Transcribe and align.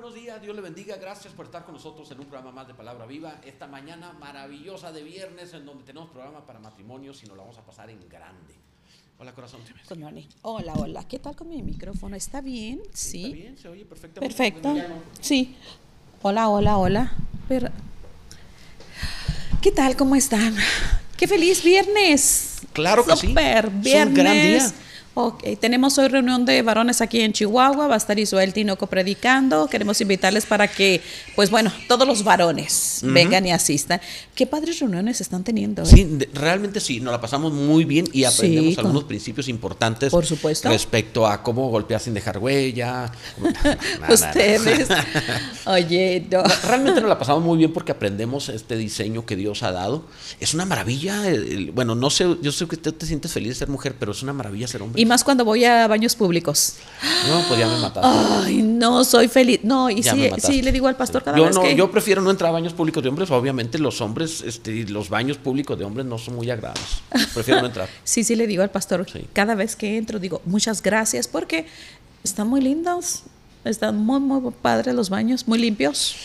buenos 0.00 0.14
días, 0.18 0.40
Dios 0.40 0.56
le 0.56 0.62
bendiga, 0.62 0.96
gracias 0.96 1.34
por 1.34 1.44
estar 1.44 1.62
con 1.66 1.74
nosotros 1.74 2.10
en 2.10 2.20
un 2.20 2.24
programa 2.24 2.50
más 2.50 2.66
de 2.66 2.72
Palabra 2.72 3.04
Viva. 3.04 3.38
Esta 3.44 3.66
mañana 3.66 4.14
maravillosa 4.14 4.92
de 4.92 5.02
viernes 5.02 5.52
en 5.52 5.66
donde 5.66 5.84
tenemos 5.84 6.08
programa 6.08 6.46
para 6.46 6.58
matrimonios 6.58 7.22
y 7.22 7.26
nos 7.26 7.36
lo 7.36 7.42
vamos 7.42 7.58
a 7.58 7.66
pasar 7.66 7.90
en 7.90 8.08
grande. 8.08 8.54
Hola 9.18 9.34
corazón. 9.34 9.60
Morning. 9.98 10.22
Hola, 10.40 10.72
hola. 10.72 11.06
¿Qué 11.06 11.18
tal 11.18 11.36
con 11.36 11.50
mi 11.50 11.62
micrófono? 11.62 12.16
¿Está 12.16 12.40
bien? 12.40 12.80
Sí. 12.94 13.24
¿Está 13.26 13.34
bien? 13.36 13.58
¿Se 13.58 13.68
oye 13.68 13.84
perfectamente? 13.84 14.34
Perfecto. 14.34 14.74
Sí. 15.20 15.54
Hola, 16.22 16.48
hola, 16.48 16.78
hola. 16.78 17.12
¿Qué 19.60 19.70
tal? 19.70 19.96
¿Cómo 19.96 20.16
están? 20.16 20.56
¡Qué 21.18 21.28
feliz 21.28 21.62
viernes! 21.62 22.62
Claro 22.72 23.04
que 23.04 23.14
sí. 23.18 23.26
Super 23.26 23.66
Es 23.66 23.70
un 23.74 23.80
viernes. 23.82 24.14
gran 24.14 24.32
día. 24.32 24.72
Ok, 25.12 25.42
tenemos 25.60 25.98
hoy 25.98 26.06
reunión 26.06 26.44
de 26.44 26.62
varones 26.62 27.00
aquí 27.00 27.20
en 27.20 27.32
Chihuahua, 27.32 27.88
va 27.88 27.94
a 27.94 27.96
estar 27.96 28.16
Isuel 28.16 28.52
Tinoco 28.52 28.86
predicando, 28.86 29.66
queremos 29.66 30.00
invitarles 30.00 30.46
para 30.46 30.68
que, 30.68 31.00
pues 31.34 31.50
bueno, 31.50 31.72
todos 31.88 32.06
los 32.06 32.22
varones 32.22 33.00
vengan 33.02 33.44
y 33.44 33.50
asistan. 33.50 34.00
¿Qué 34.36 34.46
padres 34.46 34.78
reuniones 34.78 35.20
están 35.20 35.42
teniendo? 35.42 35.82
eh? 35.82 35.86
Sí, 35.86 36.16
realmente 36.32 36.78
sí, 36.78 37.00
nos 37.00 37.10
la 37.10 37.20
pasamos 37.20 37.52
muy 37.52 37.84
bien 37.84 38.06
y 38.12 38.22
aprendemos 38.22 38.70
Sí, 38.70 38.76
con- 38.76 38.86
algunos 38.86 39.04
principios 39.04 39.48
importantes 39.48 40.10
Por 40.12 40.24
supuesto. 40.24 40.68
respecto 40.68 41.26
a 41.26 41.42
cómo 41.42 41.68
golpear 41.70 42.00
sin 42.00 42.14
dejar 42.14 42.38
huella. 42.38 43.10
Ustedes. 44.08 44.88
Oye, 45.66 46.24
no. 46.30 46.42
Realmente 46.68 47.00
nos 47.00 47.08
la 47.08 47.18
pasamos 47.18 47.42
muy 47.42 47.58
bien 47.58 47.72
porque 47.72 47.90
aprendemos 47.92 48.48
este 48.48 48.76
diseño 48.76 49.26
que 49.26 49.34
Dios 49.34 49.64
ha 49.64 49.72
dado. 49.72 50.04
Es 50.38 50.54
una 50.54 50.64
maravilla. 50.66 51.28
el- 51.28 51.48
el- 51.52 51.70
bueno, 51.72 51.96
no 51.96 52.10
sé, 52.10 52.36
yo 52.42 52.52
sé 52.52 52.66
que 52.68 52.76
tú 52.76 52.92
te 52.92 53.06
sientes 53.06 53.32
feliz 53.32 53.48
de 53.50 53.54
ser 53.56 53.68
mujer, 53.68 53.96
pero 53.98 54.12
es 54.12 54.22
una 54.22 54.32
maravilla 54.32 54.68
ser 54.68 54.82
hombre. 54.82 54.99
Y 55.00 55.06
más 55.06 55.24
cuando 55.24 55.44
voy 55.44 55.64
a 55.64 55.86
baños 55.86 56.14
públicos. 56.14 56.74
No, 57.28 57.40
pues 57.48 57.58
ya 57.58 57.66
me 57.66 57.78
mataste. 57.78 58.08
Ay, 58.46 58.62
no, 58.62 59.02
soy 59.04 59.28
feliz. 59.28 59.60
No, 59.62 59.88
y 59.88 60.02
Ya 60.02 60.12
sí, 60.12 60.30
sí, 60.38 60.62
le 60.62 60.72
digo 60.72 60.88
al 60.88 60.96
pastor 60.96 61.22
cada 61.22 61.38
yo 61.38 61.44
vez 61.44 61.54
no, 61.54 61.62
que... 61.62 61.74
yo 61.74 61.90
prefiero 61.90 62.20
no 62.20 62.30
entrar 62.30 62.50
a 62.50 62.52
baños 62.52 62.74
públicos 62.74 63.02
de 63.02 63.08
hombres. 63.08 63.30
Obviamente 63.30 63.78
los 63.78 64.00
hombres, 64.02 64.42
este, 64.42 64.84
los 64.88 65.08
baños 65.08 65.38
públicos 65.38 65.78
de 65.78 65.84
hombres 65.86 66.04
no 66.04 66.18
son 66.18 66.36
muy 66.36 66.50
agradables. 66.50 66.84
Prefiero 67.32 67.60
no 67.62 67.66
entrar. 67.68 67.88
Sí, 68.04 68.24
sí, 68.24 68.36
le 68.36 68.46
digo 68.46 68.62
al 68.62 68.70
pastor, 68.70 69.06
Sí. 69.10 69.26
cada 69.32 69.54
vez 69.54 69.76
que 69.76 69.96
entro, 69.96 70.18
digo, 70.18 70.42
muchas 70.44 70.82
gracias, 70.82 71.28
porque 71.28 71.66
están 72.22 72.48
muy 72.48 72.60
lindos, 72.60 73.22
están 73.64 73.96
muy, 73.96 74.20
muy 74.20 74.52
padres 74.52 74.94
los 74.94 75.08
baños, 75.08 75.48
muy 75.48 75.58
limpios. 75.58 76.16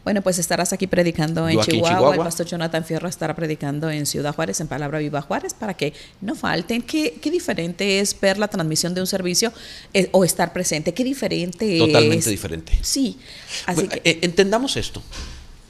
bueno, 0.03 0.21
pues 0.21 0.39
estarás 0.39 0.73
aquí 0.73 0.87
predicando 0.87 1.47
en 1.47 1.59
en 1.59 1.65
Chihuahua. 1.65 1.89
Chihuahua. 1.89 2.15
El 2.15 2.21
pastor 2.21 2.45
Jonathan 2.47 2.83
Fierro 2.85 3.07
estará 3.07 3.35
predicando 3.35 3.89
en 3.89 4.05
Ciudad 4.05 4.33
Juárez, 4.33 4.59
en 4.61 4.67
Palabra 4.67 4.99
Viva 4.99 5.21
Juárez, 5.21 5.53
para 5.53 5.75
que 5.75 5.93
no 6.21 6.33
falten. 6.33 6.81
¿Qué, 6.81 7.19
qué 7.21 7.29
diferente 7.29 7.99
es 7.99 8.19
ver 8.19 8.37
la 8.37 8.47
transmisión 8.47 8.93
de 8.93 9.01
un 9.01 9.07
servicio 9.07 9.51
eh, 9.93 10.09
o 10.11 10.23
estar 10.23 10.53
presente? 10.53 10.93
¿Qué 10.93 11.03
diferente 11.03 11.77
es? 11.77 11.85
Totalmente 11.85 12.29
diferente. 12.29 12.73
Sí, 12.81 13.19
así 13.65 13.75
Bueno, 13.81 13.89
que... 14.01 14.09
eh, 14.09 14.19
entendamos 14.21 14.77
esto. 14.77 15.03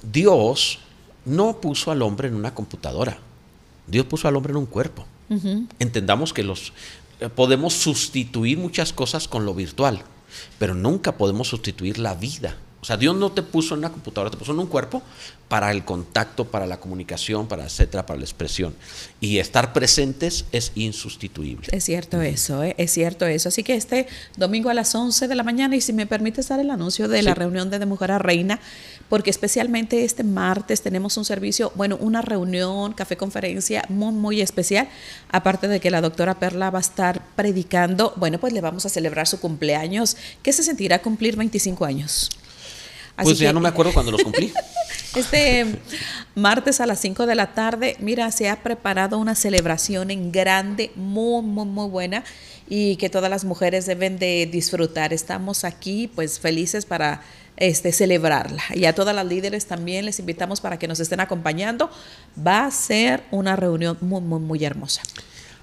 Dios 0.03 0.79
no 1.25 1.59
puso 1.59 1.91
al 1.91 2.01
hombre 2.03 2.27
en 2.29 2.35
una 2.35 2.53
computadora. 2.53 3.17
Dios 3.87 4.05
puso 4.05 4.27
al 4.27 4.35
hombre 4.35 4.51
en 4.51 4.57
un 4.57 4.65
cuerpo. 4.65 5.05
Entendamos 5.79 6.31
que 6.31 6.43
los 6.43 6.71
eh, 7.19 7.27
podemos 7.27 7.73
sustituir 7.73 8.57
muchas 8.57 8.93
cosas 8.93 9.27
con 9.27 9.45
lo 9.45 9.53
virtual, 9.53 10.03
pero 10.59 10.73
nunca 10.73 11.17
podemos 11.17 11.47
sustituir 11.47 11.99
la 11.99 12.15
vida. 12.15 12.57
O 12.79 12.85
sea, 12.85 12.95
Dios 12.95 13.15
no 13.15 13.31
te 13.31 13.41
puso 13.41 13.73
en 13.73 13.79
una 13.79 13.91
computadora, 13.91 14.29
te 14.29 14.37
puso 14.37 14.51
en 14.51 14.59
un 14.59 14.67
cuerpo 14.67 15.01
para 15.47 15.71
el 15.71 15.83
contacto, 15.83 16.45
para 16.45 16.67
la 16.67 16.79
comunicación, 16.79 17.47
para 17.47 17.65
etcétera, 17.65 18.05
para 18.05 18.19
la 18.19 18.25
expresión. 18.25 18.75
Y 19.19 19.39
estar 19.39 19.73
presentes 19.73 20.45
es 20.51 20.73
insustituible. 20.75 21.67
Es 21.71 21.85
cierto 21.85 22.21
eso, 22.21 22.63
¿eh? 22.63 22.75
es 22.77 22.91
cierto 22.91 23.25
eso. 23.25 23.49
Así 23.49 23.63
que 23.63 23.75
este 23.75 24.07
domingo 24.35 24.69
a 24.69 24.73
las 24.73 24.93
11 24.93 25.27
de 25.27 25.35
la 25.35 25.43
mañana, 25.43 25.75
y 25.75 25.81
si 25.81 25.93
me 25.93 26.05
permites 26.05 26.49
dar 26.49 26.59
el 26.59 26.69
anuncio 26.69 27.07
de 27.07 27.23
la 27.23 27.33
reunión 27.33 27.69
de, 27.69 27.79
de 27.79 27.85
Mujer 27.85 28.11
a 28.11 28.19
Reina, 28.19 28.59
porque 29.09 29.29
especialmente 29.29 30.03
este 30.03 30.23
martes 30.23 30.81
tenemos 30.81 31.17
un 31.17 31.25
servicio, 31.25 31.71
bueno, 31.75 31.97
una 31.99 32.21
reunión, 32.21 32.93
café 32.93 33.17
conferencia 33.17 33.83
muy, 33.89 34.11
muy 34.11 34.41
especial. 34.41 34.87
Aparte 35.31 35.67
de 35.67 35.79
que 35.79 35.89
la 35.89 36.01
doctora 36.01 36.39
Perla 36.39 36.69
va 36.69 36.79
a 36.79 36.81
estar 36.81 37.23
predicando, 37.35 38.13
bueno, 38.17 38.37
pues 38.37 38.53
le 38.53 38.61
vamos 38.61 38.85
a 38.85 38.89
celebrar 38.89 39.27
su 39.27 39.39
cumpleaños. 39.39 40.17
¿Qué 40.43 40.53
se 40.53 40.61
sentirá 40.61 41.01
cumplir 41.01 41.37
25 41.37 41.85
años? 41.85 42.29
Así 43.17 43.25
Pues 43.25 43.39
ya 43.39 43.51
no 43.51 43.59
me 43.59 43.67
acuerdo 43.67 43.93
cuando 43.93 44.11
los 44.11 44.23
cumplí. 44.23 44.53
este 45.15 45.65
martes 46.35 46.79
a 46.79 46.85
las 46.85 46.99
5 46.99 47.25
de 47.25 47.33
la 47.35 47.53
tarde, 47.53 47.97
mira, 47.99 48.31
se 48.31 48.47
ha 48.47 48.61
preparado 48.61 49.17
una 49.17 49.33
celebración 49.33 50.11
en 50.11 50.31
grande, 50.31 50.91
muy, 50.95 51.41
muy, 51.41 51.65
muy 51.65 51.89
buena 51.89 52.23
y 52.69 52.95
que 52.97 53.09
todas 53.09 53.29
las 53.29 53.43
mujeres 53.43 53.87
deben 53.87 54.19
de 54.19 54.47
disfrutar. 54.51 55.13
Estamos 55.13 55.63
aquí 55.63 56.11
pues 56.13 56.39
felices 56.39 56.85
para 56.85 57.21
este, 57.57 57.91
celebrarla. 57.91 58.61
Y 58.75 58.85
a 58.85 58.93
todas 58.93 59.15
las 59.15 59.25
líderes 59.25 59.65
también 59.65 60.05
les 60.05 60.19
invitamos 60.19 60.61
para 60.61 60.77
que 60.77 60.87
nos 60.87 60.99
estén 60.99 61.19
acompañando. 61.19 61.89
Va 62.45 62.65
a 62.65 62.71
ser 62.71 63.23
una 63.31 63.55
reunión 63.55 63.97
muy, 63.99 64.21
muy, 64.21 64.39
muy 64.39 64.63
hermosa. 64.63 65.01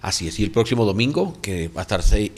Así 0.04 0.28
es, 0.28 0.38
y 0.38 0.44
el 0.44 0.50
próximo 0.50 0.84
domingo, 0.84 1.34
que 1.40 1.68
va 1.68 1.80
a 1.80 1.84
estarse, 1.84 2.30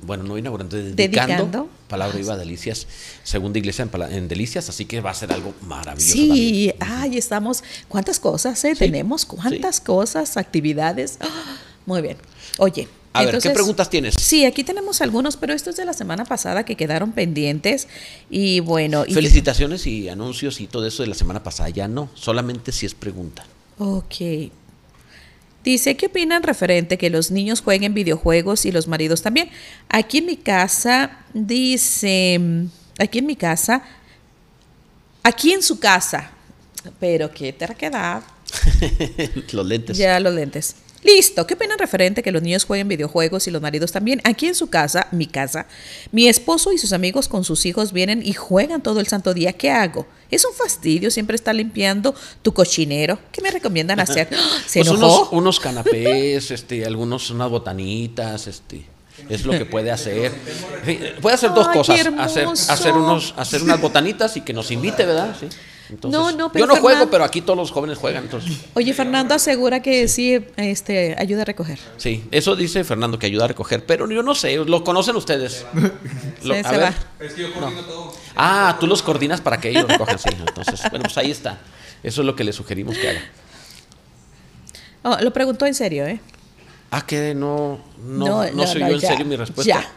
bueno, 0.00 0.24
no 0.24 0.38
inaugurando, 0.38 0.74
dedicando, 0.74 0.96
Dedicando. 0.96 1.68
Palabra 1.86 2.16
Viva 2.16 2.34
Delicias, 2.38 2.86
segunda 3.24 3.58
iglesia 3.58 3.86
en, 4.10 4.26
Delicias, 4.26 4.70
así 4.70 4.86
que 4.86 5.02
va 5.02 5.10
a 5.10 5.14
ser 5.14 5.30
algo 5.30 5.52
maravilloso. 5.60 6.12
Sí, 6.14 6.72
ay, 6.80 7.18
estamos, 7.18 7.62
¿cuántas 7.88 8.20
cosas 8.20 8.64
eh? 8.64 8.74
tenemos? 8.74 9.26
¿Cuántas 9.26 9.82
cosas, 9.82 10.38
actividades? 10.38 11.18
¡Ah! 11.20 11.58
Muy 11.84 12.00
bien. 12.00 12.16
Oye. 12.56 12.88
A 13.12 13.22
ver, 13.22 13.36
¿qué 13.36 13.50
preguntas 13.50 13.90
tienes? 13.90 14.14
Sí, 14.18 14.46
aquí 14.46 14.64
tenemos 14.64 15.02
algunos, 15.02 15.36
pero 15.36 15.52
estos 15.52 15.76
de 15.76 15.84
la 15.84 15.92
semana 15.92 16.24
pasada 16.24 16.64
que 16.64 16.74
quedaron 16.74 17.12
pendientes. 17.12 17.86
Y 18.30 18.60
bueno. 18.60 19.04
y- 19.06 19.12
Felicitaciones 19.12 19.86
y 19.86 20.08
anuncios 20.08 20.58
y 20.62 20.68
todo 20.68 20.86
eso 20.86 21.02
de 21.02 21.10
la 21.10 21.14
semana 21.14 21.42
pasada, 21.42 21.68
ya 21.68 21.86
no, 21.86 22.08
solamente 22.14 22.72
si 22.72 22.86
es 22.86 22.94
pregunta. 22.94 23.44
Ok. 23.78 24.14
Dice, 25.62 25.96
¿qué 25.96 26.06
opinan 26.06 26.42
referente 26.42 26.96
que 26.96 27.10
los 27.10 27.30
niños 27.30 27.60
jueguen 27.60 27.92
videojuegos 27.92 28.64
y 28.64 28.72
los 28.72 28.88
maridos 28.88 29.20
también? 29.20 29.50
Aquí 29.88 30.18
en 30.18 30.26
mi 30.26 30.36
casa, 30.36 31.18
dice, 31.34 32.40
aquí 32.98 33.18
en 33.18 33.26
mi 33.26 33.36
casa, 33.36 33.82
aquí 35.22 35.52
en 35.52 35.62
su 35.62 35.78
casa, 35.78 36.30
pero 36.98 37.30
qué 37.30 37.52
terquedad, 37.52 38.22
los 39.52 39.66
lentes. 39.66 39.98
Ya 39.98 40.18
los 40.18 40.34
lentes. 40.34 40.76
Listo. 41.02 41.46
¿Qué 41.46 41.54
opinan 41.54 41.78
referente 41.78 42.22
que 42.22 42.32
los 42.32 42.42
niños 42.42 42.64
jueguen 42.64 42.88
videojuegos 42.88 43.46
y 43.46 43.50
los 43.50 43.62
maridos 43.62 43.90
también? 43.90 44.20
Aquí 44.24 44.46
en 44.46 44.54
su 44.54 44.68
casa, 44.68 45.08
mi 45.12 45.26
casa, 45.26 45.66
mi 46.12 46.28
esposo 46.28 46.72
y 46.72 46.78
sus 46.78 46.92
amigos 46.92 47.28
con 47.28 47.44
sus 47.44 47.64
hijos 47.64 47.92
vienen 47.92 48.22
y 48.24 48.34
juegan 48.34 48.82
todo 48.82 49.00
el 49.00 49.06
santo 49.06 49.32
día. 49.32 49.54
¿Qué 49.54 49.70
hago? 49.70 50.06
Es 50.30 50.44
un 50.44 50.54
fastidio 50.54 51.10
siempre 51.10 51.36
estar 51.36 51.54
limpiando 51.54 52.14
tu 52.42 52.52
cochinero. 52.54 53.18
¿Qué 53.32 53.40
me 53.42 53.50
recomiendan 53.50 54.00
hacer? 54.00 54.28
¡Ah! 54.32 54.58
¿Se 54.66 54.80
Pues 54.80 54.88
enojó? 54.96 55.20
unos, 55.22 55.28
unos 55.32 55.60
canapés, 55.60 56.50
este, 56.50 56.84
algunos 56.86 57.30
unas 57.30 57.50
botanitas, 57.50 58.46
este, 58.46 58.84
es 59.28 59.44
lo 59.44 59.52
que 59.52 59.66
puede 59.66 59.90
hacer. 59.90 60.32
Sí, 60.86 60.98
puede 61.20 61.34
hacer 61.34 61.52
dos 61.54 61.66
Ay, 61.68 61.76
cosas, 61.78 62.00
hacer, 62.18 62.46
hacer 62.68 62.92
unos, 62.94 63.34
hacer 63.36 63.62
unas 63.62 63.80
botanitas 63.80 64.36
y 64.36 64.40
que 64.42 64.52
nos 64.52 64.70
invite, 64.70 65.04
¿verdad? 65.04 65.36
Sí. 65.38 65.48
Entonces, 65.90 66.18
No, 66.20 66.30
no, 66.32 66.52
pero 66.52 66.66
yo 66.66 66.74
no 66.74 66.80
juego, 66.80 67.10
pero 67.10 67.24
aquí 67.24 67.40
todos 67.42 67.56
los 67.58 67.70
jóvenes 67.70 67.98
juegan, 67.98 68.24
entonces. 68.24 68.56
Oye, 68.74 68.94
Fernando 68.94 69.34
asegura 69.34 69.80
que 69.82 70.06
sí, 70.08 70.38
este, 70.56 71.16
ayuda 71.18 71.42
a 71.42 71.44
recoger. 71.44 71.78
Sí, 71.96 72.24
eso 72.30 72.54
dice 72.56 72.84
Fernando 72.84 73.18
que 73.18 73.26
ayuda 73.26 73.44
a 73.44 73.48
recoger, 73.48 73.84
pero 73.84 74.08
yo 74.10 74.22
no 74.22 74.34
sé, 74.34 74.56
lo 74.56 74.84
conocen 74.84 75.16
ustedes. 75.16 75.66
Lo- 76.44 76.54
Se- 76.54 76.60
a 76.60 76.70
se 76.70 76.76
ver. 76.78 76.92
va. 76.92 77.24
Es 77.24 77.32
que 77.34 77.42
yo 77.42 77.52
coordino 77.52 77.82
todo. 77.82 78.14
Ah, 78.36 78.76
tú 78.78 78.86
los 78.86 79.02
coordinas 79.02 79.40
para 79.40 79.58
que 79.60 79.70
ellos 79.70 79.86
recojan, 79.88 80.18
sí. 80.18 80.28
Entonces, 80.30 80.80
bueno, 80.90 81.02
pues 81.04 81.18
ahí 81.18 81.30
está. 81.30 81.58
Eso 82.02 82.22
es 82.22 82.26
lo 82.26 82.34
que 82.36 82.44
le 82.44 82.52
sugerimos 82.52 82.96
que 82.96 83.10
haga. 83.10 83.20
Oh, 85.02 85.16
lo 85.20 85.32
preguntó 85.32 85.66
en 85.66 85.74
serio, 85.74 86.06
¿eh? 86.06 86.20
Ah, 86.90 87.06
que 87.06 87.34
no, 87.34 87.80
no, 88.04 88.50
no, 88.52 88.66
se 88.66 88.76
oyó 88.82 88.94
en 88.94 89.00
ya, 89.00 89.08
serio 89.08 89.24
mi 89.26 89.36
respuesta. 89.36 89.80
Ya. 89.80 89.90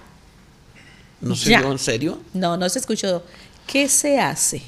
¿No 1.22 1.36
se 1.36 1.56
oyó 1.56 1.72
en 1.72 1.80
serio? 1.80 2.20
No, 2.34 2.58
no 2.58 2.68
se 2.70 2.80
escuchó. 2.80 3.24
¿Qué 3.68 3.88
se 3.90 4.20
hace 4.20 4.62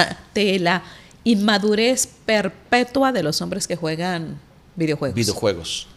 ante 0.00 0.58
la 0.58 0.82
inmadurez 1.24 2.08
perpetua 2.24 3.12
de 3.12 3.22
los 3.22 3.40
hombres 3.40 3.66
que 3.66 3.76
juegan 3.76 4.38
videojuegos? 4.76 5.14
Videojuegos. 5.14 5.88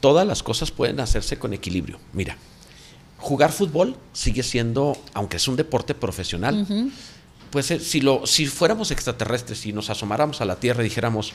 todas 0.00 0.26
las 0.26 0.42
cosas 0.42 0.70
pueden 0.70 1.00
hacerse 1.00 1.38
con 1.38 1.54
equilibrio. 1.54 1.98
Mira, 2.12 2.36
jugar 3.18 3.52
fútbol 3.52 3.96
sigue 4.12 4.42
siendo, 4.42 4.96
aunque 5.14 5.38
es 5.38 5.48
un 5.48 5.56
deporte 5.56 5.94
profesional, 5.94 6.66
pues 7.50 7.70
eh, 7.70 7.80
si, 7.80 8.00
lo, 8.00 8.26
si 8.26 8.46
fuéramos 8.46 8.90
extraterrestres 8.90 9.64
y 9.64 9.72
nos 9.72 9.88
asomáramos 9.88 10.40
a 10.40 10.44
la 10.44 10.56
Tierra 10.56 10.82
y 10.82 10.84
dijéramos, 10.84 11.32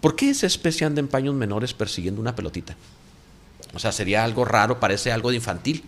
¿por 0.00 0.14
qué 0.14 0.30
esa 0.30 0.46
especie 0.46 0.86
anda 0.86 1.00
en 1.00 1.08
paños 1.08 1.34
menores 1.34 1.74
persiguiendo 1.74 2.20
una 2.20 2.36
pelotita? 2.36 2.76
O 3.74 3.80
sea, 3.80 3.90
sería 3.90 4.22
algo 4.22 4.44
raro, 4.44 4.78
parece 4.78 5.10
algo 5.10 5.30
de 5.30 5.36
infantil, 5.36 5.82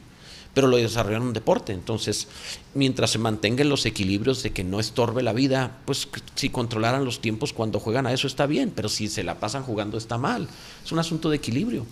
pero 0.56 0.69
lo 0.69 0.79
desarrollan 0.79 1.20
en 1.20 1.29
un 1.29 1.35
deporte. 1.35 1.75
Entonces, 1.75 2.29
mientras 2.73 3.11
se 3.11 3.19
mantengan 3.19 3.69
los 3.69 3.85
equilibrios 3.85 4.43
de 4.43 4.53
que 4.55 4.64
no 4.64 4.81
estorbe 4.81 5.23
la 5.23 5.35
vida, 5.35 5.81
pues 5.85 6.08
si 6.35 6.49
controlaran 6.49 7.05
los 7.05 7.20
tiempos 7.20 7.53
cuando 7.53 7.79
juegan 7.79 8.06
a 8.06 8.12
eso 8.14 8.26
está 8.26 8.47
bien, 8.47 8.73
pero 8.75 8.88
si 8.88 9.08
se 9.08 9.23
la 9.23 9.38
pasan 9.38 9.64
jugando 9.64 9.99
está 9.99 10.17
mal. 10.17 10.49
Es 10.82 10.93
un 10.93 10.99
asunto 10.99 11.29
de 11.29 11.37
equilibrio. 11.37 11.85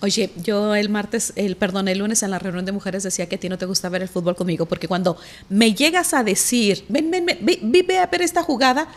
Oye, 0.00 0.32
yo 0.42 0.74
el 0.74 0.88
martes, 0.88 1.32
el 1.36 1.54
perdón, 1.54 1.86
el 1.86 1.98
lunes 1.98 2.24
en 2.24 2.32
la 2.32 2.40
reunión 2.40 2.64
de 2.64 2.72
mujeres 2.72 3.04
decía 3.04 3.28
que 3.28 3.36
a 3.36 3.38
ti 3.38 3.48
no 3.48 3.56
te 3.56 3.66
gusta 3.66 3.88
ver 3.88 4.02
el 4.02 4.08
fútbol 4.08 4.34
conmigo, 4.34 4.66
porque 4.66 4.88
cuando 4.88 5.16
me 5.48 5.72
llegas 5.74 6.12
a 6.12 6.24
decir, 6.24 6.84
ven, 6.88 7.12
ven, 7.12 7.24
ven, 7.24 7.38
ve, 7.40 7.84
ve 7.86 7.98
a 7.98 8.06
ver 8.06 8.22
esta 8.22 8.42
jugada, 8.42 8.88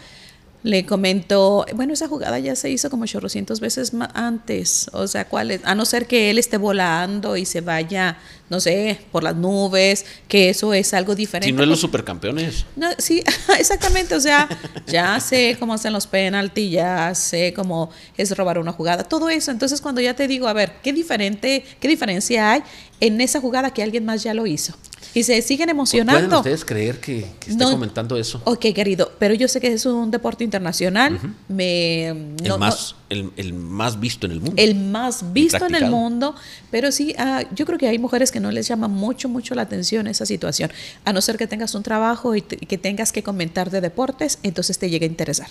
le 0.64 0.86
comento, 0.86 1.66
bueno, 1.76 1.94
esa 1.94 2.08
jugada 2.08 2.38
ya 2.40 2.56
se 2.56 2.70
hizo 2.70 2.90
como 2.90 3.06
chorrocientos 3.06 3.60
veces 3.60 3.94
antes, 4.14 4.90
o 4.94 5.08
sea, 5.08 5.28
¿cuál 5.28 5.52
es? 5.52 5.62
A 5.64 5.74
no 5.74 5.86
ser 5.86 6.06
que 6.06 6.30
él 6.30 6.38
esté 6.38 6.58
volando 6.58 7.36
y 7.36 7.46
se 7.46 7.62
vaya, 7.62 8.18
no 8.50 8.60
sé, 8.60 9.00
por 9.12 9.24
las 9.24 9.36
nubes, 9.36 10.06
que 10.28 10.50
eso 10.50 10.74
es 10.74 10.94
algo 10.94 11.16
diferente. 11.16 11.48
Si 11.48 11.54
no 11.54 11.64
es 11.64 11.70
los 11.70 11.80
supercampeones. 11.80 12.66
No, 12.76 12.88
sí, 13.00 13.24
exactamente, 13.60 14.14
o 14.14 14.20
sea, 14.22 14.48
ya 14.86 15.20
sé 15.20 15.58
cómo 15.60 15.74
hacen 15.74 15.94
los 15.94 16.06
penaltis, 16.06 16.72
ya 16.72 17.16
sé 17.16 17.54
cómo 17.54 17.90
es 18.16 18.36
robar 18.38 18.60
una 18.60 18.72
jugada, 18.72 19.04
todo 19.04 19.30
eso. 19.30 19.50
Entonces, 19.50 19.82
cuando 19.82 20.00
ya 20.00 20.16
te 20.16 20.28
digo, 20.28 20.48
a 20.48 20.54
ver, 20.54 20.74
¿qué 20.84 20.94
diferente, 20.94 21.66
qué 21.80 21.88
diferencia 21.88 22.52
hay 22.52 22.64
en 23.00 23.20
esa 23.20 23.42
jugada 23.42 23.74
que 23.74 23.82
alguien 23.82 24.06
más 24.06 24.22
ya 24.22 24.36
lo 24.36 24.46
hizo? 24.46 24.76
Y 25.14 25.24
se 25.24 25.42
siguen 25.42 25.70
emocionando. 25.70 26.28
¿Pueden 26.28 26.38
ustedes 26.38 26.66
creer 26.66 27.00
que, 27.00 27.26
que 27.40 27.52
esté 27.52 27.64
comentando 27.64 28.18
eso? 28.18 28.42
Ok, 28.46 28.68
querido, 28.74 29.12
pero 29.20 29.34
yo 29.34 29.48
sé 29.48 29.60
que 29.60 29.74
es 29.74 29.86
un 29.86 30.12
deporte 30.12 30.44
internacional. 30.44 31.20
me, 31.48 32.08
el, 32.08 32.58
más, 32.58 32.96
el, 33.10 33.54
más 33.54 34.00
visto 34.00 34.26
en 34.26 34.32
el 34.34 34.40
mundo. 34.40 34.56
El 34.62 34.76
más 34.76 35.34
visto 35.34 35.66
en 35.66 35.76
el 35.76 35.90
mundo, 35.90 36.36
pero 36.70 36.92
sí, 36.92 37.14
uh, 37.18 37.44
yo 37.54 37.66
creo 37.66 37.78
que 37.78 37.88
hay 37.88 38.00
mujeres 38.00 38.32
que 38.32 38.40
no 38.40 38.52
les 38.52 38.68
llama 38.68 38.88
mucho, 38.88 39.28
mucho 39.28 39.56
la 39.56 39.64
atención 39.64 40.08
esa 40.08 40.26
situación. 40.26 40.72
A 41.04 41.14
no 41.14 41.22
ser 41.22 41.38
que 41.38 41.48
tengas 41.48 41.76
un 41.76 41.84
trabajo 41.84 42.36
y, 42.36 42.42
que 42.42 42.78
tengas 42.78 43.12
que 43.12 43.24
comentar 43.24 43.70
de 43.70 43.82
deportes, 43.82 44.40
entonces 44.44 44.78
te 44.80 44.90
llega 44.90 45.06
a 45.06 45.10
interesar. 45.10 45.48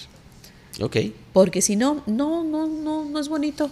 Ok. 0.81 0.97
Porque 1.32 1.61
si 1.61 1.76
no, 1.76 2.02
no, 2.06 2.44
no, 2.44 2.67
no, 2.67 3.05
no 3.05 3.19
es 3.19 3.29
bonito. 3.29 3.70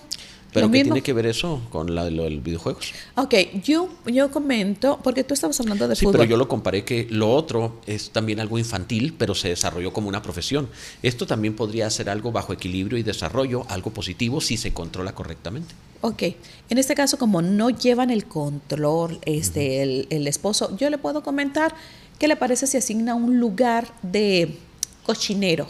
¿Pero 0.52 0.70
qué 0.70 0.82
tiene 0.82 1.02
que 1.02 1.12
ver 1.12 1.26
eso 1.26 1.60
con 1.70 1.94
la, 1.94 2.08
lo 2.10 2.24
del 2.24 2.40
videojuegos? 2.40 2.92
Ok, 3.16 3.34
yo, 3.62 3.88
yo 4.06 4.30
comento, 4.30 4.98
porque 5.02 5.24
tú 5.24 5.34
estabas 5.34 5.60
hablando 5.60 5.86
de 5.86 5.94
fútbol. 5.94 6.12
Sí, 6.12 6.18
pero 6.18 6.30
yo 6.30 6.36
lo 6.36 6.48
comparé 6.48 6.84
que 6.84 7.06
lo 7.10 7.32
otro 7.32 7.80
es 7.86 8.10
también 8.10 8.40
algo 8.40 8.58
infantil, 8.58 9.14
pero 9.18 9.34
se 9.34 9.48
desarrolló 9.48 9.92
como 9.92 10.08
una 10.08 10.22
profesión. 10.22 10.68
Esto 11.02 11.26
también 11.26 11.54
podría 11.54 11.90
ser 11.90 12.08
algo 12.08 12.32
bajo 12.32 12.52
equilibrio 12.52 12.98
y 12.98 13.02
desarrollo, 13.02 13.66
algo 13.68 13.90
positivo 13.92 14.40
si 14.40 14.56
se 14.56 14.72
controla 14.72 15.14
correctamente. 15.14 15.74
Ok, 16.00 16.22
en 16.70 16.78
este 16.78 16.94
caso 16.94 17.18
como 17.18 17.42
no 17.42 17.70
llevan 17.70 18.10
el 18.10 18.24
control 18.24 19.18
este, 19.24 19.82
el, 19.82 20.06
el 20.10 20.28
esposo, 20.28 20.76
yo 20.76 20.88
le 20.90 20.98
puedo 20.98 21.22
comentar, 21.22 21.74
¿qué 22.18 22.28
le 22.28 22.36
parece 22.36 22.66
si 22.68 22.76
asigna 22.76 23.14
un 23.16 23.40
lugar 23.40 23.92
de 24.02 24.56
cochinero? 25.04 25.66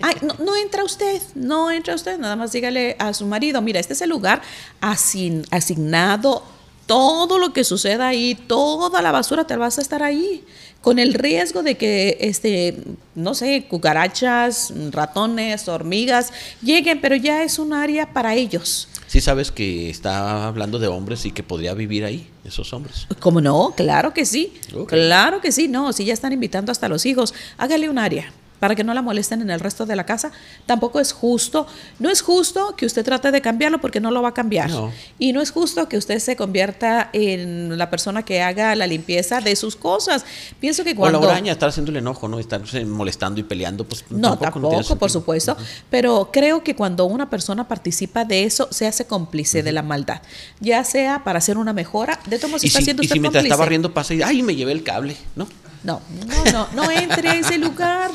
Ay, 0.00 0.14
no, 0.22 0.56
entra 0.56 0.84
usted, 0.84 1.20
no 1.34 1.70
entra 1.70 1.94
usted, 1.94 2.18
nada 2.18 2.36
más 2.36 2.52
dígale 2.52 2.96
a 2.98 3.12
su 3.14 3.26
marido, 3.26 3.60
mira, 3.60 3.80
este 3.80 3.94
es 3.94 4.02
el 4.02 4.10
lugar 4.10 4.42
asignado, 4.80 6.42
todo 6.86 7.38
lo 7.38 7.52
que 7.52 7.64
suceda 7.64 8.08
ahí, 8.08 8.34
toda 8.34 9.02
la 9.02 9.12
basura 9.12 9.46
te 9.46 9.56
vas 9.56 9.78
a 9.78 9.82
estar 9.82 10.02
ahí, 10.02 10.44
con 10.80 10.98
el 10.98 11.14
riesgo 11.14 11.62
de 11.62 11.76
que, 11.76 12.16
este, 12.20 12.78
no 13.14 13.34
sé, 13.34 13.66
cucarachas, 13.68 14.72
ratones, 14.90 15.68
hormigas 15.68 16.32
lleguen, 16.62 17.00
pero 17.00 17.16
ya 17.16 17.42
es 17.42 17.58
un 17.58 17.72
área 17.72 18.12
para 18.12 18.34
ellos. 18.34 18.88
Sí 19.08 19.20
sabes 19.20 19.50
que 19.50 19.90
está 19.90 20.46
hablando 20.46 20.78
de 20.78 20.86
hombres 20.86 21.24
y 21.24 21.32
que 21.32 21.42
podría 21.42 21.74
vivir 21.74 22.04
ahí, 22.04 22.28
esos 22.44 22.72
hombres. 22.72 23.06
¿Cómo 23.20 23.40
no? 23.40 23.72
Claro 23.74 24.12
que 24.12 24.24
sí. 24.24 24.52
Claro 24.86 25.40
que 25.40 25.50
sí. 25.50 25.66
No, 25.66 25.92
si 25.94 26.04
ya 26.04 26.12
están 26.12 26.32
invitando 26.32 26.70
hasta 26.70 26.88
los 26.88 27.06
hijos, 27.06 27.32
hágale 27.56 27.88
un 27.88 27.98
área 27.98 28.32
para 28.60 28.74
que 28.74 28.84
no 28.84 28.94
la 28.94 29.02
molesten 29.02 29.42
en 29.42 29.50
el 29.50 29.60
resto 29.60 29.86
de 29.86 29.96
la 29.96 30.04
casa. 30.04 30.32
Tampoco 30.66 31.00
es 31.00 31.12
justo, 31.12 31.66
no 31.98 32.10
es 32.10 32.22
justo 32.22 32.74
que 32.76 32.86
usted 32.86 33.04
trate 33.04 33.30
de 33.30 33.40
cambiarlo 33.40 33.80
porque 33.80 34.00
no 34.00 34.10
lo 34.10 34.22
va 34.22 34.30
a 34.30 34.34
cambiar. 34.34 34.70
Y 35.18 35.32
no 35.32 35.40
es 35.40 35.50
justo 35.50 35.88
que 35.88 35.96
usted 35.96 36.18
se 36.18 36.36
convierta 36.36 37.10
en 37.12 37.76
la 37.78 37.90
persona 37.90 38.24
que 38.24 38.42
haga 38.42 38.74
la 38.74 38.86
limpieza 38.86 39.40
de 39.40 39.56
sus 39.56 39.76
cosas. 39.76 40.24
Pienso 40.60 40.84
que 40.84 40.94
cuando... 40.94 41.20
O 41.20 41.26
la 41.26 41.38
estar 41.38 41.68
haciendo 41.68 41.90
el 41.90 41.96
enojo, 41.98 42.28
¿no? 42.28 42.38
Estar 42.38 42.62
molestando 42.86 43.40
y 43.40 43.42
peleando, 43.42 43.84
pues 43.84 44.04
no, 44.10 44.38
tampoco, 44.38 44.96
por 44.96 45.10
supuesto. 45.10 45.56
Pero 45.90 46.30
creo 46.32 46.62
que 46.62 46.74
cuando 46.74 47.04
una 47.06 47.30
persona 47.30 47.66
participa 47.66 48.24
de 48.24 48.44
eso, 48.44 48.68
se 48.70 48.86
hace 48.86 49.06
cómplice 49.06 49.62
de 49.62 49.72
la 49.72 49.82
maldad. 49.82 50.22
Ya 50.60 50.84
sea 50.84 51.24
para 51.24 51.38
hacer 51.38 51.58
una 51.58 51.72
mejora, 51.72 52.18
de 52.26 52.38
todos 52.38 52.50
modos 52.50 52.64
está 52.64 52.78
haciendo 52.78 53.02
y 53.02 53.08
si 53.08 53.20
mientras 53.20 53.44
estaba 53.44 53.66
riendo 53.66 53.92
pasa 53.92 54.14
y, 54.14 54.22
ay, 54.22 54.42
me 54.42 54.54
llevé 54.54 54.72
el 54.72 54.82
cable, 54.82 55.16
¿no? 55.36 55.46
No, 55.84 56.00
no, 56.26 56.52
no, 56.52 56.68
no 56.74 56.90
entre 56.90 57.28
a 57.28 57.34
ese 57.36 57.58
lugar. 57.58 58.10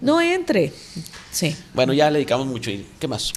No 0.00 0.20
entre. 0.20 0.72
Sí. 1.30 1.54
Bueno, 1.74 1.92
ya 1.92 2.10
le 2.10 2.18
dedicamos 2.18 2.46
mucho. 2.46 2.70
¿Qué 2.98 3.08
más? 3.08 3.32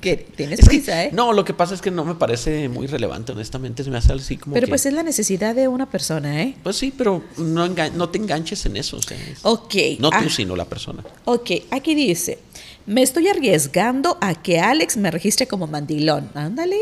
¿Qué? 0.00 0.16
¿Tienes 0.36 0.60
prisa, 0.60 1.04
eh? 1.04 1.10
No, 1.12 1.32
lo 1.32 1.44
que 1.44 1.54
pasa 1.54 1.74
es 1.74 1.80
que 1.80 1.90
no 1.90 2.04
me 2.04 2.14
parece 2.14 2.68
muy 2.68 2.86
relevante, 2.86 3.32
honestamente. 3.32 3.82
Se 3.82 3.90
me 3.90 3.98
hace 3.98 4.12
así 4.12 4.36
como. 4.36 4.54
Pero 4.54 4.68
pues 4.68 4.84
es 4.84 4.92
la 4.92 5.02
necesidad 5.02 5.54
de 5.54 5.68
una 5.68 5.90
persona, 5.90 6.42
¿eh? 6.42 6.54
Pues 6.62 6.76
sí, 6.76 6.92
pero 6.96 7.22
no, 7.38 7.68
no 7.68 8.08
te 8.10 8.18
enganches 8.18 8.66
en 8.66 8.76
eso. 8.76 8.98
O 8.98 9.02
sea, 9.02 9.16
ok. 9.42 9.74
No 9.98 10.10
tú, 10.10 10.16
ah. 10.18 10.26
sino 10.28 10.54
la 10.54 10.66
persona. 10.66 11.02
Ok, 11.24 11.50
aquí 11.70 11.94
dice: 11.94 12.38
Me 12.84 13.02
estoy 13.02 13.28
arriesgando 13.28 14.18
a 14.20 14.34
que 14.34 14.60
Alex 14.60 14.98
me 14.98 15.10
registre 15.10 15.46
como 15.46 15.66
mandilón. 15.66 16.30
Ándale. 16.34 16.78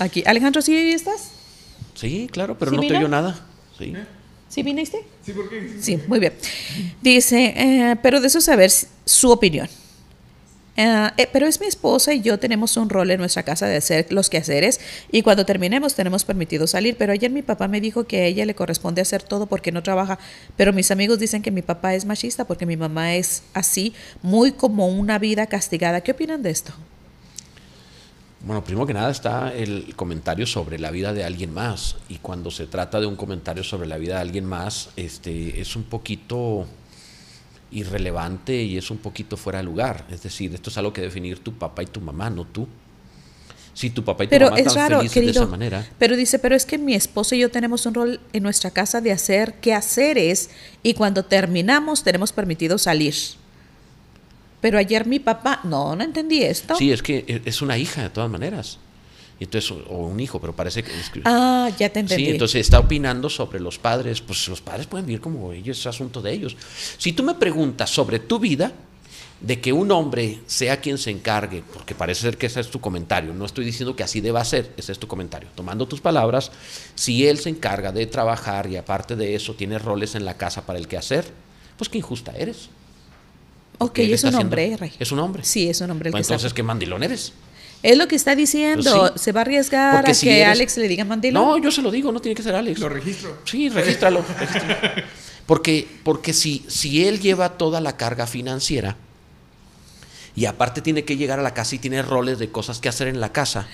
Aquí, 0.00 0.22
Alejandro, 0.26 0.62
¿sí 0.62 0.76
estás? 0.92 1.37
Sí, 1.98 2.28
claro, 2.30 2.56
pero 2.56 2.70
no 2.70 2.80
te 2.80 2.96
oyó 2.96 3.08
nada. 3.08 3.36
Sí. 3.76 3.92
¿Sí 4.48 4.62
viniste? 4.62 5.04
Sí, 5.26 5.32
¿por 5.32 5.50
qué? 5.50 5.68
Sí, 5.80 5.98
muy 6.06 6.20
bien. 6.20 6.32
Dice, 7.02 7.54
eh, 7.56 7.96
pero 8.00 8.20
de 8.20 8.28
eso 8.28 8.40
saber 8.40 8.70
su 9.04 9.30
opinión. 9.32 9.68
Eh, 10.76 11.10
eh, 11.16 11.28
pero 11.32 11.48
es 11.48 11.60
mi 11.60 11.66
esposa 11.66 12.14
y 12.14 12.20
yo 12.20 12.38
tenemos 12.38 12.76
un 12.76 12.88
rol 12.88 13.10
en 13.10 13.18
nuestra 13.18 13.42
casa 13.42 13.66
de 13.66 13.76
hacer 13.76 14.12
los 14.12 14.30
quehaceres 14.30 14.78
y 15.10 15.22
cuando 15.22 15.44
terminemos 15.44 15.96
tenemos 15.96 16.24
permitido 16.24 16.68
salir. 16.68 16.96
Pero 16.96 17.12
ayer 17.12 17.32
mi 17.32 17.42
papá 17.42 17.66
me 17.66 17.80
dijo 17.80 18.04
que 18.04 18.18
a 18.18 18.26
ella 18.26 18.46
le 18.46 18.54
corresponde 18.54 19.02
hacer 19.02 19.24
todo 19.24 19.46
porque 19.46 19.72
no 19.72 19.82
trabaja. 19.82 20.20
Pero 20.56 20.72
mis 20.72 20.92
amigos 20.92 21.18
dicen 21.18 21.42
que 21.42 21.50
mi 21.50 21.62
papá 21.62 21.94
es 21.94 22.04
machista 22.04 22.44
porque 22.44 22.64
mi 22.64 22.76
mamá 22.76 23.16
es 23.16 23.42
así, 23.54 23.92
muy 24.22 24.52
como 24.52 24.86
una 24.86 25.18
vida 25.18 25.48
castigada. 25.48 26.00
¿Qué 26.00 26.12
opinan 26.12 26.44
de 26.44 26.50
esto? 26.50 26.72
Bueno, 28.48 28.64
primero 28.64 28.86
que 28.86 28.94
nada 28.94 29.10
está 29.10 29.52
el 29.52 29.94
comentario 29.94 30.46
sobre 30.46 30.78
la 30.78 30.90
vida 30.90 31.12
de 31.12 31.22
alguien 31.22 31.52
más. 31.52 31.96
Y 32.08 32.16
cuando 32.16 32.50
se 32.50 32.66
trata 32.66 32.98
de 32.98 33.04
un 33.04 33.14
comentario 33.14 33.62
sobre 33.62 33.86
la 33.86 33.98
vida 33.98 34.14
de 34.14 34.20
alguien 34.22 34.46
más, 34.46 34.88
este, 34.96 35.60
es 35.60 35.76
un 35.76 35.82
poquito 35.82 36.64
irrelevante 37.72 38.62
y 38.62 38.78
es 38.78 38.90
un 38.90 38.96
poquito 38.96 39.36
fuera 39.36 39.58
de 39.58 39.66
lugar. 39.66 40.06
Es 40.10 40.22
decir, 40.22 40.54
esto 40.54 40.70
es 40.70 40.78
algo 40.78 40.94
que 40.94 41.02
definir 41.02 41.40
tu 41.40 41.58
papá 41.58 41.82
y 41.82 41.86
tu 41.88 42.00
mamá, 42.00 42.30
no 42.30 42.46
tú. 42.46 42.66
Si 43.74 43.90
tu 43.90 44.02
papá 44.02 44.24
y 44.24 44.28
tu 44.28 44.30
pero 44.30 44.46
mamá 44.46 44.60
están 44.60 44.92
felices 44.92 45.24
de 45.26 45.30
esa 45.30 45.46
manera. 45.46 45.86
Pero 45.98 46.16
dice, 46.16 46.38
pero 46.38 46.56
es 46.56 46.64
que 46.64 46.78
mi 46.78 46.94
esposo 46.94 47.34
y 47.34 47.40
yo 47.40 47.50
tenemos 47.50 47.84
un 47.84 47.92
rol 47.92 48.18
en 48.32 48.42
nuestra 48.42 48.70
casa 48.70 49.02
de 49.02 49.12
hacer 49.12 49.56
qué 49.60 49.74
es 49.74 50.48
y 50.82 50.94
cuando 50.94 51.22
terminamos 51.22 52.02
tenemos 52.02 52.32
permitido 52.32 52.78
salir. 52.78 53.14
Pero 54.60 54.78
ayer 54.78 55.06
mi 55.06 55.18
papá, 55.18 55.60
no, 55.64 55.94
no 55.94 56.04
entendí 56.04 56.42
esto. 56.42 56.74
Sí, 56.76 56.92
es 56.92 57.02
que 57.02 57.24
e, 57.26 57.42
es 57.44 57.62
una 57.62 57.78
hija 57.78 58.02
de 58.02 58.10
todas 58.10 58.30
maneras. 58.30 58.78
Entonces, 59.40 59.70
o 59.70 60.06
un 60.06 60.18
hijo, 60.18 60.40
pero 60.40 60.52
parece 60.52 60.82
que... 60.82 60.90
ah, 61.24 61.70
ya 61.78 61.90
te 61.90 62.00
entendí. 62.00 62.24
Sí, 62.24 62.30
entonces 62.30 62.60
está 62.60 62.80
opinando 62.80 63.30
sobre 63.30 63.60
los 63.60 63.78
padres. 63.78 64.20
Pues 64.20 64.48
los 64.48 64.60
padres 64.60 64.86
pueden 64.86 65.06
vivir 65.06 65.20
como 65.20 65.52
ellos, 65.52 65.78
es 65.78 65.86
asunto 65.86 66.20
de 66.20 66.32
ellos. 66.32 66.56
Si 66.98 67.12
tú 67.12 67.22
me 67.22 67.34
preguntas 67.34 67.88
sobre 67.88 68.18
tu 68.18 68.40
vida, 68.40 68.72
de 69.40 69.60
que 69.60 69.72
un 69.72 69.90
hombre 69.92 70.40
sea 70.46 70.80
quien 70.80 70.98
se 70.98 71.10
encargue, 71.10 71.62
porque 71.72 71.94
parece 71.94 72.22
ser 72.22 72.36
que 72.36 72.46
ese 72.46 72.60
es 72.60 72.70
tu 72.70 72.80
comentario, 72.80 73.32
no 73.32 73.44
estoy 73.44 73.64
diciendo 73.64 73.94
que 73.94 74.02
así 74.02 74.20
deba 74.20 74.44
ser, 74.44 74.72
ese 74.76 74.92
es 74.92 74.98
tu 74.98 75.06
comentario. 75.06 75.48
Tomando 75.54 75.86
tus 75.86 76.00
palabras, 76.00 76.50
si 76.96 77.26
él 77.26 77.38
se 77.38 77.50
encarga 77.50 77.92
de 77.92 78.06
trabajar 78.06 78.68
y 78.68 78.76
aparte 78.76 79.14
de 79.14 79.34
eso 79.34 79.54
tiene 79.54 79.78
roles 79.78 80.16
en 80.16 80.24
la 80.24 80.36
casa 80.36 80.66
para 80.66 80.78
el 80.78 80.88
que 80.88 80.96
hacer, 80.96 81.24
pues 81.76 81.88
qué 81.88 81.98
injusta 81.98 82.32
eres. 82.36 82.68
Ok, 83.78 84.00
es 84.00 84.24
un 84.24 84.34
hombre, 84.34 84.76
Rey. 84.76 84.92
¿Es 84.98 85.12
un 85.12 85.20
hombre? 85.20 85.44
Sí, 85.44 85.68
es 85.68 85.80
un 85.80 85.90
hombre. 85.90 86.10
Pues 86.10 86.26
entonces, 86.26 86.52
¿qué 86.52 86.62
mandilón 86.62 87.02
eres? 87.02 87.32
Es 87.82 87.96
lo 87.96 88.08
que 88.08 88.16
está 88.16 88.34
diciendo. 88.34 89.10
Pues 89.12 89.20
¿Se 89.20 89.30
va 89.30 89.40
a 89.40 89.42
arriesgar 89.42 90.08
a 90.08 90.12
que 90.12 90.44
Alex 90.44 90.76
le 90.78 90.88
diga 90.88 91.04
mandilón? 91.04 91.42
No, 91.42 91.58
yo 91.58 91.70
se 91.70 91.80
lo 91.80 91.90
digo, 91.92 92.10
no 92.10 92.20
tiene 92.20 92.34
que 92.34 92.42
ser 92.42 92.56
Alex. 92.56 92.80
Lo 92.80 92.88
registro. 92.88 93.38
Sí, 93.44 93.68
regístralo. 93.68 94.24
porque 95.46 95.86
porque 96.02 96.32
si, 96.32 96.64
si 96.66 97.06
él 97.06 97.20
lleva 97.20 97.56
toda 97.56 97.80
la 97.80 97.96
carga 97.96 98.26
financiera 98.26 98.96
Y 100.34 100.44
aparte 100.44 100.82
tiene 100.82 101.04
que 101.04 101.16
llegar 101.16 101.38
a 101.38 101.42
la 101.42 101.54
casa 101.54 101.76
y 101.76 101.78
tiene 101.78 102.02
roles 102.02 102.38
de 102.38 102.50
cosas 102.50 102.80
que 102.80 102.88
hacer 102.88 103.06
en 103.06 103.20
la 103.20 103.32
casa. 103.32 103.68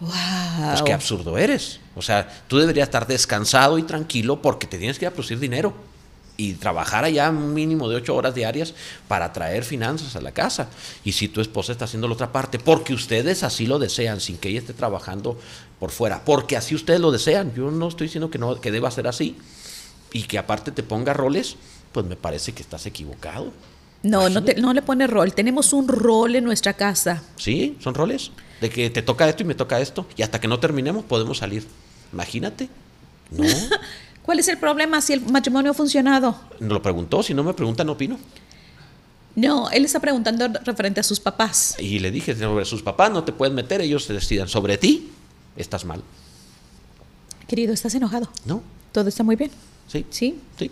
Wow. 0.00 0.10
Pues 0.70 0.82
qué 0.82 0.92
absurdo 0.92 1.38
eres. 1.38 1.80
O 1.94 2.02
sea, 2.02 2.28
tú 2.48 2.58
deberías 2.58 2.88
estar 2.88 3.06
descansado 3.06 3.78
y 3.78 3.84
tranquilo 3.84 4.42
porque 4.42 4.66
te 4.66 4.78
tienes 4.78 4.98
que 4.98 5.04
ir 5.04 5.08
a 5.08 5.12
producir 5.12 5.38
dinero 5.38 5.74
y 6.36 6.54
trabajar 6.54 7.04
allá 7.04 7.30
un 7.30 7.54
mínimo 7.54 7.88
de 7.88 7.96
ocho 7.96 8.14
horas 8.16 8.34
diarias 8.34 8.74
para 9.08 9.32
traer 9.32 9.62
finanzas 9.64 10.16
a 10.16 10.20
la 10.20 10.32
casa. 10.32 10.68
Y 11.04 11.12
si 11.12 11.28
tu 11.28 11.40
esposa 11.40 11.70
está 11.72 11.84
haciendo 11.84 12.08
la 12.08 12.14
otra 12.14 12.32
parte, 12.32 12.58
porque 12.58 12.92
ustedes 12.92 13.42
así 13.44 13.66
lo 13.66 13.78
desean, 13.78 14.20
sin 14.20 14.36
que 14.38 14.48
ella 14.48 14.58
esté 14.58 14.72
trabajando 14.72 15.38
por 15.78 15.90
fuera, 15.90 16.24
porque 16.24 16.56
así 16.56 16.74
ustedes 16.74 17.00
lo 17.00 17.12
desean. 17.12 17.54
Yo 17.54 17.70
no 17.70 17.86
estoy 17.88 18.08
diciendo 18.08 18.30
que 18.30 18.38
no 18.38 18.60
que 18.60 18.70
deba 18.72 18.90
ser 18.90 19.06
así 19.06 19.36
y 20.12 20.24
que 20.24 20.38
aparte 20.38 20.72
te 20.72 20.82
ponga 20.82 21.12
roles, 21.12 21.56
pues 21.92 22.04
me 22.06 22.16
parece 22.16 22.52
que 22.52 22.62
estás 22.62 22.84
equivocado. 22.86 23.52
No, 24.02 24.28
no, 24.28 24.42
te- 24.44 24.56
no 24.60 24.72
le 24.74 24.82
pone 24.82 25.06
rol. 25.06 25.32
Tenemos 25.32 25.72
un 25.72 25.88
rol 25.88 26.34
en 26.36 26.44
nuestra 26.44 26.74
casa. 26.74 27.22
Sí, 27.36 27.78
son 27.80 27.94
roles. 27.94 28.32
De 28.60 28.68
que 28.70 28.90
te 28.90 29.00
toca 29.02 29.28
esto 29.28 29.42
y 29.44 29.46
me 29.46 29.54
toca 29.54 29.80
esto. 29.80 30.06
Y 30.16 30.22
hasta 30.22 30.40
que 30.40 30.48
no 30.48 30.58
terminemos 30.60 31.04
podemos 31.04 31.38
salir. 31.38 31.66
Imagínate. 32.12 32.68
No. 33.30 33.44
¿Cuál 34.24 34.38
es 34.38 34.48
el 34.48 34.56
problema 34.56 35.02
si 35.02 35.12
el 35.12 35.20
matrimonio 35.20 35.72
ha 35.72 35.74
funcionado? 35.74 36.34
No 36.58 36.74
lo 36.74 36.80
preguntó. 36.82 37.22
Si 37.22 37.34
no 37.34 37.44
me 37.44 37.52
preguntan, 37.52 37.86
no 37.86 37.92
opino. 37.92 38.18
No, 39.36 39.68
él 39.70 39.84
está 39.84 40.00
preguntando 40.00 40.48
referente 40.64 41.00
a 41.00 41.02
sus 41.02 41.20
papás. 41.20 41.76
Y 41.78 41.98
le 41.98 42.10
dije, 42.10 42.34
sobre 42.34 42.64
sus 42.64 42.82
papás 42.82 43.10
no 43.10 43.24
te 43.24 43.32
puedes 43.32 43.54
meter, 43.54 43.82
ellos 43.82 44.04
se 44.04 44.14
decidan. 44.14 44.48
Sobre 44.48 44.78
ti, 44.78 45.10
estás 45.56 45.84
mal. 45.84 46.02
Querido, 47.46 47.74
¿estás 47.74 47.94
enojado? 47.94 48.30
¿No? 48.46 48.62
¿Todo 48.92 49.08
está 49.08 49.22
muy 49.24 49.36
bien? 49.36 49.50
Sí. 49.88 50.06
¿Sí? 50.08 50.40
Sí. 50.58 50.70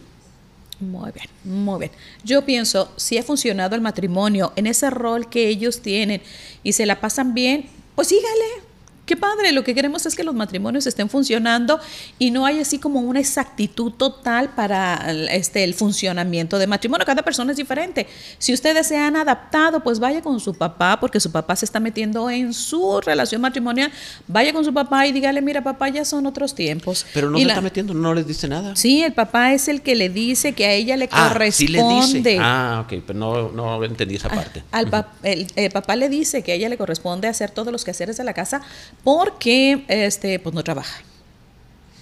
Muy 0.80 1.12
bien, 1.12 1.26
muy 1.44 1.78
bien. 1.80 1.92
Yo 2.24 2.44
pienso, 2.46 2.90
si 2.96 3.18
ha 3.18 3.22
funcionado 3.22 3.74
el 3.74 3.82
matrimonio 3.82 4.52
en 4.56 4.66
ese 4.66 4.88
rol 4.88 5.28
que 5.28 5.48
ellos 5.48 5.80
tienen 5.80 6.22
y 6.62 6.72
se 6.72 6.86
la 6.86 7.00
pasan 7.00 7.34
bien, 7.34 7.68
pues 7.94 8.08
sígale. 8.08 8.71
Qué 9.04 9.16
padre, 9.16 9.50
lo 9.50 9.64
que 9.64 9.74
queremos 9.74 10.06
es 10.06 10.14
que 10.14 10.22
los 10.22 10.32
matrimonios 10.34 10.86
estén 10.86 11.08
funcionando 11.10 11.80
y 12.20 12.30
no 12.30 12.46
hay 12.46 12.60
así 12.60 12.78
como 12.78 13.00
una 13.00 13.18
exactitud 13.18 13.90
total 13.92 14.50
para 14.50 15.10
este, 15.32 15.64
el 15.64 15.74
funcionamiento 15.74 16.56
de 16.56 16.68
matrimonio. 16.68 17.04
Cada 17.04 17.22
persona 17.22 17.50
es 17.50 17.56
diferente. 17.56 18.06
Si 18.38 18.52
ustedes 18.54 18.86
se 18.86 18.96
han 18.96 19.16
adaptado, 19.16 19.80
pues 19.82 19.98
vaya 19.98 20.22
con 20.22 20.38
su 20.38 20.54
papá, 20.54 20.98
porque 21.00 21.18
su 21.18 21.32
papá 21.32 21.56
se 21.56 21.64
está 21.64 21.80
metiendo 21.80 22.30
en 22.30 22.54
su 22.54 23.00
relación 23.00 23.40
matrimonial. 23.40 23.90
Vaya 24.28 24.52
con 24.52 24.64
su 24.64 24.72
papá 24.72 25.04
y 25.08 25.10
dígale, 25.12 25.42
mira, 25.42 25.64
papá, 25.64 25.88
ya 25.88 26.04
son 26.04 26.24
otros 26.26 26.54
tiempos. 26.54 27.04
Pero 27.12 27.28
no 27.28 27.38
Y 27.38 27.40
se 27.40 27.46
la- 27.48 27.52
está 27.54 27.60
metiendo, 27.60 27.94
no 27.94 28.14
les 28.14 28.26
dice 28.26 28.46
nada. 28.46 28.76
Sí, 28.76 29.02
el 29.02 29.14
papá 29.14 29.52
es 29.52 29.66
el 29.66 29.82
que 29.82 29.96
le 29.96 30.10
dice 30.10 30.52
que 30.52 30.64
a 30.64 30.72
ella 30.74 30.96
le 30.96 31.08
Ah, 31.10 31.28
corresponde. 31.28 31.52
sí 31.52 31.66
le 31.66 31.82
dice. 32.22 32.38
Ah, 32.40 32.84
ok, 32.86 33.02
pero 33.04 33.18
no, 33.18 33.50
no 33.50 33.82
entendí 33.82 34.14
esa 34.14 34.28
parte. 34.28 34.62
Al 34.70 34.88
pap- 34.88 35.08
el, 35.24 35.48
el 35.56 35.72
papá 35.72 35.96
le 35.96 36.08
dice 36.08 36.42
que 36.42 36.52
a 36.52 36.54
ella 36.54 36.68
le 36.68 36.78
corresponde 36.78 37.26
hacer 37.26 37.50
todos 37.50 37.72
los 37.72 37.84
quehaceres 37.84 38.16
de 38.16 38.22
la 38.22 38.32
casa 38.32 38.62
porque 39.04 39.84
este 39.88 40.38
pues 40.38 40.54
no 40.54 40.62
trabaja. 40.64 41.02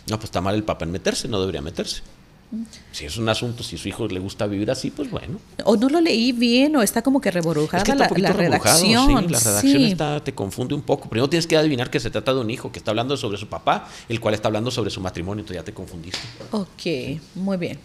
No, 0.09 0.17
pues 0.17 0.25
está 0.25 0.41
mal 0.41 0.55
el 0.55 0.65
papá 0.65 0.85
en 0.85 0.91
meterse, 0.93 1.29
no 1.29 1.41
debería 1.41 1.61
meterse. 1.63 2.03
Si 2.91 3.05
es 3.05 3.17
un 3.17 3.29
asunto, 3.29 3.63
si 3.63 3.77
a 3.77 3.79
su 3.79 3.87
hijo 3.87 4.09
le 4.09 4.19
gusta 4.19 4.49
vivir 4.49 4.73
así, 4.73 4.91
pues 4.91 5.09
bueno. 5.09 5.39
O 5.65 5.77
no 5.77 5.89
lo 5.89 6.01
leí 6.01 6.33
bien 6.33 6.75
o 6.75 6.83
está 6.83 7.01
como 7.01 7.21
que 7.21 7.31
reborujada 7.31 7.79
Es 7.79 7.85
que 7.85 7.93
está 7.93 8.19
la, 8.19 8.33
redacción. 8.33 9.07
sí, 9.07 9.15
la 9.33 9.39
redacción 9.39 9.61
Sí. 9.77 9.85
está, 9.93 10.25
te 10.25 10.35
confunde 10.35 10.75
un 10.75 10.83
poco. 10.83 11.09
Primero 11.09 11.31
tienes 11.31 11.47
que 11.47 11.57
adivinar 11.57 11.91
que 11.91 12.01
se 12.01 12.11
trata 12.11 12.35
de 12.35 12.41
un 12.41 12.51
hijo 12.51 12.73
que 12.73 12.81
está 12.81 12.91
hablando 12.91 13.17
sobre 13.17 13.39
su 13.39 13.47
papá, 13.47 13.89
el 14.09 14.19
cual 14.19 14.35
está 14.35 14.49
hablando 14.49 14.73
sobre 14.73 14.91
su 14.91 15.01
matrimonio, 15.01 15.43
entonces 15.43 15.61
ya 15.61 15.65
te 15.65 15.73
confundiste. 15.73 16.19
Ok, 16.51 17.21
muy 17.37 17.57
bien. 17.57 17.79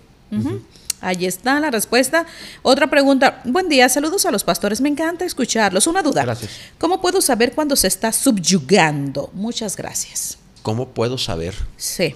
Ahí 1.05 1.25
está 1.25 1.59
la 1.59 1.71
respuesta. 1.71 2.25
Otra 2.63 2.89
pregunta. 2.89 3.41
Buen 3.45 3.69
día, 3.69 3.87
saludos 3.89 4.25
a 4.25 4.31
los 4.31 4.43
pastores. 4.43 4.81
Me 4.81 4.89
encanta 4.89 5.23
escucharlos. 5.25 5.87
Una 5.87 6.01
duda. 6.01 6.23
Gracias. 6.23 6.51
¿Cómo 6.77 7.01
puedo 7.01 7.21
saber 7.21 7.53
cuando 7.53 7.75
se 7.75 7.87
está 7.87 8.11
subyugando? 8.11 9.29
Muchas 9.33 9.75
gracias. 9.77 10.37
¿Cómo 10.63 10.89
puedo 10.89 11.17
saber? 11.17 11.53
Sí. 11.77 12.15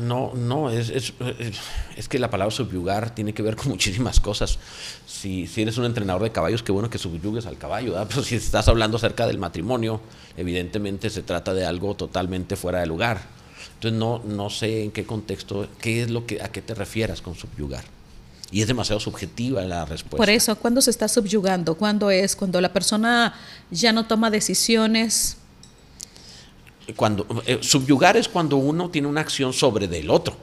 No, 0.00 0.32
no, 0.34 0.70
es, 0.70 0.88
es, 0.88 1.12
es- 1.38 1.56
es 1.96 2.08
que 2.08 2.18
la 2.18 2.30
palabra 2.30 2.54
subyugar 2.54 3.14
tiene 3.14 3.34
que 3.34 3.42
ver 3.42 3.56
con 3.56 3.68
muchísimas 3.74 4.18
cosas. 4.20 4.58
Si, 5.06 5.46
si 5.46 5.62
eres 5.62 5.76
un 5.78 5.84
entrenador 5.84 6.22
de 6.22 6.32
caballos, 6.32 6.62
qué 6.62 6.72
bueno 6.72 6.88
que 6.90 6.98
subyugues 6.98 7.46
al 7.46 7.58
caballo, 7.58 7.92
¿verdad? 7.92 8.06
pero 8.08 8.22
si 8.22 8.36
estás 8.36 8.68
hablando 8.68 8.96
acerca 8.96 9.26
del 9.26 9.38
matrimonio, 9.38 10.00
evidentemente 10.36 11.10
se 11.10 11.22
trata 11.22 11.52
de 11.54 11.66
algo 11.66 11.94
totalmente 11.94 12.56
fuera 12.56 12.80
de 12.80 12.86
lugar. 12.86 13.22
Entonces 13.84 13.98
no, 13.98 14.22
no 14.24 14.48
sé 14.48 14.84
en 14.84 14.90
qué 14.92 15.04
contexto, 15.04 15.68
qué 15.78 16.02
es 16.02 16.10
lo 16.10 16.26
que, 16.26 16.40
a 16.40 16.48
qué 16.48 16.62
te 16.62 16.74
refieras 16.74 17.20
con 17.20 17.34
subyugar. 17.34 17.84
Y 18.50 18.62
es 18.62 18.66
demasiado 18.66 18.98
subjetiva 18.98 19.60
la 19.62 19.84
respuesta. 19.84 20.16
Por 20.16 20.30
eso, 20.30 20.56
¿cuándo 20.56 20.80
se 20.80 20.90
está 20.90 21.06
subyugando? 21.06 21.74
¿Cuándo 21.74 22.10
es? 22.10 22.34
Cuando 22.34 22.60
la 22.62 22.72
persona 22.72 23.34
ya 23.70 23.92
no 23.92 24.06
toma 24.06 24.30
decisiones. 24.30 25.36
Cuando, 26.96 27.26
eh, 27.44 27.58
subyugar 27.60 28.16
es 28.16 28.26
cuando 28.26 28.56
uno 28.56 28.88
tiene 28.88 29.08
una 29.08 29.20
acción 29.20 29.52
sobre 29.52 29.86
del 29.86 30.08
otro. 30.08 30.34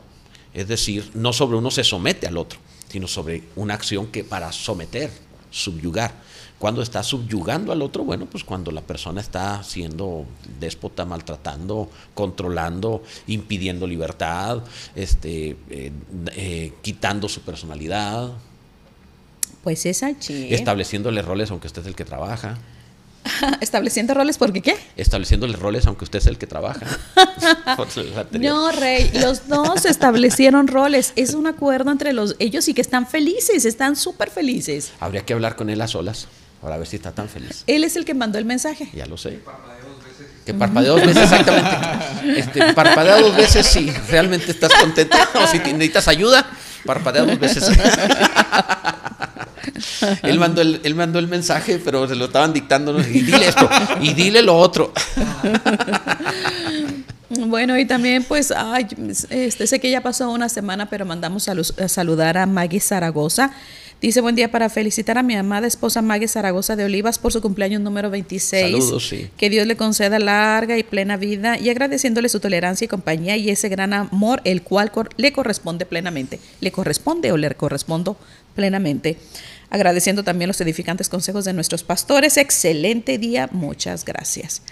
Es 0.53 0.67
decir, 0.67 1.09
no 1.15 1.33
sobre 1.33 1.57
uno 1.57 1.71
se 1.71 1.83
somete 1.83 2.27
al 2.27 2.37
otro, 2.37 2.59
sino 2.89 3.07
sobre 3.07 3.43
una 3.55 3.73
acción 3.73 4.07
que 4.07 4.23
para 4.23 4.51
someter, 4.51 5.09
subyugar. 5.49 6.13
Cuando 6.61 6.83
está 6.83 7.01
subyugando 7.01 7.71
al 7.71 7.81
otro, 7.81 8.03
bueno, 8.03 8.27
pues 8.27 8.43
cuando 8.43 8.69
la 8.69 8.81
persona 8.81 9.19
está 9.19 9.63
siendo 9.63 10.25
déspota, 10.59 11.05
maltratando, 11.05 11.89
controlando, 12.13 13.01
impidiendo 13.25 13.87
libertad, 13.87 14.59
este, 14.93 15.57
eh, 15.71 15.91
eh, 16.35 16.71
quitando 16.83 17.27
su 17.27 17.41
personalidad, 17.41 18.29
Pues 19.63 19.87
es 19.87 20.03
allí. 20.03 20.53
estableciéndole 20.53 21.23
roles 21.23 21.49
aunque 21.49 21.65
usted 21.65 21.81
es 21.81 21.87
el 21.87 21.95
que 21.95 22.05
trabaja, 22.05 22.59
Estableciendo 23.59 24.13
roles, 24.13 24.37
porque 24.37 24.61
qué? 24.61 24.75
estableciéndole 24.97 25.55
roles 25.57 25.87
aunque 25.87 26.03
usted 26.03 26.19
es 26.19 26.27
el 26.27 26.37
que 26.37 26.45
trabaja. 26.45 26.85
No, 28.39 28.71
Rey, 28.71 29.09
los 29.19 29.47
dos 29.47 29.85
establecieron 29.85 30.67
roles. 30.67 31.13
Es 31.15 31.33
un 31.33 31.47
acuerdo 31.47 31.91
entre 31.91 32.13
los 32.13 32.35
ellos 32.37 32.67
y 32.67 32.75
que 32.75 32.81
están 32.81 33.07
felices, 33.07 33.65
están 33.65 33.95
súper 33.95 34.29
felices. 34.29 34.91
Habría 34.99 35.25
que 35.25 35.33
hablar 35.33 35.55
con 35.55 35.69
él 35.71 35.81
a 35.81 35.87
solas 35.87 36.27
para 36.61 36.77
ver 36.77 36.87
si 36.87 36.95
está 36.97 37.11
tan 37.11 37.27
feliz. 37.27 37.63
Él 37.67 37.83
es 37.83 37.95
el 37.95 38.05
que 38.05 38.13
mandó 38.13 38.37
el 38.37 38.45
mensaje. 38.45 38.89
Ya 38.93 39.05
lo 39.05 39.17
sé. 39.17 39.39
Que 40.45 40.53
parpadea 40.53 40.89
dos 40.91 41.01
veces, 41.05 41.23
exactamente. 41.23 42.39
Este, 42.39 42.73
parpadea 42.73 43.19
dos 43.21 43.35
veces 43.35 43.65
si 43.67 43.89
realmente 44.09 44.51
estás 44.51 44.71
contento 44.79 45.17
o 45.35 45.47
si 45.47 45.59
te- 45.59 45.71
necesitas 45.73 46.07
ayuda. 46.07 46.45
Parpadea 46.85 47.23
dos 47.23 47.39
veces. 47.39 47.63
él, 50.23 50.39
mandó 50.39 50.61
el, 50.61 50.81
él 50.83 50.95
mandó 50.95 51.19
el 51.19 51.27
mensaje, 51.27 51.79
pero 51.83 52.07
se 52.07 52.15
lo 52.15 52.25
estaban 52.25 52.53
dictando. 52.53 52.99
Y 52.99 53.21
dile 53.21 53.47
esto, 53.49 53.69
y 54.01 54.13
dile 54.13 54.41
lo 54.41 54.57
otro. 54.57 54.93
Bueno, 57.39 57.77
y 57.77 57.85
también, 57.85 58.23
pues, 58.23 58.51
ay, 58.51 58.87
este, 59.29 59.65
sé 59.67 59.79
que 59.79 59.89
ya 59.89 60.01
pasó 60.01 60.29
una 60.31 60.49
semana, 60.49 60.89
pero 60.89 61.05
mandamos 61.05 61.47
a 61.47 61.87
saludar 61.87 62.37
a 62.37 62.45
Maggie 62.45 62.79
Zaragoza. 62.81 63.51
Dice, 64.01 64.19
buen 64.19 64.35
día 64.35 64.49
para 64.51 64.67
felicitar 64.69 65.17
a 65.19 65.23
mi 65.23 65.35
amada 65.35 65.67
esposa 65.67 66.01
Maggie 66.01 66.27
Zaragoza 66.27 66.75
de 66.75 66.83
Olivas 66.85 67.19
por 67.19 67.31
su 67.31 67.39
cumpleaños 67.39 67.81
número 67.81 68.09
26. 68.09 68.63
Saludos, 68.71 69.07
sí. 69.07 69.29
Que 69.37 69.49
Dios 69.51 69.67
le 69.67 69.77
conceda 69.77 70.17
larga 70.17 70.75
y 70.77 70.83
plena 70.83 71.17
vida 71.17 71.59
y 71.59 71.69
agradeciéndole 71.69 72.27
su 72.27 72.39
tolerancia 72.39 72.85
y 72.85 72.87
compañía 72.87 73.37
y 73.37 73.51
ese 73.51 73.69
gran 73.69 73.93
amor, 73.93 74.41
el 74.43 74.63
cual 74.63 74.91
cor- 74.91 75.09
le 75.17 75.31
corresponde 75.31 75.85
plenamente. 75.85 76.39
¿Le 76.61 76.71
corresponde 76.71 77.31
o 77.31 77.37
le 77.37 77.53
correspondo 77.53 78.17
plenamente? 78.55 79.17
Agradeciendo 79.69 80.23
también 80.23 80.47
los 80.47 80.59
edificantes 80.59 81.07
consejos 81.07 81.45
de 81.45 81.53
nuestros 81.53 81.83
pastores. 81.83 82.37
Excelente 82.37 83.19
día, 83.19 83.49
muchas 83.51 84.03
gracias. 84.03 84.63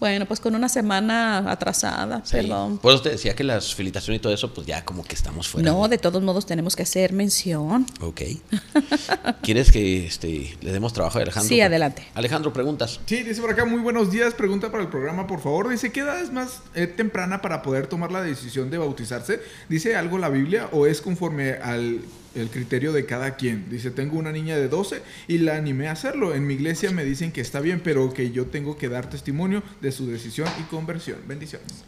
Bueno, 0.00 0.26
pues 0.26 0.38
con 0.40 0.54
una 0.54 0.68
semana 0.68 1.38
atrasada, 1.50 2.22
Sí. 2.24 2.36
perdón. 2.36 2.78
Por 2.78 2.94
eso 2.94 3.02
te 3.02 3.10
decía 3.10 3.34
que 3.34 3.42
las 3.44 3.74
felicitaciones 3.74 4.18
y 4.18 4.22
todo 4.22 4.32
eso, 4.32 4.54
pues 4.54 4.66
ya 4.66 4.84
como 4.84 5.04
que 5.04 5.14
estamos 5.14 5.48
fuera. 5.48 5.70
No, 5.70 5.88
de 5.88 5.98
todos 5.98 6.22
modos 6.22 6.46
tenemos 6.46 6.76
que 6.76 6.82
hacer 6.84 7.12
mención. 7.12 7.84
Ok. 8.00 8.20
¿Quieres 9.42 9.72
que 9.72 10.06
este, 10.06 10.56
le 10.60 10.72
demos 10.72 10.92
trabajo 10.92 11.18
a 11.18 11.22
Alejandro? 11.22 11.48
Sí, 11.48 11.60
adelante. 11.60 12.06
Alejandro, 12.14 12.52
preguntas. 12.52 13.00
Sí, 13.06 13.22
dice 13.22 13.40
por 13.40 13.50
acá, 13.50 13.64
muy 13.64 13.80
buenos 13.80 14.10
días. 14.10 14.34
Pregunta 14.34 14.70
para 14.70 14.82
el 14.82 14.88
programa, 14.88 15.26
por 15.26 15.40
favor. 15.40 15.68
Dice, 15.68 15.90
¿qué 15.92 16.00
edad 16.00 16.20
es 16.20 16.32
más 16.32 16.60
eh, 16.74 16.86
temprana 16.86 17.42
para 17.42 17.62
poder 17.62 17.86
tomar 17.86 18.12
la 18.12 18.22
decisión 18.22 18.70
de 18.70 18.78
bautizarse? 18.78 19.40
¿Dice 19.68 19.96
algo 19.96 20.18
la 20.18 20.28
Biblia 20.28 20.68
o 20.72 20.86
es 20.86 21.00
conforme 21.00 21.52
al 21.54 22.00
el 22.38 22.50
criterio 22.50 22.92
de 22.92 23.06
cada 23.06 23.36
quien? 23.36 23.68
Dice, 23.70 23.90
tengo 23.90 24.18
una 24.18 24.32
niña 24.32 24.56
de 24.56 24.68
12 24.68 25.02
y 25.28 25.38
la 25.38 25.56
animé 25.56 25.88
a 25.88 25.92
hacerlo. 25.92 26.34
En 26.34 26.46
mi 26.46 26.54
iglesia 26.54 26.90
me 26.90 27.04
dicen 27.04 27.32
que 27.32 27.40
está 27.40 27.60
bien, 27.60 27.80
pero 27.82 28.12
que 28.12 28.30
yo 28.30 28.46
tengo 28.46 28.76
que 28.78 28.88
dar 28.88 29.10
testimonio 29.10 29.62
de 29.80 29.92
su 29.92 30.06
decisión 30.06 30.48
y 30.60 30.62
conversión. 30.64 31.18
Bendiciones. 31.26 31.84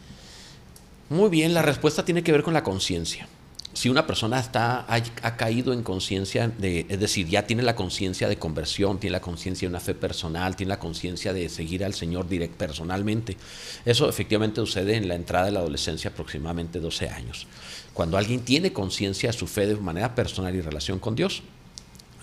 Muy 1.09 1.29
bien, 1.29 1.55
la 1.55 1.63
respuesta 1.63 2.05
tiene 2.05 2.23
que 2.23 2.31
ver 2.31 2.45
con 2.45 2.55
la 2.55 2.63
conciencia. 2.63 3.27
Si 3.73 3.89
una 3.89 4.07
persona 4.07 4.39
está, 4.41 4.85
ha, 4.89 5.37
caído 5.37 5.73
en 5.73 5.83
conciencia, 5.85 6.49
de, 6.49 6.87
es 6.89 6.99
decir, 6.99 7.29
ya 7.29 7.47
tiene 7.47 7.63
la 7.63 7.77
conciencia 7.77 8.29
de 8.29 8.37
conversión, 8.37 8.99
tiene 8.99 9.13
la 9.13 9.21
conciencia 9.21 9.67
de 9.67 9.71
una 9.71 9.81
fe 9.81 9.95
personal, 9.95 10.57
tiene 10.57 10.71
la 10.71 10.79
conciencia 10.79 11.33
de 11.33 11.49
seguir 11.49 11.85
al 11.85 11.95
Señor 11.95 12.29
direct, 12.29 12.55
personalmente, 12.55 13.37
eso 13.85 14.09
efectivamente 14.09 14.61
sucede 14.61 14.97
en 14.97 15.07
la 15.07 15.15
entrada 15.15 15.47
de 15.47 15.53
la 15.53 15.61
adolescencia, 15.61 16.11
aproximadamente 16.11 16.81
12 16.81 17.09
años. 17.09 17.47
Cuando 17.95 18.17
alguien 18.17 18.41
tiene 18.41 18.73
conciencia 18.73 19.31
de 19.31 19.39
su 19.39 19.47
fe 19.47 19.67
de 19.67 19.77
manera 19.77 20.15
personal 20.15 20.55
y 20.55 20.61
relación 20.61 20.99
con 20.99 21.15
Dios, 21.15 21.43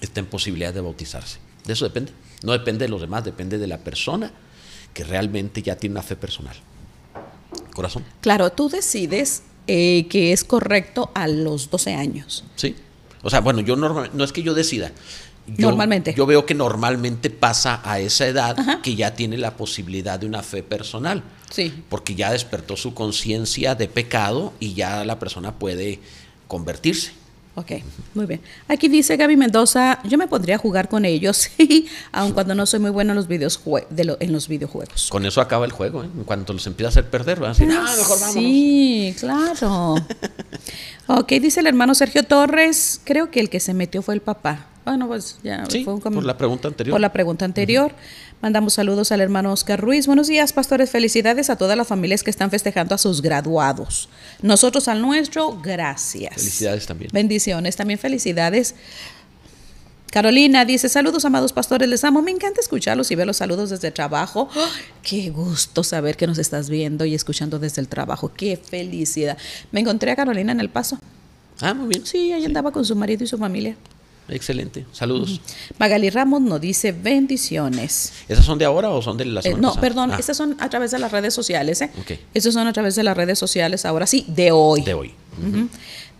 está 0.02 0.20
en 0.20 0.26
posibilidad 0.26 0.74
de 0.74 0.82
bautizarse. 0.82 1.40
De 1.66 1.74
eso 1.74 1.86
depende. 1.86 2.12
No 2.44 2.52
depende 2.52 2.86
de 2.86 2.90
los 2.90 3.02
demás, 3.02 3.24
depende 3.24 3.58
de 3.58 3.68
la 3.68 3.80
persona 3.80 4.32
que 4.94 5.04
realmente 5.04 5.62
ya 5.62 5.76
tiene 5.76 5.94
una 5.94 6.04
fe 6.04 6.16
personal. 6.16 6.56
Corazón. 7.74 8.04
Claro, 8.22 8.52
tú 8.52 8.70
decides 8.70 9.44
eh, 9.68 10.08
que 10.10 10.34
es 10.34 10.44
correcto 10.44 11.12
a 11.14 11.28
los 11.28 11.70
12 11.70 11.94
años. 11.94 12.44
Sí. 12.56 12.76
O 13.22 13.30
sea, 13.30 13.42
bueno, 13.42 13.60
yo 13.62 13.76
normal, 13.76 14.12
no 14.14 14.24
es 14.24 14.32
que 14.32 14.42
yo 14.42 14.54
decida. 14.54 14.92
Yo, 15.48 15.68
normalmente. 15.68 16.14
Yo 16.16 16.26
veo 16.26 16.46
que 16.46 16.54
normalmente 16.54 17.30
pasa 17.30 17.82
a 17.84 18.00
esa 18.00 18.28
edad 18.28 18.82
que 18.82 18.96
ya 18.96 19.14
tiene 19.14 19.38
la 19.38 19.56
posibilidad 19.56 20.20
de 20.20 20.26
una 20.26 20.44
fe 20.44 20.64
personal. 20.64 21.24
Sí. 21.50 21.74
Porque 21.90 22.16
ya 22.16 22.32
despertó 22.32 22.78
su 22.78 22.94
conciencia 22.94 23.76
de 23.76 23.88
pecado 23.88 24.54
y 24.60 24.74
ya 24.74 25.06
la 25.06 25.20
persona 25.20 25.54
puede 25.54 26.00
convertirse. 26.48 27.12
Ok, 27.58 27.72
muy 28.14 28.28
bien. 28.28 28.40
Aquí 28.68 28.88
dice 28.88 29.18
Gaby 29.18 29.36
Mendoza, 29.36 30.00
yo 30.04 30.20
me 30.20 30.28
podría 30.28 30.60
jugar 30.60 30.90
con 30.90 31.06
ellos, 31.06 31.50
aun 32.12 32.32
cuando 32.34 32.54
no 32.54 32.68
soy 32.68 32.80
muy 32.80 32.92
bueno 32.92 33.14
en 33.14 33.16
los, 33.16 33.28
videos 33.28 33.60
de 33.90 34.16
en 34.20 34.32
los 34.32 34.48
videojuegos. 34.48 35.08
Con 35.10 35.26
eso 35.26 35.42
acaba 35.42 35.66
el 35.66 35.72
juego, 35.72 36.04
¿eh? 36.04 36.10
En 36.16 36.24
cuanto 36.24 36.54
los 36.54 36.68
empieza 36.68 36.90
a 36.90 36.92
hacer 36.92 37.10
perder, 37.10 37.40
van 37.40 37.50
a 37.50 37.54
decir, 37.54 37.68
ah, 37.72 37.96
mejor 37.98 38.20
vámonos. 38.20 38.34
Sí, 38.44 39.16
claro. 39.20 39.96
ok, 41.08 41.30
dice 41.42 41.62
el 41.62 41.66
hermano 41.66 41.96
Sergio 41.96 42.22
Torres, 42.22 43.02
creo 43.04 43.32
que 43.32 43.40
el 43.40 43.50
que 43.50 43.60
se 43.60 43.74
metió 43.74 44.04
fue 44.04 44.14
el 44.14 44.22
papá. 44.22 44.68
Bueno, 44.88 45.08
pues 45.10 45.38
ya 45.44 45.66
sí, 45.68 45.84
fue 45.84 45.96
un 45.96 46.00
por 46.00 46.24
la 46.24 46.38
pregunta 46.38 46.70
anterior. 46.70 46.94
Por 46.94 47.02
la 47.02 47.12
pregunta 47.12 47.44
anterior. 47.44 47.94
Mandamos 48.42 48.76
saludos 48.76 49.12
al 49.12 49.20
hermano 49.20 49.52
Oscar 49.52 49.82
Ruiz. 49.82 50.08
Buenos 50.08 50.28
días, 50.28 50.54
pastores. 50.54 50.90
Felicidades 50.92 51.50
a 51.50 51.58
todas 51.58 51.78
las 51.78 51.88
familias 51.88 52.24
que 52.24 52.30
están 52.30 52.50
festejando 52.52 52.96
a 52.96 52.98
sus 52.98 53.22
graduados. 53.22 54.08
Nosotros 54.42 54.88
al 54.88 55.02
nuestro, 55.02 55.60
gracias. 55.62 56.36
Felicidades 56.36 56.86
también. 56.86 57.12
Bendiciones. 57.12 57.76
También 57.76 58.00
felicidades. 58.00 58.76
Carolina 60.10 60.64
dice, 60.64 60.88
saludos 60.88 61.26
amados 61.26 61.52
pastores, 61.52 61.90
les 61.90 62.06
amo, 62.06 62.22
me 62.22 62.32
encanta 62.32 62.62
escucharlos 62.62 63.12
y 63.12 63.16
ver 63.16 63.28
los 63.28 63.36
saludos 63.36 63.70
desde 63.70 63.90
el 63.90 63.94
trabajo. 63.94 64.48
Qué 65.04 65.32
gusto 65.32 65.84
saber 65.84 66.16
que 66.16 66.28
nos 66.28 66.38
estás 66.38 66.70
viendo 66.70 67.04
y 67.04 67.14
escuchando 67.14 67.60
desde 67.60 67.82
el 67.82 67.90
trabajo, 67.90 68.32
qué 68.34 68.56
felicidad. 68.56 69.38
Me 69.74 69.82
encontré 69.82 70.12
a 70.12 70.16
Carolina 70.16 70.54
en 70.54 70.62
el 70.62 70.70
paso. 70.70 70.98
Ah, 71.60 71.74
muy 71.74 71.90
bien. 71.90 72.06
Sí, 72.06 72.32
ahí 72.32 72.46
andaba 72.46 72.72
con 72.72 72.86
su 72.86 72.96
marido 72.96 73.26
y 73.26 73.28
su 73.28 73.38
familia. 73.38 73.76
Excelente, 74.30 74.86
saludos. 74.92 75.40
Magali 75.78 76.10
Ramos 76.10 76.42
nos 76.42 76.60
dice 76.60 76.92
bendiciones. 76.92 78.14
¿Esas 78.28 78.46
son 78.46 78.58
de 78.58 78.66
ahora 78.66 78.90
o 78.90 79.02
son 79.02 79.18
de 79.18 79.26
la 79.26 79.42
eh, 79.42 79.54
No, 79.54 79.70
pasada? 79.70 79.82
perdón, 79.82 80.12
Ah, 80.12 80.18
estas 80.20 80.38
son 80.38 80.56
a 80.60 80.70
través 80.70 80.92
de 80.92 81.00
las 81.00 81.12
redes 81.12 81.34
sociales. 81.34 81.82
¿eh? 81.82 81.90
Ok. 82.00 82.12
Estas 82.34 82.54
son 82.54 82.68
a 82.68 82.74
través 82.74 82.96
de 82.96 83.04
las 83.04 83.16
redes 83.16 83.40
sociales, 83.40 83.86
ahora 83.86 84.06
sí, 84.08 84.26
de 84.28 84.52
hoy. 84.52 84.82
de 84.82 84.94
hoy. 84.94 85.14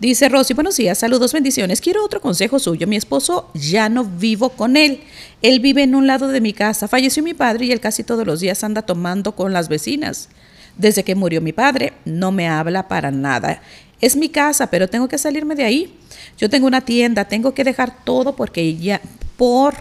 Dice 0.00 0.28
Rosy, 0.28 0.54
buenos 0.54 0.76
días, 0.76 0.96
saludos, 0.98 1.32
bendiciones. 1.32 1.80
Quiero 1.80 2.04
otro 2.04 2.20
consejo 2.20 2.60
suyo. 2.60 2.86
Mi 2.86 2.94
esposo 2.96 3.50
ya 3.54 3.88
no 3.88 4.04
vivo 4.04 4.50
con 4.50 4.76
él. 4.76 5.00
Él 5.42 5.58
vive 5.58 5.82
en 5.82 5.94
un 5.96 6.06
lado 6.06 6.28
de 6.28 6.40
mi 6.40 6.52
casa. 6.52 6.86
Falleció 6.86 7.22
mi 7.22 7.34
padre 7.34 7.66
y 7.66 7.72
él 7.72 7.80
casi 7.80 8.04
todos 8.04 8.24
los 8.24 8.38
días 8.40 8.62
anda 8.62 8.82
tomando 8.82 9.32
con 9.34 9.52
las 9.52 9.68
vecinas. 9.68 10.28
Desde 10.76 11.02
que 11.02 11.16
murió 11.16 11.40
mi 11.40 11.52
padre, 11.52 11.94
no 12.04 12.30
me 12.30 12.48
habla 12.48 12.86
para 12.86 13.10
nada. 13.10 13.60
Es 14.00 14.16
mi 14.16 14.28
casa, 14.28 14.68
pero 14.70 14.88
tengo 14.88 15.08
que 15.08 15.18
salirme 15.18 15.54
de 15.54 15.64
ahí. 15.64 15.98
Yo 16.38 16.48
tengo 16.48 16.66
una 16.66 16.80
tienda, 16.82 17.24
tengo 17.26 17.52
que 17.54 17.64
dejar 17.64 18.04
todo 18.04 18.36
porque 18.36 18.76
ya, 18.76 19.00
por, 19.36 19.74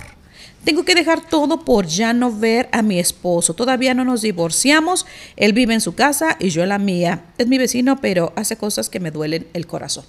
tengo 0.64 0.84
que 0.84 0.96
dejar 0.96 1.22
todo 1.30 1.64
por 1.64 1.86
ya 1.86 2.14
no 2.14 2.32
ver 2.36 2.68
a 2.72 2.82
mi 2.82 3.00
esposo. 3.00 3.54
Todavía 3.54 3.94
no 3.94 4.04
nos 4.06 4.22
divorciamos. 4.24 5.06
Él 5.36 5.54
vive 5.54 5.74
en 5.76 5.82
su 5.82 5.94
casa 5.94 6.36
y 6.40 6.50
yo 6.50 6.64
en 6.64 6.70
la 6.70 6.80
mía. 6.80 7.26
Es 7.38 7.48
mi 7.48 7.58
vecino, 7.60 8.02
pero 8.02 8.34
hace 8.36 8.58
cosas 8.58 8.90
que 8.90 9.00
me 9.00 9.12
duelen 9.12 9.48
el 9.54 9.68
corazón. 9.68 10.06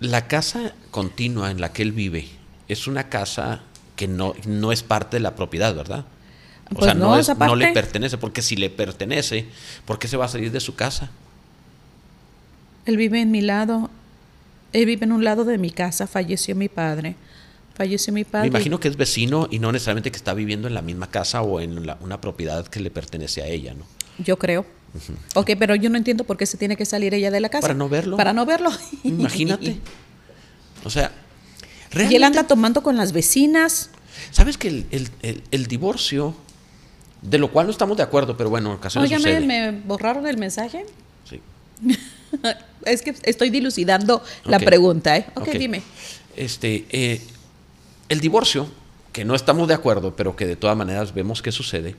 La 0.00 0.26
casa 0.26 0.72
continua 0.90 1.50
en 1.50 1.60
la 1.60 1.72
que 1.72 1.82
él 1.82 1.92
vive 1.92 2.28
es 2.68 2.86
una 2.86 3.08
casa 3.08 3.60
que 3.94 4.08
no, 4.08 4.34
no 4.46 4.72
es 4.72 4.82
parte 4.82 5.16
de 5.16 5.20
la 5.20 5.34
propiedad, 5.36 5.74
¿verdad? 5.74 6.04
O 6.70 6.74
Pues 6.74 6.84
sea, 6.86 6.94
no, 6.94 7.06
no, 7.10 7.18
es- 7.18 7.28
no 7.38 7.56
le 7.56 7.72
pertenece, 7.72 8.18
porque 8.18 8.42
si 8.42 8.56
le 8.56 8.68
pertenece, 8.70 9.46
¿por 9.84 9.98
qué 9.98 10.08
se 10.08 10.16
va 10.16 10.24
a 10.26 10.28
salir 10.28 10.50
de 10.50 10.60
su 10.60 10.74
casa? 10.74 11.10
Él 12.86 12.96
vive 12.96 13.20
en 13.20 13.30
mi 13.30 13.40
lado. 13.40 13.90
Él 14.72 14.86
vive 14.86 15.04
en 15.04 15.12
un 15.12 15.24
lado 15.24 15.44
de 15.44 15.58
mi 15.58 15.70
casa. 15.70 16.06
Falleció 16.06 16.54
mi 16.56 16.68
padre. 16.68 17.16
Falleció 17.74 18.12
mi 18.12 18.24
padre. 18.24 18.42
Me 18.50 18.56
imagino 18.56 18.80
que 18.80 18.88
es 18.88 18.96
vecino 18.96 19.48
y 19.50 19.58
no 19.58 19.70
necesariamente 19.72 20.10
que 20.10 20.16
está 20.16 20.32
viviendo 20.34 20.66
en 20.68 20.74
la 20.74 20.82
misma 20.82 21.10
casa 21.10 21.42
o 21.42 21.60
en 21.60 21.86
la- 21.86 21.98
una 22.00 22.20
propiedad 22.20 22.66
que 22.66 22.80
le 22.80 22.90
pertenece 22.90 23.42
a 23.42 23.46
ella, 23.46 23.74
¿no? 23.74 23.84
Yo 24.18 24.38
creo. 24.38 24.64
Ok, 25.34 25.50
pero 25.58 25.74
yo 25.74 25.90
no 25.90 25.98
entiendo 25.98 26.24
por 26.24 26.38
qué 26.38 26.46
se 26.46 26.56
tiene 26.56 26.74
que 26.76 26.86
salir 26.86 27.12
ella 27.12 27.30
de 27.30 27.40
la 27.40 27.50
casa. 27.50 27.60
Para 27.60 27.74
no 27.74 27.88
verlo. 27.88 28.16
Para 28.16 28.32
no 28.32 28.46
verlo. 28.46 28.70
Imagínate. 29.04 29.76
O 30.84 30.90
sea, 30.90 31.10
Y 31.10 31.64
él 31.66 31.90
realmente, 31.92 32.24
anda 32.26 32.44
tomando 32.46 32.82
con 32.82 32.96
las 32.96 33.12
vecinas. 33.12 33.90
¿sabes 34.30 34.56
que 34.56 34.68
el, 34.68 34.86
el- 34.90 35.10
el- 35.20 35.42
el 35.50 35.66
divorcio, 35.66 36.34
de 37.20 37.36
lo 37.38 37.50
cual 37.52 37.66
no 37.66 37.72
estamos 37.72 37.98
de 37.98 38.02
acuerdo, 38.04 38.36
pero 38.38 38.48
bueno, 38.48 38.70
en 38.70 38.76
ocasiones 38.76 39.10
sucede. 39.10 39.40
¿me 39.46 39.70
borraron 39.72 40.26
el 40.26 40.38
mensaje? 40.38 40.86
Sí. 41.28 41.40
es 42.84 43.02
que 43.02 43.14
estoy 43.24 43.50
dilucidando 43.50 44.22
la 44.44 44.58
pregunta, 44.58 45.16
¿eh? 45.16 45.26
ok, 45.34 45.48
Ok. 45.48 45.54
dime. 45.54 45.82
Este, 46.36 46.84
eh, 46.90 47.20
el 48.08 48.20
divorcio, 48.20 48.68
que 49.12 49.24
no 49.24 49.34
estamos 49.34 49.68
de 49.68 49.74
acuerdo, 49.74 50.14
pero 50.14 50.36
que 50.36 50.46
de 50.46 50.56
todas 50.56 50.76
maneras 50.76 51.14
vemos 51.14 51.42
que 51.42 51.50
sucede, 51.52 51.96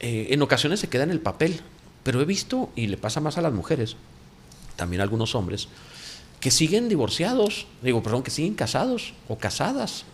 eh, 0.00 0.28
en 0.30 0.42
ocasiones 0.42 0.80
se 0.80 0.88
queda 0.88 1.02
en 1.02 1.10
el 1.10 1.20
papel. 1.20 1.60
Pero 2.02 2.20
he 2.20 2.24
visto, 2.24 2.70
y 2.76 2.86
le 2.86 2.96
pasa 2.96 3.20
más 3.20 3.36
a 3.36 3.42
las 3.42 3.52
mujeres, 3.52 3.96
también 4.76 5.00
a 5.00 5.02
algunos 5.02 5.34
hombres, 5.34 5.66
que 6.38 6.52
siguen 6.52 6.88
divorciados, 6.88 7.66
digo, 7.82 8.00
perdón, 8.00 8.22
que 8.22 8.30
siguen 8.30 8.54
casados 8.54 9.12
o 9.26 9.38
casadas. 9.38 10.04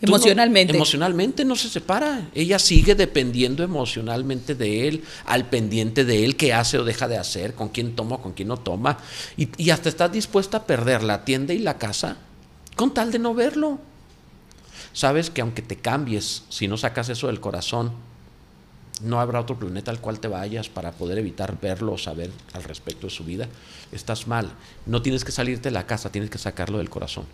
Tú 0.00 0.06
no- 0.06 0.16
Emocionalmente. 0.16 0.74
emocionalmente 0.74 1.44
no 1.44 1.56
se 1.56 1.68
separa. 1.68 2.28
Ella 2.34 2.58
sigue 2.58 2.94
dependiendo 2.94 3.62
emocionalmente 3.62 4.54
de 4.54 4.88
él, 4.88 5.04
al 5.26 5.48
pendiente 5.50 6.04
de 6.06 6.24
él, 6.24 6.36
qué 6.36 6.54
hace 6.54 6.78
o 6.78 6.84
deja 6.84 7.06
de 7.06 7.18
hacer, 7.18 7.54
con 7.54 7.68
quién 7.68 7.94
toma 7.94 8.16
o 8.16 8.22
con 8.22 8.32
quién 8.32 8.48
no 8.48 8.56
toma. 8.56 8.96
Y, 9.36 9.48
y 9.62 9.70
hasta 9.70 9.88
estás 9.90 10.10
dispuesta 10.10 10.58
a 10.58 10.64
perder 10.66 11.02
la 11.02 11.24
tienda 11.24 11.52
y 11.52 11.58
la 11.58 11.76
casa 11.76 12.16
con 12.76 12.94
tal 12.94 13.12
de 13.12 13.18
no 13.18 13.34
verlo. 13.34 13.78
Sabes 14.94 15.28
que 15.30 15.42
aunque 15.42 15.60
te 15.62 15.76
cambies, 15.76 16.44
si 16.48 16.66
no 16.66 16.76
sacas 16.78 17.10
eso 17.10 17.26
del 17.26 17.38
corazón, 17.40 17.92
no 19.02 19.20
habrá 19.20 19.40
otro 19.40 19.58
planeta 19.58 19.90
al 19.90 20.00
cual 20.00 20.18
te 20.18 20.28
vayas 20.28 20.68
para 20.68 20.92
poder 20.92 21.18
evitar 21.18 21.58
verlo 21.60 21.92
o 21.92 21.98
saber 21.98 22.30
al 22.54 22.64
respecto 22.64 23.06
de 23.06 23.12
su 23.12 23.24
vida. 23.24 23.48
Estás 23.92 24.26
mal. 24.26 24.50
No 24.86 25.00
tienes 25.02 25.24
que 25.24 25.32
salirte 25.32 25.68
de 25.68 25.72
la 25.74 25.86
casa, 25.86 26.10
tienes 26.10 26.30
que 26.30 26.38
sacarlo 26.38 26.78
del 26.78 26.90
corazón. 26.90 27.24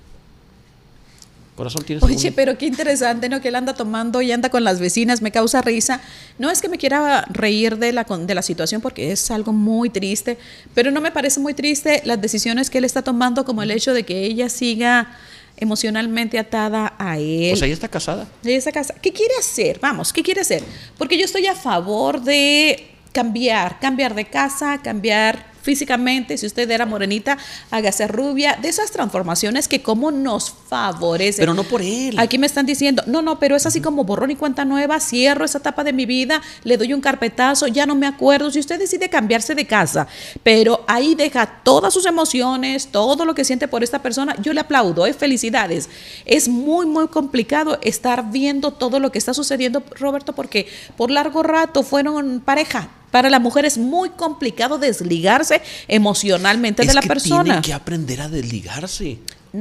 Corazón 1.57 1.83
tienes 1.85 2.03
Oye, 2.05 2.15
algún- 2.17 2.33
pero 2.35 2.59
qué 2.59 2.67
interesante, 2.67 3.29
¿no? 3.29 3.41
Que 3.41 3.49
él 3.49 3.55
anda 3.57 3.73
tomando 3.75 4.21
y 4.23 4.31
anda 4.31 4.51
con 4.51 4.63
las 4.63 4.79
vecinas, 4.79 5.23
me 5.23 5.33
causa 5.33 5.63
risa. 5.63 6.01
No 6.39 6.51
es 6.51 6.61
que 6.61 6.69
me 6.69 6.77
quiera 6.79 7.25
reír 7.31 7.79
de 7.79 7.93
la, 7.93 8.05
de 8.05 8.35
la 8.35 8.43
situación 8.43 8.83
porque 8.83 9.11
es 9.11 9.31
algo 9.31 9.53
muy 9.53 9.89
triste, 9.89 10.37
pero 10.75 10.91
no 10.91 11.01
me 11.01 11.11
parece 11.11 11.41
muy 11.41 11.55
triste 11.55 12.03
las 12.05 12.21
decisiones 12.21 12.69
que 12.69 12.79
él 12.79 12.85
está 12.85 13.03
tomando, 13.03 13.45
como 13.47 13.63
el 13.63 13.71
hecho 13.71 13.95
de 13.95 14.05
que 14.05 14.25
ella 14.25 14.49
siga 14.51 15.17
emocionalmente 15.57 16.39
atada 16.39 16.95
a 16.99 17.19
él. 17.19 17.55
O 17.55 17.57
sea, 17.57 17.67
ella 17.67 17.75
está 17.75 17.89
casada. 17.89 18.29
de 18.43 18.57
esa 18.57 18.71
casa. 18.73 18.95
¿Qué 19.01 19.13
quiere 19.13 19.33
hacer? 19.41 19.79
Vamos, 19.81 20.13
¿qué 20.13 20.23
quiere 20.23 20.43
hacer? 20.43 20.63
Porque 20.99 21.17
yo 21.19 21.25
estoy 21.25 21.47
a 21.47 21.55
favor 21.55 22.21
de 22.23 22.91
cambiar, 23.13 23.81
cambiar 23.81 24.15
de 24.15 24.27
casa, 24.27 24.79
cambiar 24.83 25.47
físicamente. 25.67 26.39
Si 26.39 26.47
usted 26.47 26.71
era 26.71 26.87
morenita, 26.87 27.37
hágase 27.73 28.07
rubia. 28.07 28.57
De 28.63 28.69
esas 28.69 28.93
transformaciones 28.93 29.67
que 29.67 29.83
como 29.83 30.13
nos 30.13 30.55
favorecen. 30.69 31.43
Pero 31.43 31.55
no 31.55 31.65
por 31.65 31.83
él. 31.83 32.17
Aquí 32.19 32.39
me 32.39 32.47
están 32.47 32.67
diciendo, 32.67 33.03
no, 33.07 33.21
no, 33.21 33.41
pero 33.41 33.57
es 33.57 33.67
así 33.67 33.81
como 33.81 34.05
borrón 34.05 34.31
y 34.31 34.37
cuenta 34.37 34.65
nueva, 34.65 35.01
cierro 35.01 35.45
esa 35.45 35.59
etapa 35.59 35.83
de 35.83 35.93
mi 35.93 36.07
vida, 36.07 36.41
le 36.63 36.77
doy 36.77 36.95
un 36.95 37.01
carpetazo, 37.01 37.67
ya 37.67 37.85
no 37.85 37.97
me 37.97 38.07
acuerdo. 38.07 38.51
Si 38.53 38.61
usted 38.61 38.79
decide 38.79 39.11
cambiarse 39.11 39.57
de 39.57 39.67
casa, 39.67 40.07
pero 40.45 40.85
ahí 40.87 41.17
deja 41.17 41.47
todas 41.65 41.93
sus 41.93 42.07
emociones, 42.07 42.87
todo 42.93 43.25
lo 43.25 43.35
que 43.35 43.45
siente 43.45 43.67
por 43.67 43.83
esta 43.83 44.01
persona, 44.01 44.37
yo 44.41 44.53
le 44.53 44.61
aplaudo, 44.61 45.05
¿eh? 45.05 45.13
felicidades. 45.13 45.89
Es 46.25 46.49
muy, 46.49 46.87
muy 46.87 47.09
complicado 47.09 47.79
estar 47.83 48.31
viendo 48.31 48.71
todo 48.71 49.01
lo 49.01 49.11
que 49.11 49.19
está 49.19 49.35
sucediendo, 49.35 49.83
Roberto, 49.99 50.33
porque 50.33 50.69
por 50.97 51.11
largo 51.11 51.43
rato 51.43 51.83
fueron 51.83 52.41
pareja. 52.41 52.89
Para 53.11 53.31
la 53.31 53.39
mujer 53.39 53.65
es 53.65 53.79
muy 53.79 54.11
complicado 54.11 54.79
desligarse 54.79 55.63
emocionalmente 55.89 56.83
es 56.83 56.89
de 56.89 56.95
la 56.95 57.01
que 57.01 57.09
persona. 57.09 57.45
Tiene 57.45 57.63
que 57.63 57.73
aprender 57.73 58.21
a 58.21 58.29
desligarse. 58.29 59.19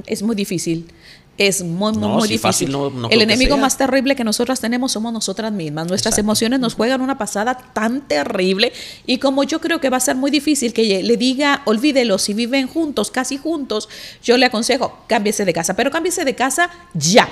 Es 0.07 0.23
muy 0.23 0.35
difícil. 0.35 0.87
Es 1.37 1.61
muy, 1.63 1.91
muy, 1.91 2.01
No, 2.01 2.09
muy 2.15 2.21
si 2.27 2.35
difícil. 2.35 2.39
fácil 2.41 2.71
no- 2.71 2.89
no 2.89 3.07
creo 3.09 3.11
el 3.11 3.21
enemigo 3.21 3.57
más 3.57 3.77
terrible 3.77 4.15
que 4.15 4.23
nosotras 4.23 4.61
tenemos 4.61 4.93
somos 4.93 5.11
nosotras 5.11 5.51
mismas. 5.51 5.85
Nuestras 5.87 6.13
Exacto. 6.13 6.21
emociones 6.27 6.59
nos 6.61 6.75
juegan 6.75 7.01
una 7.01 7.17
pasada 7.17 7.57
tan 7.73 8.07
terrible. 8.07 8.71
Y 9.05 9.17
como 9.17 9.43
yo 9.43 9.59
creo 9.59 9.81
que 9.81 9.89
va 9.89 9.97
a 9.97 9.99
ser 9.99 10.15
muy 10.15 10.31
difícil 10.31 10.71
que 10.71 11.03
le 11.03 11.17
diga, 11.17 11.61
olvídelo, 11.65 12.19
si 12.19 12.33
viven 12.33 12.67
juntos, 12.67 13.11
casi 13.11 13.37
juntos, 13.37 13.89
yo 14.23 14.37
le 14.37 14.45
aconsejo, 14.45 14.97
cámbiese 15.07 15.43
de 15.43 15.51
casa. 15.53 15.73
Pero 15.75 15.91
cámbiese 15.91 16.23
de 16.23 16.35
casa 16.35 16.69
ya. 16.93 17.27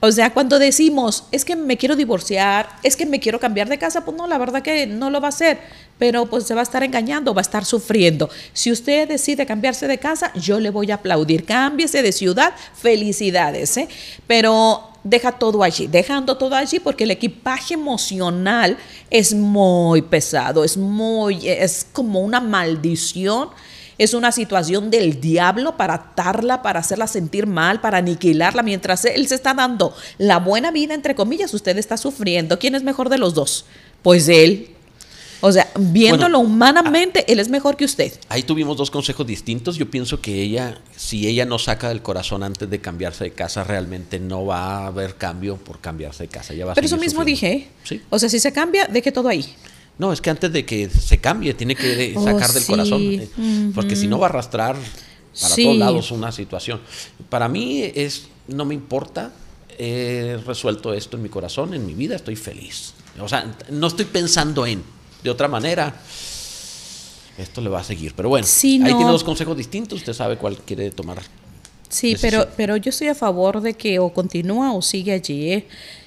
O 0.00 0.10
sea, 0.10 0.34
cuando 0.34 0.58
decimos, 0.58 1.24
es 1.30 1.44
que 1.44 1.54
me 1.54 1.76
quiero 1.76 1.94
divorciar, 1.94 2.68
es 2.82 2.96
que 2.96 3.06
me 3.06 3.20
quiero 3.20 3.38
cambiar 3.38 3.68
de 3.68 3.78
casa, 3.78 4.04
pues 4.04 4.16
no, 4.16 4.26
la 4.26 4.36
verdad 4.38 4.62
que 4.62 4.86
no 4.88 5.10
lo 5.10 5.20
va 5.20 5.28
a 5.28 5.30
hacer. 5.30 5.58
Pero 6.04 6.26
pues 6.26 6.44
se 6.44 6.52
va 6.52 6.60
a 6.60 6.64
estar 6.64 6.82
engañando, 6.82 7.32
va 7.32 7.40
a 7.40 7.48
estar 7.48 7.64
sufriendo. 7.64 8.28
Si 8.52 8.70
usted 8.70 9.08
decide 9.08 9.46
cambiarse 9.46 9.88
de 9.88 9.96
casa, 9.96 10.30
yo 10.34 10.60
le 10.60 10.68
voy 10.68 10.90
a 10.90 10.96
aplaudir. 10.96 11.46
Cámbiese 11.46 12.02
de 12.02 12.12
ciudad, 12.12 12.52
felicidades, 12.74 13.74
¿eh? 13.78 13.88
Pero 14.26 14.86
deja 15.02 15.32
todo 15.32 15.62
allí, 15.62 15.86
dejando 15.86 16.36
todo 16.36 16.56
allí 16.56 16.78
porque 16.78 17.04
el 17.04 17.10
equipaje 17.10 17.72
emocional 17.72 18.76
es 19.08 19.32
muy 19.32 20.02
pesado, 20.02 20.62
es 20.62 20.76
muy, 20.76 21.48
es 21.48 21.86
como 21.90 22.20
una 22.20 22.38
maldición. 22.38 23.48
Es 23.96 24.12
una 24.12 24.32
situación 24.32 24.90
del 24.90 25.20
diablo 25.20 25.76
para 25.76 25.94
atarla, 25.94 26.62
para 26.62 26.80
hacerla 26.80 27.06
sentir 27.06 27.46
mal, 27.46 27.80
para 27.80 27.98
aniquilarla. 27.98 28.62
Mientras 28.62 29.04
él 29.06 29.26
se 29.28 29.36
está 29.36 29.54
dando 29.54 29.94
la 30.18 30.40
buena 30.40 30.70
vida, 30.70 30.94
entre 30.94 31.14
comillas, 31.14 31.54
usted 31.54 31.78
está 31.78 31.96
sufriendo. 31.96 32.58
¿Quién 32.58 32.74
es 32.74 32.82
mejor 32.82 33.08
de 33.08 33.16
los 33.18 33.32
dos? 33.32 33.64
Pues 34.02 34.28
él. 34.28 34.73
O 35.46 35.52
sea, 35.52 35.70
viéndolo 35.78 36.38
Bueno, 36.38 36.54
humanamente, 36.54 37.30
él 37.30 37.38
es 37.38 37.50
mejor 37.50 37.76
que 37.76 37.84
usted. 37.84 38.10
Ahí 38.30 38.44
tuvimos 38.44 38.78
dos 38.78 38.90
consejos 38.90 39.26
distintos. 39.26 39.76
Yo 39.76 39.90
pienso 39.90 40.22
que 40.22 40.40
ella, 40.40 40.78
si 40.96 41.26
ella 41.28 41.44
no 41.44 41.58
saca 41.58 41.90
del 41.90 42.00
corazón 42.00 42.42
antes 42.42 42.70
de 42.70 42.80
cambiarse 42.80 43.24
de 43.24 43.32
casa, 43.32 43.62
realmente 43.62 44.18
no 44.18 44.46
va 44.46 44.84
a 44.84 44.86
haber 44.86 45.16
cambio 45.16 45.56
por 45.58 45.80
cambiarse 45.80 46.22
de 46.22 46.28
casa. 46.30 46.54
Ella 46.54 46.64
va 46.64 46.72
a 46.72 46.74
Pero 46.74 46.86
eso 46.86 46.96
mismo 46.96 47.20
sufriendo. 47.20 47.46
dije. 47.58 47.68
Sí. 47.84 48.00
O 48.08 48.18
sea, 48.18 48.30
si 48.30 48.40
se 48.40 48.52
cambia, 48.54 48.86
deje 48.86 49.12
todo 49.12 49.28
ahí. 49.28 49.44
No, 49.98 50.14
es 50.14 50.22
que 50.22 50.30
antes 50.30 50.50
de 50.50 50.64
que 50.64 50.88
se 50.88 51.18
cambie, 51.18 51.52
tiene 51.52 51.76
que 51.76 52.14
Oh, 52.16 52.24
sacar 52.24 52.50
del 52.50 52.62
sí. 52.62 52.72
corazón. 52.72 53.02
eh, 53.02 53.28
Porque 53.74 53.96
si 53.96 54.06
no 54.06 54.18
va 54.18 54.28
a 54.28 54.30
arrastrar 54.30 54.76
para 54.76 55.54
Sí. 55.54 55.64
todos 55.64 55.76
lados 55.76 56.10
una 56.10 56.32
situación. 56.32 56.80
Para 57.28 57.48
mí 57.50 57.82
es, 57.94 58.28
no 58.48 58.64
me 58.64 58.74
importa. 58.74 59.30
He 59.78 60.38
resuelto 60.46 60.94
esto 60.94 61.18
en 61.18 61.22
mi 61.22 61.28
corazón, 61.28 61.74
en 61.74 61.84
mi 61.84 61.92
vida, 61.92 62.16
estoy 62.16 62.36
feliz. 62.36 62.94
O 63.20 63.28
sea, 63.28 63.54
no 63.70 63.88
estoy 63.88 64.06
pensando 64.06 64.64
en. 64.66 64.82
De 65.24 65.30
otra 65.30 65.48
manera, 65.48 65.92
esto 67.38 67.60
le 67.60 67.68
va 67.70 67.80
a 67.80 67.84
seguir. 67.84 68.12
Pero 68.14 68.28
bueno, 68.28 68.46
Sí, 68.46 68.74
ahí 68.74 68.92
no. 68.92 68.96
tiene 68.98 69.10
dos 69.10 69.24
consejos 69.24 69.56
distintos. 69.56 69.98
Usted 70.00 70.12
sabe 70.12 70.36
cuál 70.36 70.58
quiere 70.58 70.90
tomar. 70.90 71.18
Sí, 71.88 72.10
Decisión. 72.12 72.42
pero, 72.42 72.52
pero 72.56 72.76
yo 72.76 72.90
estoy 72.90 73.08
a 73.08 73.14
favor 73.14 73.60
de 73.60 73.74
que 73.74 73.98
o 73.98 74.10
continúa 74.12 74.72
o 74.72 74.82
sigue 74.82 75.12
allí. 75.12 75.52
¿eh? 75.52 75.66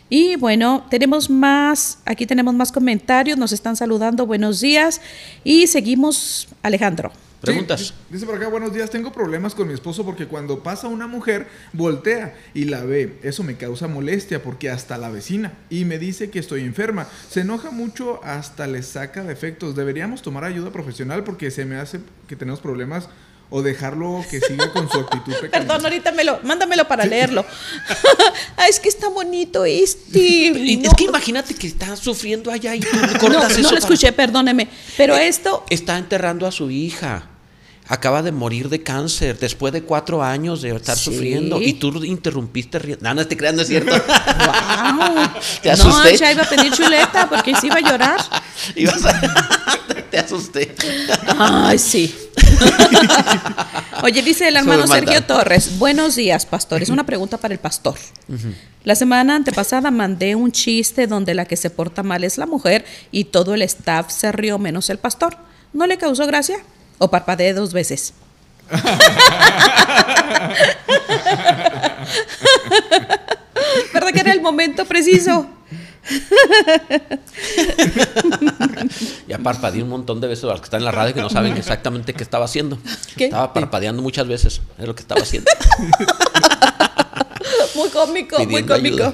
Y 0.10 0.36
bueno, 0.38 0.86
tenemos 0.90 1.30
más, 1.30 2.00
aquí 2.06 2.26
tenemos 2.26 2.54
más 2.54 2.72
comentarios, 2.72 3.38
nos 3.38 3.52
están 3.52 3.76
saludando, 3.76 4.26
buenos 4.26 4.62
días. 4.62 5.02
Y 5.44 5.68
seguimos, 5.68 6.48
Alejandro. 6.62 7.12
Preguntas. 7.52 7.82
Sí, 7.88 7.94
dice 8.10 8.26
por 8.26 8.36
acá, 8.36 8.48
buenos 8.48 8.74
días, 8.74 8.90
tengo 8.90 9.12
problemas 9.12 9.56
con 9.56 9.68
mi 9.68 9.74
esposo 9.74 10.06
porque 10.06 10.28
cuando 10.28 10.64
pasa 10.64 10.88
una 10.88 11.08
mujer, 11.08 11.48
voltea 11.74 12.36
y 12.54 12.66
la 12.66 12.84
ve. 12.84 13.20
Eso 13.24 13.44
me 13.44 13.56
causa 13.58 13.88
molestia 13.88 14.42
porque 14.44 14.70
hasta 14.70 14.98
la 14.98 15.10
vecina 15.10 15.54
y 15.70 15.86
me 15.86 15.98
dice 16.00 16.30
que 16.30 16.40
estoy 16.40 16.62
enferma. 16.62 17.08
Se 17.30 17.42
enoja 17.42 17.72
mucho, 17.72 18.20
hasta 18.24 18.68
le 18.68 18.84
saca 18.84 19.24
defectos. 19.24 19.76
Deberíamos 19.76 20.22
tomar 20.22 20.44
ayuda 20.44 20.72
profesional 20.72 21.24
porque 21.24 21.52
se 21.52 21.66
me 21.66 21.78
hace 21.78 22.00
que 22.28 22.36
tenemos 22.36 22.60
problemas 22.60 23.10
o 23.50 23.62
dejarlo 23.62 24.26
que 24.30 24.42
siga 24.42 24.74
con 24.74 24.90
su 24.90 24.98
actitud 25.00 25.32
Perdón, 25.40 25.52
pecaminosa. 25.52 25.88
ahorita 25.88 26.12
me 26.12 26.26
lo, 26.26 26.40
mándamelo 26.44 26.86
para 26.86 27.06
leerlo. 27.06 27.46
Ay, 28.58 28.70
es 28.70 28.80
que 28.82 28.90
está 28.90 29.08
bonito 29.08 29.64
este. 29.64 30.20
Y 30.20 30.78
No, 30.78 30.90
Es 30.90 30.94
que 30.96 31.06
imagínate 31.06 31.54
que 31.56 31.68
está 31.68 31.96
sufriendo 31.96 32.52
allá 32.52 32.76
y 32.76 32.82
tú 32.82 32.88
no, 33.30 33.48
eso 33.48 33.62
lo 33.62 33.70
para- 33.70 33.78
escuché, 33.80 34.12
perdóneme. 34.12 34.68
Pero 34.98 35.16
esto, 35.16 35.64
Está 35.70 35.98
enterrando 35.98 36.46
a 36.46 36.52
su 36.52 36.70
hija. 36.70 37.30
Acaba 37.90 38.22
de 38.22 38.32
morir 38.34 38.68
de 38.70 38.84
cáncer 38.84 39.40
después 39.40 39.72
de 39.72 39.82
cuatro 39.84 40.22
años 40.22 40.62
de 40.62 40.76
estar 40.76 40.98
Sí. 40.98 41.06
sufriendo. 41.06 41.62
Y 41.62 41.74
tú 41.74 42.04
interrumpiste 42.04 42.80
riendo. 42.80 43.04
No, 43.04 43.14
no 43.14 43.26
te 43.28 43.38
creas, 43.38 43.54
no 43.56 43.62
es 43.62 43.68
cierto. 43.70 43.92
wow. 43.92 43.98
Te 45.62 45.70
No, 45.70 45.74
asusté. 45.74 46.18
ya 46.18 46.32
iba 46.32 46.44
a 46.44 46.50
pedir 46.50 46.72
chuleta 46.74 47.30
porque 47.30 47.56
sí 47.56 47.68
iba 47.68 47.76
a 47.78 47.82
llorar. 47.82 48.20
Ibas 48.76 49.06
a- 49.06 49.22
te 50.12 50.18
asusté. 50.20 50.76
Ay, 51.38 51.78
sí. 51.80 52.14
Oye, 54.04 54.22
dice 54.22 54.48
el 54.48 54.56
hermano. 54.56 54.88
Sergio 54.88 55.24
Torres. 55.24 55.78
Buenos 55.80 56.16
días, 56.16 56.46
pastor. 56.46 56.82
Es 56.82 56.90
una 56.90 57.06
pregunta 57.06 57.38
para 57.38 57.54
el 57.54 57.60
pastor. 57.60 57.96
La 58.84 58.96
semana 58.96 59.36
antepasada 59.36 59.92
mandé 59.92 60.36
un 60.36 60.52
chiste 60.52 61.08
donde 61.08 61.34
la 61.34 61.46
que 61.46 61.58
se 61.58 61.70
porta 61.70 62.04
mal 62.04 62.24
es 62.24 62.38
la 62.38 62.46
mujer 62.46 62.86
y 63.12 63.26
todo 63.26 63.54
el 63.54 63.62
staff 63.64 64.12
se 64.12 64.32
rió 64.32 64.58
menos 64.60 64.90
el 64.90 64.98
pastor. 64.98 65.38
¿No 65.74 65.86
le 65.88 65.98
causó 65.98 66.26
gracia? 66.26 66.58
¿O 67.00 67.10
parpadeé 67.10 67.54
dos 67.54 67.74
veces? 67.74 68.14
¿Verdad 73.94 74.12
que 74.14 74.20
era 74.20 74.34
el 74.34 74.42
momento 74.42 74.86
preciso? 74.86 75.48
Ya 79.28 79.38
parpadeé 79.40 79.84
un 79.84 79.90
montón 79.90 80.22
de 80.22 80.28
veces 80.28 80.46
a 80.46 80.48
los 80.48 80.62
que 80.62 80.66
están 80.66 80.80
en 80.82 80.86
la 80.86 80.92
radio 80.92 81.14
que 81.14 81.22
no 81.22 81.30
saben 81.30 81.58
exactamente 81.58 82.14
qué 82.14 82.24
estaba 82.24 82.46
haciendo. 82.46 82.78
¿Qué? 83.16 83.26
Estaba 83.26 83.54
parpadeando 83.54 84.02
muchas 84.02 84.28
veces. 84.28 84.62
Es 84.78 84.88
lo 84.88 84.96
que 84.96 85.02
estaba 85.02 85.22
haciendo. 85.22 85.52
Muy 87.76 87.90
cómico, 87.90 88.38
muy 88.46 88.64
cómico. 88.64 88.74
ayuda. 88.74 89.14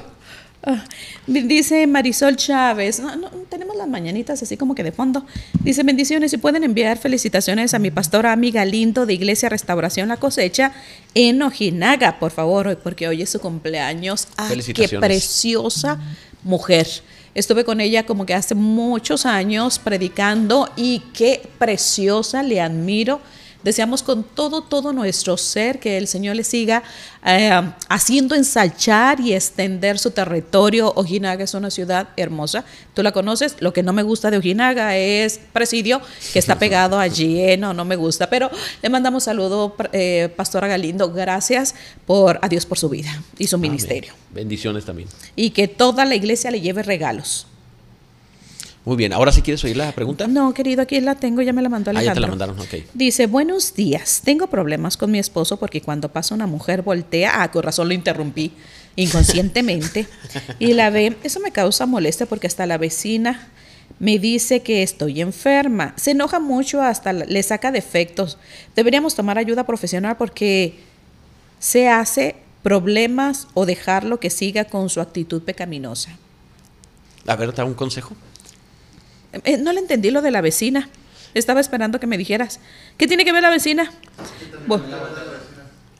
Ah, 0.65 0.85
dice 1.27 1.85
Marisol 1.87 2.37
Chávez, 2.37 3.01
no, 3.01 3.13
no, 3.17 3.29
tenemos 3.49 3.75
las 3.75 3.87
mañanitas 3.87 4.41
así 4.41 4.55
como 4.55 4.75
que 4.75 4.83
de 4.83 4.93
fondo. 4.93 5.25
Dice, 5.61 5.83
bendiciones 5.83 6.31
y 6.31 6.37
pueden 6.37 6.63
enviar 6.63 6.97
felicitaciones 6.97 7.73
a 7.73 7.79
mi 7.79 7.91
pastora 7.91 8.31
amiga 8.31 8.63
Lindo 8.63 9.05
de 9.05 9.13
Iglesia 9.13 9.49
Restauración 9.49 10.07
La 10.07 10.17
Cosecha 10.17 10.71
en 11.15 11.41
Ojinaga, 11.41 12.17
por 12.17 12.31
favor, 12.31 12.77
porque 12.81 13.09
hoy 13.09 13.21
es 13.21 13.29
su 13.29 13.41
cumpleaños. 13.41 14.29
¡Ay, 14.37 14.61
qué 14.73 14.87
preciosa 14.99 15.99
mujer! 16.43 16.87
Estuve 17.35 17.65
con 17.65 17.81
ella 17.81 18.05
como 18.05 18.25
que 18.25 18.33
hace 18.33 18.55
muchos 18.55 19.25
años 19.25 19.79
predicando 19.79 20.71
y 20.77 20.99
qué 21.13 21.41
preciosa, 21.57 22.41
le 22.41 22.61
admiro. 22.61 23.19
Deseamos 23.63 24.03
con 24.03 24.23
todo, 24.23 24.61
todo 24.61 24.91
nuestro 24.93 25.37
ser 25.37 25.79
que 25.79 25.97
el 25.97 26.07
Señor 26.07 26.35
le 26.35 26.43
siga 26.43 26.83
eh, 27.25 27.51
haciendo 27.87 28.35
ensalchar 28.35 29.19
y 29.21 29.33
extender 29.33 29.97
su 29.99 30.11
territorio. 30.11 30.91
Ojinaga 30.95 31.43
es 31.43 31.53
una 31.53 31.71
ciudad 31.71 32.09
hermosa. 32.17 32.65
Tú 32.93 33.01
la 33.03 33.11
conoces. 33.11 33.55
Lo 33.59 33.71
que 33.71 33.81
no 33.81 33.93
me 33.93 34.03
gusta 34.03 34.29
de 34.29 34.37
Ojinaga 34.37 34.97
es 34.97 35.39
Presidio, 35.53 36.01
que 36.33 36.39
está 36.39 36.59
pegado 36.59 36.99
allí. 36.99 37.39
eh, 37.41 37.57
No, 37.57 37.73
no 37.73 37.85
me 37.85 37.95
gusta. 37.95 38.29
Pero 38.29 38.49
le 38.81 38.89
mandamos 38.89 39.23
saludo, 39.23 39.75
eh, 39.93 40.29
Pastora 40.35 40.67
Galindo. 40.67 41.11
Gracias 41.13 41.75
por, 42.05 42.39
a 42.41 42.49
Dios 42.49 42.65
por 42.65 42.77
su 42.77 42.89
vida 42.89 43.21
y 43.37 43.47
su 43.47 43.57
ministerio. 43.57 44.13
Bendiciones 44.31 44.83
también. 44.83 45.07
Y 45.35 45.51
que 45.51 45.67
toda 45.67 46.03
la 46.05 46.15
iglesia 46.15 46.51
le 46.51 46.59
lleve 46.59 46.83
regalos. 46.83 47.47
Muy 48.85 48.97
bien. 48.97 49.13
Ahora 49.13 49.31
si 49.31 49.41
quieres 49.41 49.63
oír 49.63 49.77
la 49.77 49.91
pregunta. 49.93 50.27
No, 50.27 50.53
querido, 50.53 50.81
aquí 50.81 50.99
la 50.99 51.15
tengo, 51.15 51.41
ya 51.41 51.53
me 51.53 51.61
la 51.61 51.69
mandó 51.69 51.91
Ah, 51.91 51.93
ya 51.93 51.99
Alejandro. 52.11 52.21
te 52.21 52.21
la 52.21 52.47
mandaron, 52.47 52.59
ok. 52.59 52.89
Dice, 52.93 53.27
buenos 53.27 53.73
días, 53.73 54.21
tengo 54.25 54.47
problemas 54.47 54.97
con 54.97 55.09
mi 55.09 55.19
esposo 55.19 55.57
porque 55.57 55.81
cuando 55.81 56.09
pasa 56.09 56.35
una 56.35 56.47
mujer 56.47 56.81
voltea, 56.81 57.41
ah, 57.41 57.51
con 57.51 57.63
razón 57.63 57.87
lo 57.87 57.93
interrumpí 57.93 58.51
inconscientemente, 58.95 60.05
y 60.59 60.73
la 60.73 60.89
ve, 60.89 61.17
eso 61.23 61.39
me 61.39 61.51
causa 61.51 61.85
molestia 61.85 62.25
porque 62.25 62.45
hasta 62.47 62.65
la 62.65 62.77
vecina 62.77 63.47
me 63.99 64.19
dice 64.19 64.61
que 64.61 64.83
estoy 64.83 65.21
enferma, 65.21 65.93
se 65.95 66.11
enoja 66.11 66.39
mucho, 66.39 66.81
hasta 66.81 67.13
le 67.13 67.41
saca 67.41 67.71
defectos. 67.71 68.37
Deberíamos 68.75 69.15
tomar 69.15 69.37
ayuda 69.37 69.65
profesional 69.65 70.17
porque 70.17 70.75
se 71.59 71.87
hace 71.87 72.35
problemas 72.63 73.47
o 73.53 73.65
dejarlo 73.65 74.19
que 74.19 74.29
siga 74.29 74.65
con 74.65 74.89
su 74.89 74.99
actitud 75.01 75.41
pecaminosa. 75.41 76.17
A 77.25 77.35
ver, 77.35 77.53
da 77.53 77.65
un 77.65 77.73
consejo. 77.73 78.15
Eh, 79.43 79.57
no 79.57 79.73
le 79.73 79.79
entendí 79.79 80.11
lo 80.11 80.21
de 80.21 80.31
la 80.31 80.41
vecina. 80.41 80.89
Estaba 81.33 81.59
esperando 81.59 81.99
que 81.99 82.07
me 82.07 82.17
dijeras. 82.17 82.59
¿Qué 82.97 83.07
tiene 83.07 83.25
que 83.25 83.31
ver 83.33 83.41
la 83.41 83.49
vecina? 83.49 83.91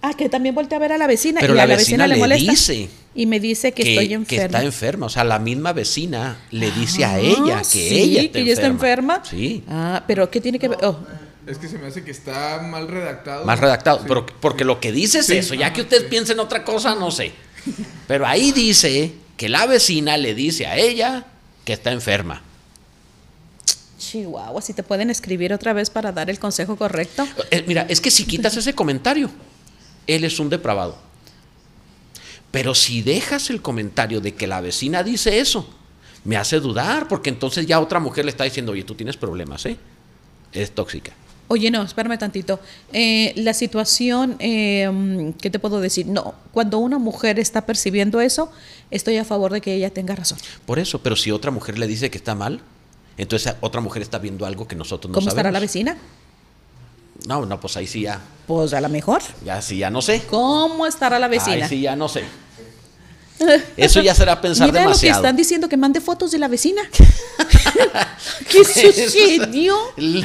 Ah, 0.02 0.14
que 0.18 0.28
también 0.30 0.54
volteé 0.54 0.76
a 0.76 0.80
ver 0.80 0.92
a 0.92 0.98
la 0.98 1.08
vecina 1.08 1.40
Pero 1.40 1.54
y 1.54 1.58
la 1.58 1.64
a 1.64 1.68
la 1.68 1.76
vecina 1.78 2.04
vecina 2.04 2.08
le 2.08 2.16
le 2.16 2.20
molesta. 2.20 2.52
dice 2.52 2.90
y 3.16 3.26
me 3.26 3.40
dice 3.40 3.72
que, 3.72 3.84
estoy 3.94 4.08
que 4.10 4.14
enferma. 4.16 4.46
está 4.46 4.64
enferma. 4.64 5.06
O 5.06 5.10
sea, 5.10 5.24
la 5.24 5.40
misma 5.40 5.72
vecina 5.72 6.38
le 6.52 6.72
dice 6.72 7.06
a 7.06 7.14
Ah, 7.14 7.20
ella 7.20 7.58
que 7.60 7.64
sí, 7.64 8.02
ella 8.02 8.22
está 8.22 8.34
que 8.34 8.40
ella 8.42 8.54
está 8.54 8.66
enferma. 8.68 9.22
Sí. 9.24 9.64
Ah, 9.70 10.04
pero 10.06 10.30
¿qué 10.30 10.42
tiene 10.42 10.60
que 10.60 10.68
ver? 10.68 10.80
Oh, 10.84 10.98
Es 11.48 11.58
que 11.58 11.68
se 11.70 11.78
me 11.78 11.88
hace 11.88 12.04
que 12.04 12.12
está 12.12 12.60
mal 12.64 12.88
redactado. 12.88 13.46
Más 13.46 13.60
redactado. 13.60 14.00
Sí. 14.00 14.06
Pero, 14.08 14.26
porque 14.26 14.66
lo 14.66 14.80
que 14.80 14.92
dice 14.92 15.20
es 15.20 15.28
Sí. 15.28 15.38
eso. 15.38 15.54
Ya 15.54 15.72
que 15.72 15.82
usted 15.82 16.08
piensa 16.10 16.34
en 16.34 16.40
otra 16.40 16.64
cosa, 16.66 16.96
no 16.96 17.10
sé. 17.12 17.32
Pero 18.08 18.26
ahí 18.28 18.52
dice 18.52 19.14
que 19.38 19.48
la 19.48 19.66
vecina 19.68 20.18
le 20.18 20.34
dice 20.36 20.66
a 20.68 20.76
ella 20.78 21.26
que 21.66 21.74
está 21.74 21.92
enferma. 21.92 22.42
Chihuahua, 24.04 24.62
si 24.62 24.74
te 24.74 24.84
pueden 24.84 25.10
escribir 25.10 25.54
otra 25.54 25.74
vez 25.74 25.90
para 25.90 26.12
dar 26.12 26.30
el 26.30 26.40
consejo 26.40 26.76
correcto. 26.76 27.28
Eh, 27.52 27.64
mira, 27.68 27.86
es 27.90 28.02
que 28.02 28.12
si 28.12 28.26
quitas 28.26 28.56
ese 28.58 28.74
comentario, 28.74 29.30
él 30.08 30.24
es 30.24 30.40
un 30.40 30.50
depravado. 30.50 30.98
Pero 32.52 32.76
si 32.76 33.02
dejas 33.02 33.50
el 33.50 33.62
comentario 33.62 34.22
de 34.22 34.36
que 34.36 34.46
la 34.46 34.62
vecina 34.62 35.02
dice 35.02 35.40
eso, 35.40 35.68
me 36.24 36.38
hace 36.38 36.60
dudar, 36.60 37.08
porque 37.08 37.30
entonces 37.30 37.66
ya 37.66 37.80
otra 37.80 38.00
mujer 38.00 38.26
le 38.26 38.32
está 38.32 38.44
diciendo, 38.44 38.74
oye, 38.74 38.84
tú 38.84 38.96
tienes 38.96 39.18
problemas, 39.18 39.66
¿eh? 39.66 39.78
Es 40.52 40.72
tóxica. 40.72 41.14
Oye, 41.48 41.70
no, 41.72 41.82
espérame 41.84 42.18
tantito. 42.18 42.60
Eh, 42.94 43.34
la 43.36 43.54
situación, 43.54 44.36
eh, 44.40 45.34
¿qué 45.42 45.50
te 45.50 45.60
puedo 45.60 45.82
decir? 45.82 46.06
No, 46.08 46.36
cuando 46.52 46.78
una 46.78 47.00
mujer 47.00 47.40
está 47.40 47.66
percibiendo 47.66 48.22
eso, 48.22 48.52
estoy 48.92 49.18
a 49.18 49.26
favor 49.26 49.52
de 49.52 49.60
que 49.60 49.74
ella 49.74 49.90
tenga 49.90 50.16
razón. 50.16 50.38
Por 50.66 50.80
eso, 50.80 51.02
pero 51.02 51.16
si 51.16 51.32
otra 51.32 51.52
mujer 51.52 51.78
le 51.78 51.88
dice 51.88 52.10
que 52.10 52.18
está 52.18 52.34
mal, 52.34 52.62
Entonces 53.18 53.56
otra 53.62 53.80
mujer 53.82 54.02
está 54.02 54.18
viendo 54.18 54.46
algo 54.46 54.68
que 54.68 54.76
nosotros 54.76 55.10
no 55.10 55.16
¿Cómo 55.16 55.26
sabemos. 55.26 55.38
estará 55.40 55.52
la 55.52 55.60
vecina? 55.60 55.98
No, 57.28 57.46
no, 57.46 57.60
pues 57.60 57.78
ahí 57.78 57.88
sí 57.88 58.02
ya, 58.02 58.20
Pues 58.48 58.74
a 58.74 58.82
lo 58.82 58.90
mejor. 58.90 59.22
ya 59.46 59.62
sí 59.62 59.78
ya 59.78 59.90
no 59.90 60.02
sé. 60.02 60.24
¿Cómo 60.30 60.86
estará 60.86 61.20
la 61.20 61.28
vecina? 61.28 61.66
Ahí 61.66 61.70
sí 61.70 61.82
ya 61.82 61.96
no 61.96 62.10
sé. 62.10 62.24
Eso 63.78 64.02
ya 64.02 64.14
será 64.16 64.40
pensar 64.42 64.68
Mira 64.68 64.82
lo 64.82 64.88
que 64.88 64.94
demasiado. 64.94 65.22
están 65.22 65.36
diciendo 65.36 65.70
que 65.70 65.78
mande 65.78 66.02
fotos 66.02 66.32
de 66.32 66.40
la 66.40 66.48
vecina. 66.48 66.82
¿Qué 68.50 68.64
sucedió? 68.64 69.76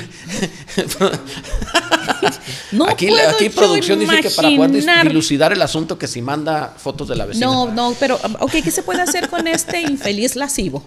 No 2.72 2.87
aquí 2.87 3.07
puedo 3.09 3.28
aquí 3.31 3.46
yo 3.46 3.52
producción 3.54 3.98
dice 4.00 4.20
que 4.20 4.31
para 4.31 4.48
poder 4.54 5.04
dilucidar 5.09 5.52
el 5.52 5.62
asunto 5.62 5.98
que 5.98 6.07
si 6.07 6.20
manda 6.20 6.74
fotos 6.76 7.09
de 7.09 7.16
la 7.16 7.24
vecina. 7.26 7.46
No, 7.46 7.70
no, 7.70 7.94
pero, 7.98 8.18
ok, 8.40 8.52
¿qué 8.62 8.70
se 8.70 8.83
puede 8.83 9.00
hacer 9.02 9.28
con 9.28 9.46
este 9.46 9.81
infeliz 9.81 10.37
lascivo? 10.37 10.85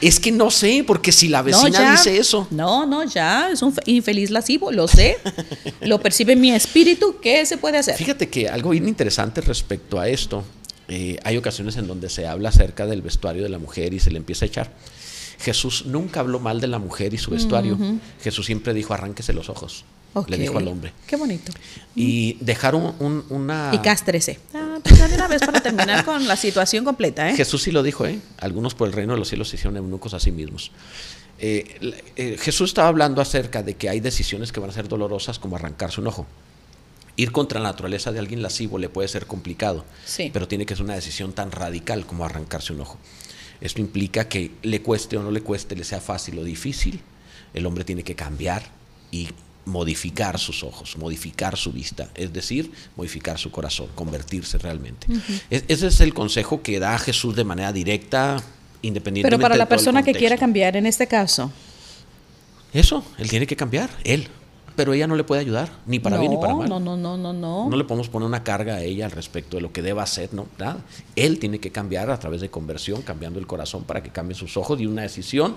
Es 0.00 0.18
que 0.18 0.32
no 0.32 0.50
sé, 0.50 0.82
porque 0.86 1.12
si 1.12 1.28
la 1.28 1.42
vecina 1.42 1.68
no, 1.68 1.84
ya. 1.84 1.92
dice 1.92 2.16
eso. 2.16 2.46
No, 2.50 2.86
no, 2.86 3.04
ya, 3.04 3.50
es 3.50 3.60
un 3.62 3.72
fe- 3.74 3.82
infeliz 3.86 4.30
lascivo, 4.30 4.72
lo 4.72 4.88
sé. 4.88 5.18
lo 5.82 6.00
percibe 6.00 6.36
mi 6.36 6.52
espíritu, 6.52 7.16
¿qué 7.20 7.44
se 7.44 7.58
puede 7.58 7.78
hacer? 7.78 7.96
Fíjate 7.96 8.28
que 8.28 8.48
algo 8.48 8.70
bien 8.70 8.88
interesante 8.88 9.40
respecto 9.42 10.00
a 10.00 10.08
esto, 10.08 10.42
eh, 10.90 11.18
hay 11.24 11.36
ocasiones 11.38 11.76
en 11.78 11.86
donde 11.86 12.10
se 12.10 12.26
habla 12.26 12.50
acerca 12.50 12.84
del 12.86 13.00
vestuario 13.00 13.42
de 13.42 13.48
la 13.48 13.58
mujer 13.58 13.94
y 13.94 14.00
se 14.00 14.10
le 14.10 14.18
empieza 14.18 14.44
a 14.44 14.48
echar. 14.48 14.72
Jesús 15.38 15.86
nunca 15.86 16.20
habló 16.20 16.38
mal 16.38 16.60
de 16.60 16.66
la 16.66 16.78
mujer 16.78 17.14
y 17.14 17.18
su 17.18 17.30
vestuario. 17.30 17.78
Jesús 18.22 18.44
siempre 18.44 18.74
dijo, 18.74 18.92
arránquese 18.92 19.32
los 19.32 19.48
ojos. 19.48 19.84
Le 20.26 20.36
dijo 20.36 20.58
al 20.58 20.68
hombre. 20.68 20.92
Qué 21.06 21.16
bonito. 21.16 21.52
Y 21.94 22.36
dejaron 22.40 22.94
un- 22.98 23.24
una... 23.30 23.70
Y 23.72 23.78
cástrese. 23.78 24.38
Ah, 24.52 24.78
pues 24.82 25.00
una 25.14 25.28
vez 25.28 25.40
para 25.40 25.60
terminar 25.62 26.04
con 26.04 26.26
la 26.28 26.36
situación 26.36 26.84
completa, 26.84 27.30
¿eh? 27.30 27.36
Jesús 27.36 27.62
sí 27.62 27.70
lo 27.70 27.82
dijo, 27.82 28.04
¿eh? 28.06 28.18
Algunos 28.38 28.74
por 28.74 28.88
el 28.88 28.92
reino 28.92 29.12
de 29.14 29.20
los 29.20 29.28
cielos 29.28 29.48
se 29.48 29.56
hicieron 29.56 29.76
eunucos 29.78 30.12
a 30.12 30.20
sí 30.20 30.32
mismos. 30.32 30.72
Eh, 31.38 31.94
eh, 32.16 32.36
Jesús 32.38 32.70
estaba 32.70 32.88
hablando 32.88 33.22
acerca 33.22 33.62
de 33.62 33.74
que 33.76 33.88
hay 33.88 34.00
decisiones 34.00 34.52
que 34.52 34.60
van 34.60 34.68
a 34.68 34.72
ser 34.74 34.88
dolorosas 34.88 35.38
como 35.38 35.56
arrancarse 35.56 36.00
un 36.00 36.08
ojo. 36.08 36.26
Ir 37.16 37.32
contra 37.32 37.60
la 37.60 37.68
naturaleza 37.70 38.12
de 38.12 38.18
alguien 38.18 38.42
lascivo 38.42 38.78
le 38.78 38.88
puede 38.88 39.08
ser 39.08 39.26
complicado, 39.26 39.84
Sí. 40.06 40.30
pero 40.32 40.48
tiene 40.48 40.64
que 40.66 40.74
ser 40.76 40.84
una 40.84 40.94
decisión 40.94 41.32
tan 41.32 41.50
radical 41.52 42.06
como 42.06 42.24
arrancarse 42.24 42.72
un 42.72 42.80
ojo. 42.80 42.98
Esto 43.60 43.80
implica 43.80 44.28
que 44.28 44.52
le 44.62 44.80
cueste 44.80 45.16
o 45.18 45.22
no 45.22 45.30
le 45.30 45.42
cueste, 45.42 45.76
le 45.76 45.84
sea 45.84 46.00
fácil 46.00 46.38
o 46.38 46.44
difícil, 46.44 47.00
el 47.52 47.66
hombre 47.66 47.84
tiene 47.84 48.02
que 48.04 48.14
cambiar 48.14 48.62
y 49.10 49.28
modificar 49.66 50.38
sus 50.38 50.64
ojos, 50.64 50.96
modificar 50.96 51.56
su 51.58 51.70
vista, 51.72 52.08
es 52.14 52.32
decir, 52.32 52.72
modificar 52.96 53.38
su 53.38 53.50
corazón, 53.50 53.88
convertirse 53.94 54.56
realmente. 54.56 55.06
Es- 55.50 55.64
ese 55.68 55.88
es 55.88 56.00
el 56.00 56.14
consejo 56.14 56.62
que 56.62 56.78
da 56.78 56.98
Jesús 56.98 57.36
de 57.36 57.44
manera 57.44 57.70
directa, 57.72 58.42
independientemente 58.82 59.36
Pero 59.36 59.42
para 59.42 59.56
la 59.56 59.68
persona 59.68 60.02
que 60.02 60.14
quiera 60.14 60.38
cambiar 60.38 60.76
en 60.76 60.86
este 60.86 61.06
caso. 61.06 61.52
Eso, 62.72 63.04
él 63.18 63.28
tiene 63.28 63.46
que 63.46 63.56
cambiar, 63.56 63.90
él. 64.04 64.28
Pero 64.80 64.94
ella 64.94 65.06
no 65.06 65.14
le 65.14 65.24
puede 65.24 65.42
ayudar, 65.42 65.68
ni 65.84 65.98
para 65.98 66.16
no, 66.16 66.22
bien 66.22 66.32
ni 66.32 66.38
para 66.40 66.54
mal. 66.54 66.66
No, 66.66 66.80
no, 66.80 66.96
no, 66.96 67.18
no, 67.18 67.34
no. 67.34 67.68
No 67.68 67.76
le 67.76 67.84
podemos 67.84 68.08
poner 68.08 68.26
una 68.26 68.42
carga 68.42 68.76
a 68.76 68.80
ella 68.82 69.04
al 69.04 69.10
respecto 69.10 69.58
de 69.58 69.60
lo 69.60 69.72
que 69.74 69.82
deba 69.82 70.02
hacer, 70.02 70.32
no, 70.32 70.46
nada. 70.58 70.78
Él 71.16 71.38
tiene 71.38 71.58
que 71.58 71.70
cambiar 71.70 72.10
a 72.10 72.18
través 72.18 72.40
de 72.40 72.48
conversión, 72.48 73.02
cambiando 73.02 73.38
el 73.38 73.46
corazón 73.46 73.84
para 73.84 74.02
que 74.02 74.08
cambien 74.08 74.36
sus 74.38 74.56
ojos 74.56 74.80
y 74.80 74.86
una 74.86 75.02
decisión 75.02 75.56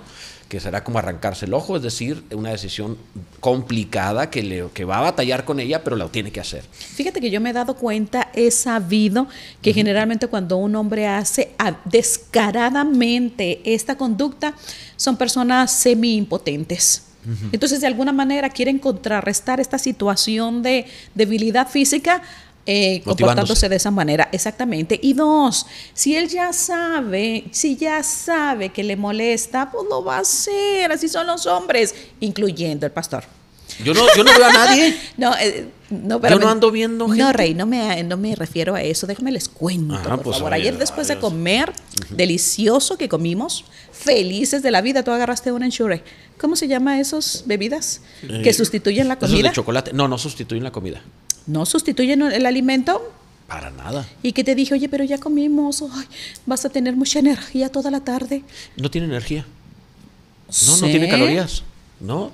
que 0.49 0.59
será 0.59 0.83
como 0.83 0.99
arrancarse 0.99 1.45
el 1.45 1.53
ojo, 1.53 1.77
es 1.77 1.81
decir, 1.83 2.21
una 2.33 2.49
decisión 2.49 2.97
complicada 3.39 4.29
que, 4.29 4.43
le, 4.43 4.65
que 4.73 4.83
va 4.83 4.97
a 4.97 5.01
batallar 5.01 5.45
con 5.45 5.61
ella, 5.61 5.85
pero 5.85 5.95
la 5.95 6.05
tiene 6.09 6.31
que 6.31 6.41
hacer. 6.41 6.63
Fíjate 6.63 7.21
que 7.21 7.31
yo 7.31 7.39
me 7.39 7.51
he 7.51 7.53
dado 7.53 7.75
cuenta, 7.75 8.29
he 8.35 8.51
sabido 8.51 9.27
que 9.61 9.73
generalmente 9.73 10.27
cuando 10.27 10.57
un 10.57 10.75
hombre 10.75 11.07
hace 11.07 11.53
a- 11.57 11.79
descaradamente 11.85 13.61
esta 13.73 13.97
conducta, 13.97 14.53
son 14.97 15.15
personas 15.17 15.71
Entonces, 17.51 17.81
de 17.81 17.87
alguna 17.87 18.11
manera 18.11 18.49
quieren 18.49 18.79
contrarrestar 18.79 19.59
esta 19.59 19.77
situación 19.77 20.61
de 20.61 20.85
debilidad 21.15 21.67
física. 21.67 22.21
eh, 22.65 23.01
comportándose 23.03 23.67
de 23.67 23.75
esa 23.75 23.91
manera, 23.91 24.29
exactamente. 24.31 24.97
Y 25.03 25.11
dos, 25.13 25.65
si 25.93 26.15
él 26.15 26.29
ya 26.29 26.53
sabe, 26.53 27.43
si 27.51 27.75
ya 27.75 28.01
sabe 28.03 28.69
que 28.69 28.83
le 28.83 28.95
molesta, 28.95 29.69
pues 29.69 29.85
lo 29.89 30.01
va 30.01 30.17
a 30.17 30.19
hacer. 30.21 30.89
Así 30.89 31.09
son 31.09 31.27
los 31.27 31.45
hombres, 31.45 31.93
incluyendo 32.21 32.85
el 32.85 32.93
pastor. 32.93 33.25
Yo 33.83 33.93
no, 33.93 34.01
yo 34.15 34.23
no 34.23 34.31
veo 34.33 34.45
a 34.45 34.53
nadie. 34.53 34.97
No, 35.17 35.35
eh, 35.37 35.67
no, 35.89 36.19
Yo 36.27 36.39
no 36.39 36.49
ando 36.49 36.71
viendo 36.71 37.07
No. 37.07 37.33
Rey, 37.33 37.53
no 37.53 37.67
me, 37.67 38.03
no 38.03 38.17
me 38.17 38.35
refiero 38.35 38.73
a 38.73 38.81
eso. 38.81 39.05
Déjame 39.05 39.31
les 39.31 39.47
cuento, 39.47 40.01
por 40.01 40.21
pues, 40.21 40.37
favor. 40.37 40.53
Ayer 40.53 40.77
después 40.77 41.07
de 41.07 41.19
comer, 41.19 41.71
delicioso 42.09 42.97
que 42.97 43.07
comimos, 43.07 43.65
felices 43.93 44.61
de 44.63 44.71
la 44.71 44.81
vida, 44.81 45.03
tú 45.03 45.11
agarraste 45.11 45.51
una 45.51 45.65
ensure. 45.65 46.03
¿Cómo 46.39 46.55
se 46.57 46.67
llama 46.67 46.99
esos 46.99 47.43
bebidas 47.45 48.01
que 48.21 48.49
Eh, 48.49 48.53
sustituyen 48.53 49.07
la 49.07 49.13
Esos 49.13 49.29
comida? 49.29 49.49
de 49.49 49.55
chocolate. 49.55 49.93
No, 49.93 50.07
no 50.07 50.17
sustituyen 50.17 50.63
la 50.63 50.71
comida. 50.71 51.01
No 51.47 51.65
sustituyen 51.65 52.21
el 52.23 52.45
alimento. 52.45 53.13
Para 53.47 53.69
nada. 53.69 54.07
Y 54.23 54.31
que 54.33 54.43
te 54.43 54.55
dije, 54.55 54.73
oye, 54.73 54.89
pero 54.89 55.03
ya 55.03 55.17
comimos, 55.19 55.83
ay, 55.83 56.05
vas 56.45 56.65
a 56.65 56.69
tener 56.69 56.95
mucha 56.95 57.19
energía 57.19 57.69
toda 57.69 57.91
la 57.91 57.99
tarde. 57.99 58.43
No 58.77 58.89
tiene 58.89 59.07
energía. 59.07 59.45
No, 60.65 60.77
no 60.77 60.87
tiene 60.87 61.07
calorías. 61.09 61.63
No. 61.99 62.31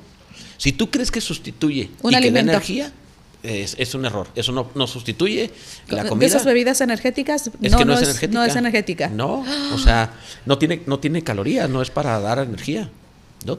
Si 0.58 0.72
tú 0.72 0.90
crees 0.90 1.12
que 1.12 1.22
sustituye 1.22 1.90
Un 2.02 2.14
y 2.14 2.20
que 2.22 2.32
da 2.32 2.40
energía, 2.40 2.92
es, 3.44 3.76
es 3.80 3.94
un 3.96 4.06
error. 4.06 4.28
Eso 4.36 4.52
no, 4.52 4.70
no 4.76 4.88
sustituye 4.88 5.52
la 5.88 6.06
comida. 6.08 6.28
esas 6.28 6.46
bebidas 6.46 6.82
energéticas, 6.82 7.50
Es 7.62 7.72
no, 7.72 7.78
que 7.78 7.86
no, 7.86 7.94
es 7.94 8.02
es, 8.02 8.08
energética. 8.10 8.40
no 8.40 8.46
es 8.46 8.56
energética. 8.56 9.08
No, 9.10 9.46
o 9.74 9.78
sea, 9.78 10.14
no 10.46 10.58
tiene, 10.58 10.82
no 10.86 11.00
tiene 11.00 11.24
calorías, 11.24 11.70
no 11.70 11.82
es 11.82 11.90
para 11.90 12.20
dar 12.20 12.40
energía. 12.40 12.90
¿no? 13.46 13.58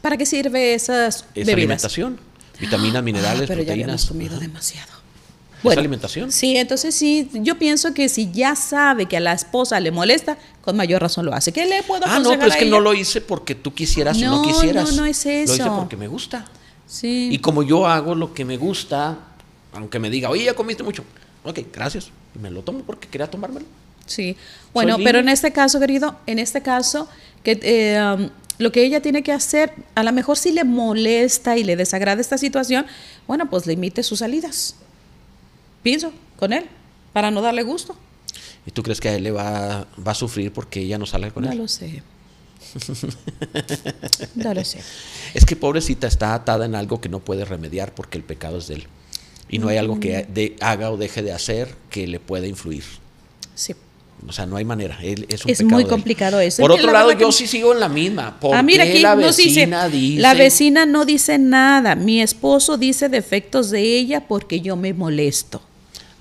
¿Para 0.00 0.16
qué 0.16 0.24
sirve 0.26 0.74
esas 0.74 1.16
Es 1.34 1.46
bebidas? 1.46 1.54
alimentación. 1.56 2.18
Vitaminas, 2.60 3.02
minerales, 3.02 3.42
Ah, 3.42 3.44
pero 3.48 3.62
ya 3.62 3.66
proteínas. 3.66 4.06
comido 4.06 4.32
Ajá. 4.36 4.40
demasiado. 4.40 4.92
¿Es 5.64 5.76
alimentación? 5.76 6.32
Sí, 6.32 6.56
entonces 6.56 6.92
sí, 6.92 7.30
yo 7.34 7.56
pienso 7.56 7.94
que 7.94 8.08
si 8.08 8.32
ya 8.32 8.56
sabe 8.56 9.06
que 9.06 9.16
a 9.16 9.20
la 9.20 9.32
esposa 9.32 9.78
le 9.78 9.92
molesta, 9.92 10.36
con 10.60 10.76
mayor 10.76 11.00
razón 11.00 11.24
lo 11.24 11.32
hace. 11.34 11.52
¿Qué 11.52 11.66
le 11.66 11.84
puedo 11.84 12.02
Ah, 12.04 12.18
no, 12.18 12.30
aconsejar 12.32 12.38
pero 12.40 12.50
es 12.52 12.56
que 12.56 12.64
no 12.68 12.80
lo 12.80 12.94
hice 12.94 13.20
porque 13.20 13.54
tú 13.54 13.72
quisieras 13.72 14.16
o 14.16 14.20
No, 14.22 14.36
no 14.38 14.42
quisieras. 14.42 14.90
no, 14.90 14.96
no 15.02 15.06
es 15.06 15.24
Lo 15.24 15.30
hice 15.30 15.42
eso. 15.44 15.76
porque 15.76 15.96
me 15.96 16.08
gusta. 16.08 16.46
Sí. 16.92 17.30
Y 17.32 17.38
como 17.38 17.62
yo 17.62 17.86
hago 17.86 18.14
lo 18.14 18.34
que 18.34 18.44
me 18.44 18.58
gusta, 18.58 19.18
aunque 19.72 19.98
me 19.98 20.10
diga, 20.10 20.28
oye, 20.28 20.44
ya 20.44 20.54
comiste 20.54 20.82
mucho. 20.82 21.04
Ok, 21.42 21.60
gracias. 21.72 22.10
Y 22.34 22.38
me 22.38 22.50
lo 22.50 22.60
tomo 22.62 22.80
porque 22.80 23.08
quería 23.08 23.30
tomármelo. 23.30 23.64
Sí. 24.04 24.36
Bueno, 24.74 24.98
pero 25.02 25.18
en 25.20 25.30
este 25.30 25.52
caso, 25.52 25.80
querido, 25.80 26.16
en 26.26 26.38
este 26.38 26.60
caso, 26.60 27.08
que 27.42 27.58
eh, 27.62 27.98
um, 28.14 28.28
lo 28.58 28.70
que 28.72 28.84
ella 28.84 29.00
tiene 29.00 29.22
que 29.22 29.32
hacer, 29.32 29.72
a 29.94 30.02
lo 30.02 30.12
mejor 30.12 30.36
si 30.36 30.52
le 30.52 30.64
molesta 30.64 31.56
y 31.56 31.64
le 31.64 31.76
desagrada 31.76 32.20
esta 32.20 32.36
situación, 32.36 32.84
bueno, 33.26 33.48
pues 33.48 33.66
limite 33.66 34.02
sus 34.02 34.18
salidas. 34.18 34.76
Pienso 35.82 36.12
con 36.36 36.52
él, 36.52 36.66
para 37.14 37.30
no 37.30 37.40
darle 37.40 37.62
gusto. 37.62 37.96
¿Y 38.66 38.70
tú 38.70 38.82
crees 38.82 39.00
que 39.00 39.08
a 39.08 39.14
él 39.14 39.22
le 39.22 39.30
va, 39.30 39.86
va 40.06 40.12
a 40.12 40.14
sufrir 40.14 40.52
porque 40.52 40.80
ella 40.80 40.98
no 40.98 41.06
salga 41.06 41.30
con 41.30 41.44
No 41.44 41.52
él? 41.52 41.56
lo 41.58 41.68
sé. 41.68 42.02
No 44.34 44.54
lo 44.54 44.64
sé. 44.64 44.78
Es 45.34 45.44
que 45.46 45.56
pobrecita 45.56 46.06
está 46.06 46.34
atada 46.34 46.66
en 46.66 46.74
algo 46.74 47.00
que 47.00 47.08
no 47.08 47.20
puede 47.20 47.44
remediar 47.44 47.94
porque 47.94 48.18
el 48.18 48.24
pecado 48.24 48.58
es 48.58 48.68
de 48.68 48.74
él. 48.76 48.86
Y 49.48 49.58
no 49.58 49.68
hay 49.68 49.76
algo 49.78 49.98
que 50.00 50.26
de- 50.32 50.56
haga 50.60 50.90
o 50.90 50.96
deje 50.96 51.22
de 51.22 51.32
hacer 51.32 51.74
que 51.90 52.06
le 52.06 52.20
pueda 52.20 52.46
influir. 52.46 52.84
Sí. 53.54 53.74
O 54.26 54.32
sea, 54.32 54.46
no 54.46 54.56
hay 54.56 54.64
manera. 54.64 54.98
Él, 55.02 55.26
es 55.28 55.44
un 55.44 55.50
Es 55.50 55.62
muy 55.64 55.84
complicado 55.84 56.38
eso. 56.40 56.62
Por 56.62 56.70
Es 56.72 56.78
otro 56.78 56.92
la 56.92 57.00
lado, 57.00 57.12
yo 57.12 57.26
que- 57.28 57.32
sí 57.32 57.46
sigo 57.46 57.72
en 57.72 57.80
la 57.80 57.88
misma. 57.88 58.38
Ah, 58.52 58.62
mira, 58.62 58.84
aquí 58.84 59.00
la 59.00 59.16
nos 59.16 59.36
dice, 59.36 59.60
vecina 59.60 59.88
dice, 59.88 60.20
la 60.20 60.34
vecina 60.34 60.86
no 60.86 61.04
dice 61.04 61.38
nada. 61.38 61.94
Mi 61.96 62.20
esposo 62.22 62.76
dice 62.78 63.08
defectos 63.08 63.70
de 63.70 63.80
ella 63.98 64.26
porque 64.28 64.60
yo 64.60 64.76
me 64.76 64.94
molesto. 64.94 65.60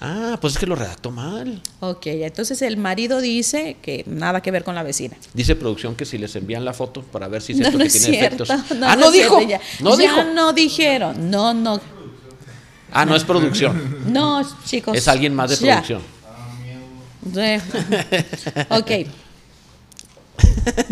Ah, 0.03 0.37
pues 0.41 0.53
es 0.53 0.59
que 0.59 0.65
lo 0.65 0.75
redactó 0.75 1.11
mal. 1.11 1.61
Ok, 1.79 2.07
entonces 2.07 2.61
el 2.63 2.75
marido 2.77 3.21
dice 3.21 3.77
que 3.83 4.03
nada 4.07 4.41
que 4.41 4.49
ver 4.49 4.63
con 4.63 4.73
la 4.73 4.81
vecina. 4.81 5.15
Dice 5.35 5.55
producción 5.55 5.95
que 5.95 6.05
si 6.05 6.17
les 6.17 6.35
envían 6.35 6.65
la 6.65 6.73
foto 6.73 7.03
para 7.03 7.27
ver 7.27 7.41
si 7.43 7.53
es 7.53 7.59
No, 7.61 7.69
no 7.71 7.77
que 7.77 7.83
es 7.85 7.93
tiene 8.01 8.17
cierto. 8.17 8.43
efectos. 8.43 8.77
No, 8.79 8.87
ah, 8.89 8.95
no 8.95 9.11
dijo. 9.11 9.37
cierto, 9.37 9.47
ya- 9.49 9.61
No 9.79 9.91
ya 9.91 9.97
dijo. 10.15 10.23
no 10.33 10.53
dijeron. 10.53 11.29
No, 11.29 11.53
no. 11.53 11.79
Ah, 12.91 13.05
no 13.05 13.15
es 13.15 13.23
producción. 13.23 14.11
No, 14.11 14.41
chicos. 14.65 14.97
Es 14.97 15.07
alguien 15.07 15.35
más 15.35 15.51
de 15.51 15.65
ya. 15.67 15.83
producción. 15.83 16.01
Ok. 18.69 18.91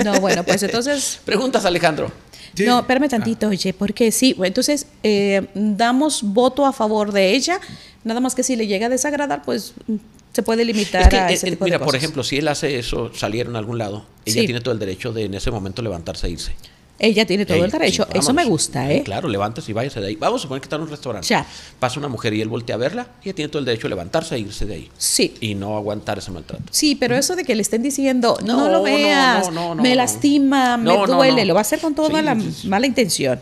No, 0.05 0.19
bueno, 0.21 0.43
pues 0.43 0.61
entonces 0.63 1.19
Preguntas, 1.25 1.65
Alejandro. 1.65 2.11
Sí. 2.53 2.65
No, 2.65 2.79
espérame 2.79 3.07
tantito, 3.09 3.47
oye, 3.47 3.73
porque 3.73 4.11
sí, 4.11 4.35
entonces 4.43 4.87
eh, 5.03 5.47
damos 5.53 6.23
voto 6.23 6.65
a 6.65 6.73
favor 6.73 7.11
de 7.11 7.31
ella, 7.35 7.59
nada 8.03 8.19
más 8.19 8.35
que 8.35 8.43
si 8.43 8.55
le 8.55 8.67
llega 8.67 8.87
a 8.87 8.89
desagradar, 8.89 9.43
pues 9.43 9.73
se 10.33 10.43
puede 10.43 10.63
limitar 10.65 11.01
Es 11.03 11.07
que, 11.09 11.17
a 11.17 11.29
eh, 11.29 11.33
ese 11.33 11.47
eh, 11.47 11.51
tipo 11.51 11.65
mira, 11.65 11.77
de 11.79 11.85
por 11.85 11.95
ejemplo, 11.95 12.23
si 12.23 12.37
él 12.37 12.47
hace 12.47 12.77
eso, 12.79 13.11
salieron 13.13 13.55
a 13.55 13.59
algún 13.59 13.77
lado, 13.77 14.05
ella 14.25 14.41
Sí. 14.41 14.45
tiene 14.45 14.61
todo 14.61 14.73
el 14.73 14.79
derecho 14.79 15.11
de 15.13 15.25
en 15.25 15.33
ese 15.33 15.51
momento 15.51 15.81
levantarse 15.81 16.27
e 16.27 16.31
irse. 16.31 16.53
Ella 16.99 17.25
tiene 17.25 17.45
todo 17.45 17.57
Ey, 17.57 17.63
el 17.63 17.71
derecho. 17.71 18.05
sí, 18.11 18.17
Eso 18.19 18.33
me 18.33 18.43
gusta, 18.45 18.91
¿eh? 18.91 19.03
Claro, 19.03 19.29
levántese 19.29 19.71
y 19.71 19.73
váyase 19.73 20.01
de 20.01 20.07
ahí. 20.07 20.15
Vamos 20.17 20.41
a 20.41 20.43
suponer 20.43 20.61
que 20.61 20.65
está 20.65 20.75
en 20.75 20.81
un 20.81 20.89
restaurante. 20.89 21.25
Ya. 21.27 21.45
Pasa 21.79 21.97
una 21.99 22.09
mujer 22.09 22.33
y 22.33 22.41
él 22.41 22.49
voltea 22.49 22.75
a 22.75 22.77
verla, 22.77 23.07
ella 23.23 23.33
tiene 23.33 23.47
todo 23.49 23.59
el 23.59 23.65
derecho 23.65 23.83
de 23.83 23.89
levantarse 23.89 24.35
e 24.35 24.39
irse 24.39 24.65
de 24.65 24.73
ahí. 24.75 24.89
Sí. 24.97 25.33
Y 25.39 25.55
no 25.55 25.77
aguantar 25.77 26.17
ese 26.17 26.31
maltrato. 26.31 26.63
Sí, 26.71 26.95
pero 26.95 27.15
eso 27.15 27.35
de 27.37 27.43
que 27.45 27.55
le 27.55 27.61
estén 27.61 27.81
diciendo, 27.83 28.37
no, 28.43 28.57
No, 28.57 28.69
lo 28.69 28.83
veas, 28.83 29.47
no, 29.47 29.69
no, 29.69 29.75
no, 29.75 29.81
me 29.81 29.95
lastima, 29.95 30.75
me 30.77 30.93
duele, 31.07 31.45
lo 31.45 31.53
va 31.53 31.59
a 31.59 31.61
hacer 31.61 31.79
con 31.79 31.95
toda 31.95 32.19
Sí, 32.19 32.25
la 32.25 32.39
sí. 32.39 32.67
mala 32.67 32.85
intención. 32.85 33.39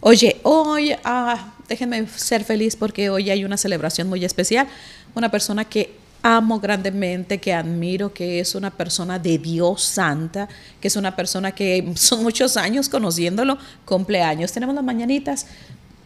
Oye, 0.00 0.36
hoy, 0.42 0.94
ah, 1.04 1.54
déjenme 1.68 2.06
ser 2.08 2.44
feliz 2.44 2.76
porque 2.76 3.08
hoy 3.08 3.30
hay 3.30 3.44
una 3.44 3.56
celebración 3.56 4.08
muy 4.08 4.24
especial. 4.24 4.66
Una 5.14 5.30
persona 5.30 5.64
que 5.64 5.94
amo 6.22 6.60
grandemente, 6.60 7.38
que 7.38 7.52
admiro, 7.52 8.12
que 8.14 8.40
es 8.40 8.54
una 8.54 8.70
persona 8.70 9.18
de 9.18 9.38
Dios 9.38 9.82
santa, 9.82 10.48
que 10.80 10.88
es 10.88 10.96
una 10.96 11.14
persona 11.16 11.52
que 11.52 11.92
son 11.96 12.22
muchos 12.22 12.56
años 12.56 12.88
conociéndolo, 12.88 13.58
cumpleaños. 13.84 14.52
Tenemos 14.52 14.74
las 14.74 14.84
mañanitas. 14.84 15.46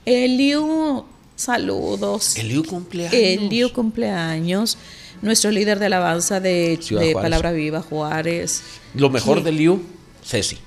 Eliu, 0.05 1.05
saludos. 1.35 2.37
Eliu 2.37 2.65
cumpleaños. 2.65 3.13
Eliu 3.15 3.73
cumpleaños, 3.73 4.79
nuestro 5.23 5.51
líder 5.51 5.79
de 5.79 5.87
alabanza 5.87 6.41
de, 6.41 6.79
de. 6.91 7.13
Palabra 7.13 7.53
Viva 7.53 7.83
Juárez. 7.83 8.63
Lo 8.95 9.11
mejor 9.11 9.43
de 9.43 9.53
Liu, 9.53 9.83
Ceci. 10.25 10.59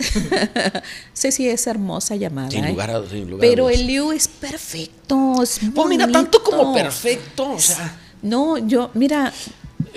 Ceci 1.14 1.48
es 1.48 1.66
hermosa 1.66 2.16
llamada. 2.16 2.50
Sin 2.50 2.64
¿eh? 2.64 2.70
lugar 2.70 2.90
a- 2.90 3.06
sin 3.08 3.30
lugar 3.30 3.46
a 3.46 3.50
Pero 3.50 3.64
dudas. 3.64 3.78
Eliu 3.80 4.12
es 4.12 4.28
perfecto. 4.28 5.42
Es 5.42 5.60
Pues 5.74 5.88
mira, 5.88 6.10
tanto 6.10 6.42
como 6.42 6.72
perfecto. 6.74 7.52
O 7.52 7.58
sea, 7.60 7.99
No, 8.22 8.58
yo, 8.58 8.90
mira, 8.94 9.32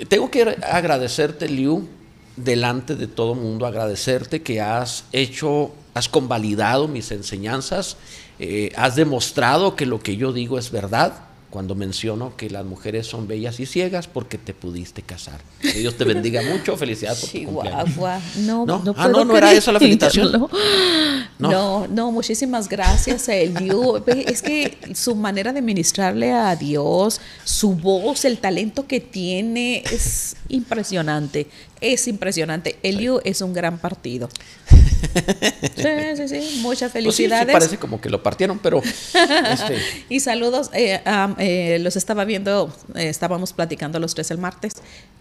tengo 0.08 0.30
que 0.30 0.56
agradecerte, 0.62 1.48
Liu, 1.48 1.86
delante 2.36 2.96
de 2.96 3.06
todo 3.06 3.34
mundo, 3.34 3.66
agradecerte 3.66 4.42
que 4.42 4.60
has 4.60 5.04
hecho, 5.12 5.72
has 5.94 6.08
convalidado 6.08 6.88
mis 6.88 7.12
enseñanzas, 7.12 7.96
eh, 8.38 8.72
has 8.76 8.96
demostrado 8.96 9.76
que 9.76 9.86
lo 9.86 10.00
que 10.00 10.16
yo 10.16 10.32
digo 10.32 10.58
es 10.58 10.70
verdad 10.70 11.12
cuando 11.54 11.76
menciono 11.76 12.36
que 12.36 12.50
las 12.50 12.64
mujeres 12.66 13.06
son 13.06 13.28
bellas 13.28 13.60
y 13.60 13.66
ciegas 13.66 14.08
porque 14.08 14.38
te 14.38 14.52
pudiste 14.54 15.02
casar. 15.02 15.40
Que 15.62 15.70
Dios 15.74 15.96
te 15.96 16.02
bendiga 16.02 16.42
mucho, 16.42 16.76
felicidades 16.76 17.20
por 17.20 17.30
tu 17.30 17.44
cumpleaños. 17.44 17.96
No, 18.38 18.66
¿No? 18.66 18.82
no, 18.82 18.90
Ah, 18.96 19.04
puedo 19.04 19.18
no, 19.18 19.24
no 19.26 19.36
era 19.36 19.52
esa 19.52 19.70
la 19.70 19.78
felicitación. 19.78 20.32
No, 20.32 20.50
No. 21.38 21.50
no, 21.50 21.86
no, 21.86 22.10
muchísimas 22.10 22.68
gracias, 22.68 23.28
Eliu. 23.28 24.02
Es 24.08 24.42
que 24.42 24.76
su 24.96 25.14
manera 25.14 25.52
de 25.52 25.62
ministrarle 25.62 26.32
a 26.32 26.56
Dios, 26.56 27.20
su 27.44 27.74
voz, 27.76 28.24
el 28.24 28.38
talento 28.38 28.88
que 28.88 28.98
tiene 28.98 29.84
es 29.92 30.34
impresionante. 30.48 31.46
Es 31.80 32.08
impresionante. 32.08 32.80
Eliu 32.82 33.20
es 33.24 33.40
un 33.42 33.52
gran 33.52 33.78
partido. 33.78 34.28
Sí, 35.76 36.16
sí, 36.16 36.28
sí. 36.28 36.58
Muchas 36.62 36.92
Pues 36.92 37.04
sí, 37.04 37.10
sí 37.24 37.28
felicidades. 37.28 37.52
parece 37.52 37.76
como 37.78 38.00
que 38.00 38.08
lo 38.10 38.22
partieron, 38.22 38.58
pero 38.58 38.80
este, 38.82 39.78
Y 40.08 40.20
saludos, 40.20 40.70
eh, 40.72 41.00
eh, 41.38 41.78
los 41.80 41.96
estaba 41.96 42.24
viendo, 42.24 42.72
eh, 42.94 43.08
estábamos 43.08 43.52
platicando 43.52 43.98
los 43.98 44.14
tres 44.14 44.30
el 44.30 44.38
martes. 44.38 44.72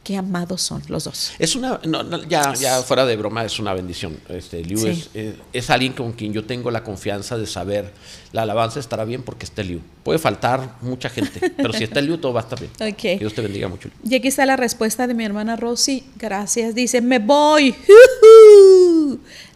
Qué 0.03 0.17
amados 0.17 0.61
son 0.61 0.83
los 0.89 1.05
dos. 1.05 1.31
Es 1.39 1.55
una, 1.55 1.79
no, 1.85 2.03
no, 2.03 2.21
ya, 2.27 2.53
ya 2.55 2.81
fuera 2.81 3.05
de 3.05 3.15
broma, 3.15 3.45
es 3.45 3.57
una 3.59 3.73
bendición. 3.73 4.17
Este, 4.27 4.61
Liu 4.63 4.77
Sí. 4.77 4.89
es, 4.89 5.09
eh, 5.13 5.35
es 5.53 5.69
alguien 5.69 5.93
con 5.93 6.11
quien 6.11 6.33
yo 6.33 6.43
tengo 6.43 6.71
la 6.71 6.83
confianza 6.83 7.37
de 7.37 7.47
saber 7.47 7.93
la 8.33 8.41
alabanza 8.41 8.79
estará 8.81 9.05
bien 9.05 9.23
porque 9.23 9.45
está 9.45 9.63
Liu. 9.63 9.79
Puede 10.03 10.19
faltar 10.19 10.75
mucha 10.81 11.09
gente, 11.09 11.51
pero 11.55 11.71
si 11.71 11.85
está 11.85 12.01
Liu, 12.01 12.17
todo 12.17 12.33
va 12.33 12.41
a 12.41 12.43
estar 12.43 12.59
bien. 12.59 12.71
Ok. 12.93 12.97
Que 12.97 13.17
Dios 13.17 13.33
te 13.33 13.41
bendiga 13.41 13.69
mucho. 13.69 13.89
Y 14.03 14.15
aquí 14.15 14.27
está 14.27 14.45
la 14.45 14.57
respuesta 14.57 15.07
de 15.07 15.13
mi 15.13 15.23
hermana 15.23 15.55
Rosy. 15.55 16.03
Gracias. 16.17 16.75
Dice, 16.75 16.99
me 17.01 17.19
voy. 17.19 17.73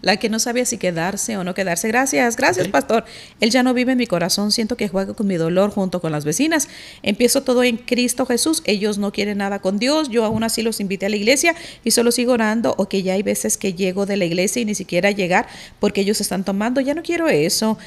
La 0.01 0.17
que 0.17 0.29
no 0.29 0.39
sabía 0.39 0.65
si 0.65 0.77
quedarse 0.77 1.37
o 1.37 1.43
no 1.43 1.53
quedarse. 1.53 1.87
Gracias, 1.87 2.35
gracias, 2.35 2.67
pastor. 2.67 3.03
Él 3.41 3.49
ya 3.49 3.63
no 3.63 3.73
vive 3.73 3.93
en 3.93 3.97
mi 3.97 4.07
corazón. 4.07 4.51
Siento 4.51 4.77
que 4.77 4.87
juega 4.87 5.13
con 5.13 5.27
mi 5.27 5.35
dolor 5.35 5.71
junto 5.71 5.99
con 5.99 6.11
las 6.11 6.23
vecinas. 6.23 6.69
Empiezo 7.03 7.43
todo 7.43 7.63
en 7.63 7.77
Cristo 7.77 8.25
Jesús. 8.25 8.61
Ellos 8.65 8.97
no 8.97 9.11
quieren 9.11 9.39
nada 9.39 9.59
con 9.59 9.79
Dios. 9.79 10.09
Yo 10.09 10.23
aún 10.23 10.43
así 10.43 10.61
los 10.61 10.79
invité 10.79 11.07
a 11.07 11.09
la 11.09 11.15
iglesia 11.15 11.55
y 11.83 11.91
solo 11.91 12.11
sigo 12.11 12.33
orando. 12.33 12.75
O 12.77 12.87
que 12.87 13.03
ya 13.03 13.13
hay 13.13 13.23
veces 13.23 13.57
que 13.57 13.73
llego 13.73 14.05
de 14.05 14.17
la 14.17 14.25
iglesia 14.25 14.61
y 14.61 14.65
ni 14.65 14.75
siquiera 14.75 15.11
llegar 15.11 15.47
porque 15.79 16.01
ellos 16.01 16.21
están 16.21 16.43
tomando. 16.43 16.79
Ya 16.79 16.93
no 16.93 17.01
quiero 17.01 17.27
eso. 17.27 17.77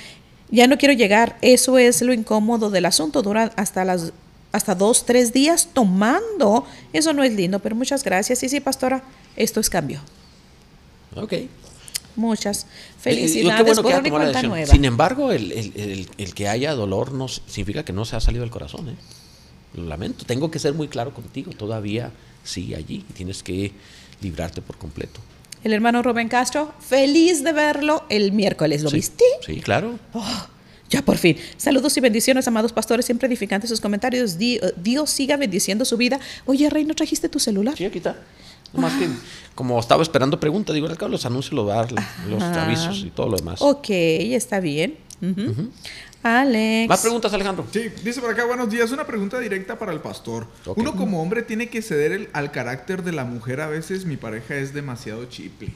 Ya 0.51 0.67
no 0.67 0.79
quiero 0.79 0.95
llegar. 0.95 1.39
Eso 1.43 1.79
es 1.79 2.03
lo 2.03 2.13
incómodo 2.13 2.71
del 2.71 2.87
asunto. 2.87 3.23
Dura 3.23 3.53
hasta 3.57 3.85
las 3.85 4.13
hasta 4.53 4.75
dos, 4.75 5.07
tres 5.07 5.33
días 5.33 5.69
tomando. 5.73 6.67
Eso 6.93 7.13
no 7.13 7.23
es 7.23 7.33
lindo, 7.33 7.61
pero 7.61 7.77
muchas 7.77 8.03
gracias. 8.03 8.41
Sí, 8.41 8.49
sí, 8.49 8.61
pastora, 8.61 9.03
esto 9.37 9.61
es 9.61 9.71
cambio. 9.71 10.01
Ok. 11.17 11.35
Muchas 12.17 12.67
felicidades. 13.01 13.81
bueno 13.83 14.03
cuenta 14.03 14.27
decisión. 14.29 14.51
nueva. 14.51 14.67
Sin 14.67 14.85
embargo, 14.85 15.33
el, 15.33 15.53
el- 15.53 15.73
el- 15.77 16.09
el 16.19 16.35
que 16.35 16.49
haya 16.49 16.75
dolor 16.75 17.13
no 17.13 17.29
significa 17.29 17.85
que 17.85 17.93
no 17.93 18.05
se 18.05 18.17
ha 18.17 18.21
salido 18.21 18.43
del 18.43 18.51
corazón. 18.51 18.89
¿eh? 18.91 18.95
Lo 19.75 19.85
lamento. 19.85 20.25
Tengo 20.27 20.51
que 20.51 20.59
ser 20.59 20.75
muy 20.75 20.89
claro 20.89 21.15
contigo. 21.15 21.53
Todavía 21.53 22.11
sigue 22.43 22.75
allí 22.77 23.05
tienes 23.15 23.43
que 23.43 23.73
librarte 24.23 24.61
por 24.61 24.77
completo. 24.77 25.21
El 25.63 25.73
hermano 25.73 26.03
Rubén 26.03 26.29
Castro, 26.29 26.73
feliz 26.81 27.45
de 27.45 27.53
verlo 27.53 28.05
el 28.09 28.33
miércoles. 28.33 28.83
¿Lo 28.83 28.91
Sí, 28.91 28.97
viste? 28.97 29.25
Sí, 29.47 29.61
claro. 29.61 29.99
Oh, 30.15 30.47
ya 30.89 31.03
por 31.03 31.19
fin. 31.19 31.37
Saludos 31.59 31.97
y 31.97 32.01
bendiciones, 32.01 32.49
amados 32.49 32.73
pastores, 32.73 33.05
siempre 33.07 33.29
edificantes 33.29 33.69
sus 33.71 33.81
comentarios. 33.81 34.37
Eh, 34.41 34.59
Dios 34.83 35.11
siga 35.11 35.37
bendiciendo 35.37 35.85
su 35.85 35.97
vida. 35.99 36.19
Oye, 36.47 36.69
Rey, 36.71 36.85
¿no 36.85 36.95
trajiste 36.95 37.29
tu 37.29 37.39
celular? 37.39 37.77
Sí, 37.77 37.85
aquí 37.85 37.99
está. 37.99 38.17
Nomás 38.73 38.93
que, 38.95 39.09
como 39.55 39.79
estaba 39.81 40.03
esperando 40.03 40.39
preguntas, 40.39 40.75
digo, 40.75 40.87
al 40.87 40.97
cabo 40.97 41.11
los 41.11 41.27
anuncios, 41.27 41.53
los, 41.55 41.67
dar, 41.67 41.91
los 42.29 42.43
Ajá. 42.43 42.65
avisos 42.67 42.99
y 43.05 43.11
todo 43.11 43.29
lo 43.29 43.37
demás. 43.37 43.61
Ok, 43.63 43.87
está 43.91 44.61
bien. 44.61 44.97
Alex. 46.23 46.89
¿Más 46.89 47.01
preguntas, 47.01 47.33
Alejandro? 47.33 47.67
Sí, 47.73 47.89
dice 48.05 48.21
por 48.21 48.31
acá, 48.31 48.45
buenos 48.45 48.69
días. 48.71 48.91
Una 48.93 49.07
pregunta 49.07 49.39
directa 49.41 49.79
para 49.79 49.93
el 49.93 50.01
pastor. 50.01 50.47
Uno 50.77 50.95
como 50.95 51.21
hombre 51.23 51.43
tiene 51.43 51.69
que 51.69 51.81
ceder 51.83 52.13
el- 52.13 52.29
al 52.33 52.51
carácter 52.53 53.03
de 53.03 53.13
la 53.13 53.25
mujer. 53.25 53.61
A 53.63 53.69
veces 53.69 54.05
mi 54.05 54.17
pareja 54.17 54.55
es 54.57 54.75
demasiado 54.75 55.25
chiple. 55.27 55.71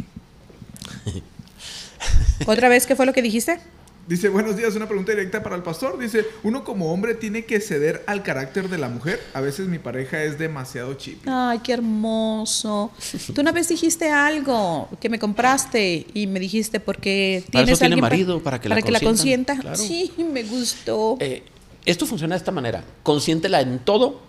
¿Otra 2.47 2.69
vez 2.69 2.87
qué 2.87 2.95
fue 2.97 3.07
lo 3.07 3.13
que 3.13 3.23
dijiste? 3.23 3.59
Dice, 4.07 4.29
buenos 4.29 4.55
días, 4.57 4.77
una 4.77 4.87
pregunta 4.87 5.13
directa 5.13 5.43
para 5.43 5.57
el 5.57 5.63
pastor. 5.63 5.99
Dice, 5.99 6.27
uno 6.43 6.63
como 6.63 6.93
hombre 6.93 7.15
tiene 7.15 7.47
que 7.47 7.59
ceder 7.59 8.05
al 8.07 8.23
carácter 8.23 8.69
de 8.69 8.77
la 8.77 8.91
mujer. 8.91 9.19
A 9.33 9.41
veces 9.41 9.67
mi 9.67 9.79
pareja 9.79 10.23
es 10.23 10.39
demasiado 10.39 10.93
chiple. 10.95 11.31
Ay, 11.33 11.61
qué 11.61 11.73
hermoso. 11.73 12.91
Tú 13.35 13.41
una 13.41 13.51
vez 13.51 13.69
dijiste 13.69 14.11
algo 14.11 14.91
que 15.01 15.09
me 15.09 15.19
compraste 15.19 16.07
y 16.13 16.27
me 16.27 16.39
dijiste 16.39 16.81
porque 16.81 17.45
Para 17.47 17.65
tienes 17.65 17.71
eso 17.73 17.79
tiene 17.81 17.95
alguien 17.95 18.01
pa- 18.03 18.09
marido, 18.11 18.43
para 18.43 18.61
que 18.61 18.69
la 18.69 18.75
consienta. 18.77 19.07
consientan, 19.07 19.61
claro. 19.61 19.77
Sí, 19.79 20.13
me 20.31 20.43
gustó. 20.43 21.17
Eh, 21.21 21.43
esto 21.87 22.05
funciona 22.05 22.35
de 22.35 22.39
esta 22.41 22.53
manera. 22.53 22.85
Consiéntela 23.03 23.63
en 23.63 23.79
todo, 23.79 24.21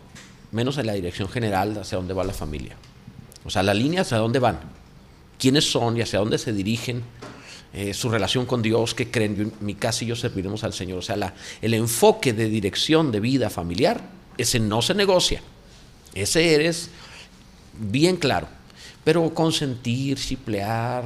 menos 0.54 0.78
en 0.78 0.86
la 0.88 0.94
dirección 0.94 1.28
general 1.28 1.78
hacia 1.80 1.98
dónde 1.98 2.14
va 2.14 2.24
la 2.24 2.34
familia. 2.34 2.78
O 3.44 3.50
sea, 3.50 3.62
la 3.62 3.74
línea 3.74 4.02
hacia 4.02 4.18
dónde 4.20 4.40
van, 4.40 4.58
quiénes 5.38 5.70
son 5.70 5.98
y 5.98 6.02
hacia 6.02 6.20
dónde 6.20 6.38
se 6.38 6.54
dirigen, 6.54 7.04
eh, 7.78 7.94
su 7.94 8.10
relación 8.10 8.46
con 8.46 8.62
Dios, 8.62 8.96
qué 8.96 9.12
creen. 9.12 9.52
Mi 9.60 9.76
casa 9.76 10.04
y 10.04 10.08
yo 10.08 10.16
serviremos 10.16 10.64
al 10.64 10.72
Señor. 10.74 11.00
O 11.00 11.02
sea, 11.02 11.18
la- 11.18 11.34
el 11.62 11.74
enfoque 11.74 12.32
de 12.34 12.48
dirección 12.50 13.12
de 13.12 13.20
vida 13.20 13.50
familiar, 13.50 14.02
ese 14.38 14.60
no 14.60 14.82
se 14.82 14.94
negocia. 14.94 15.42
Ese 16.14 16.56
eres 16.56 16.90
bien 17.78 18.16
claro. 18.18 18.48
Pero 19.04 19.34
consentir, 19.34 20.18
chiplear, 20.18 21.04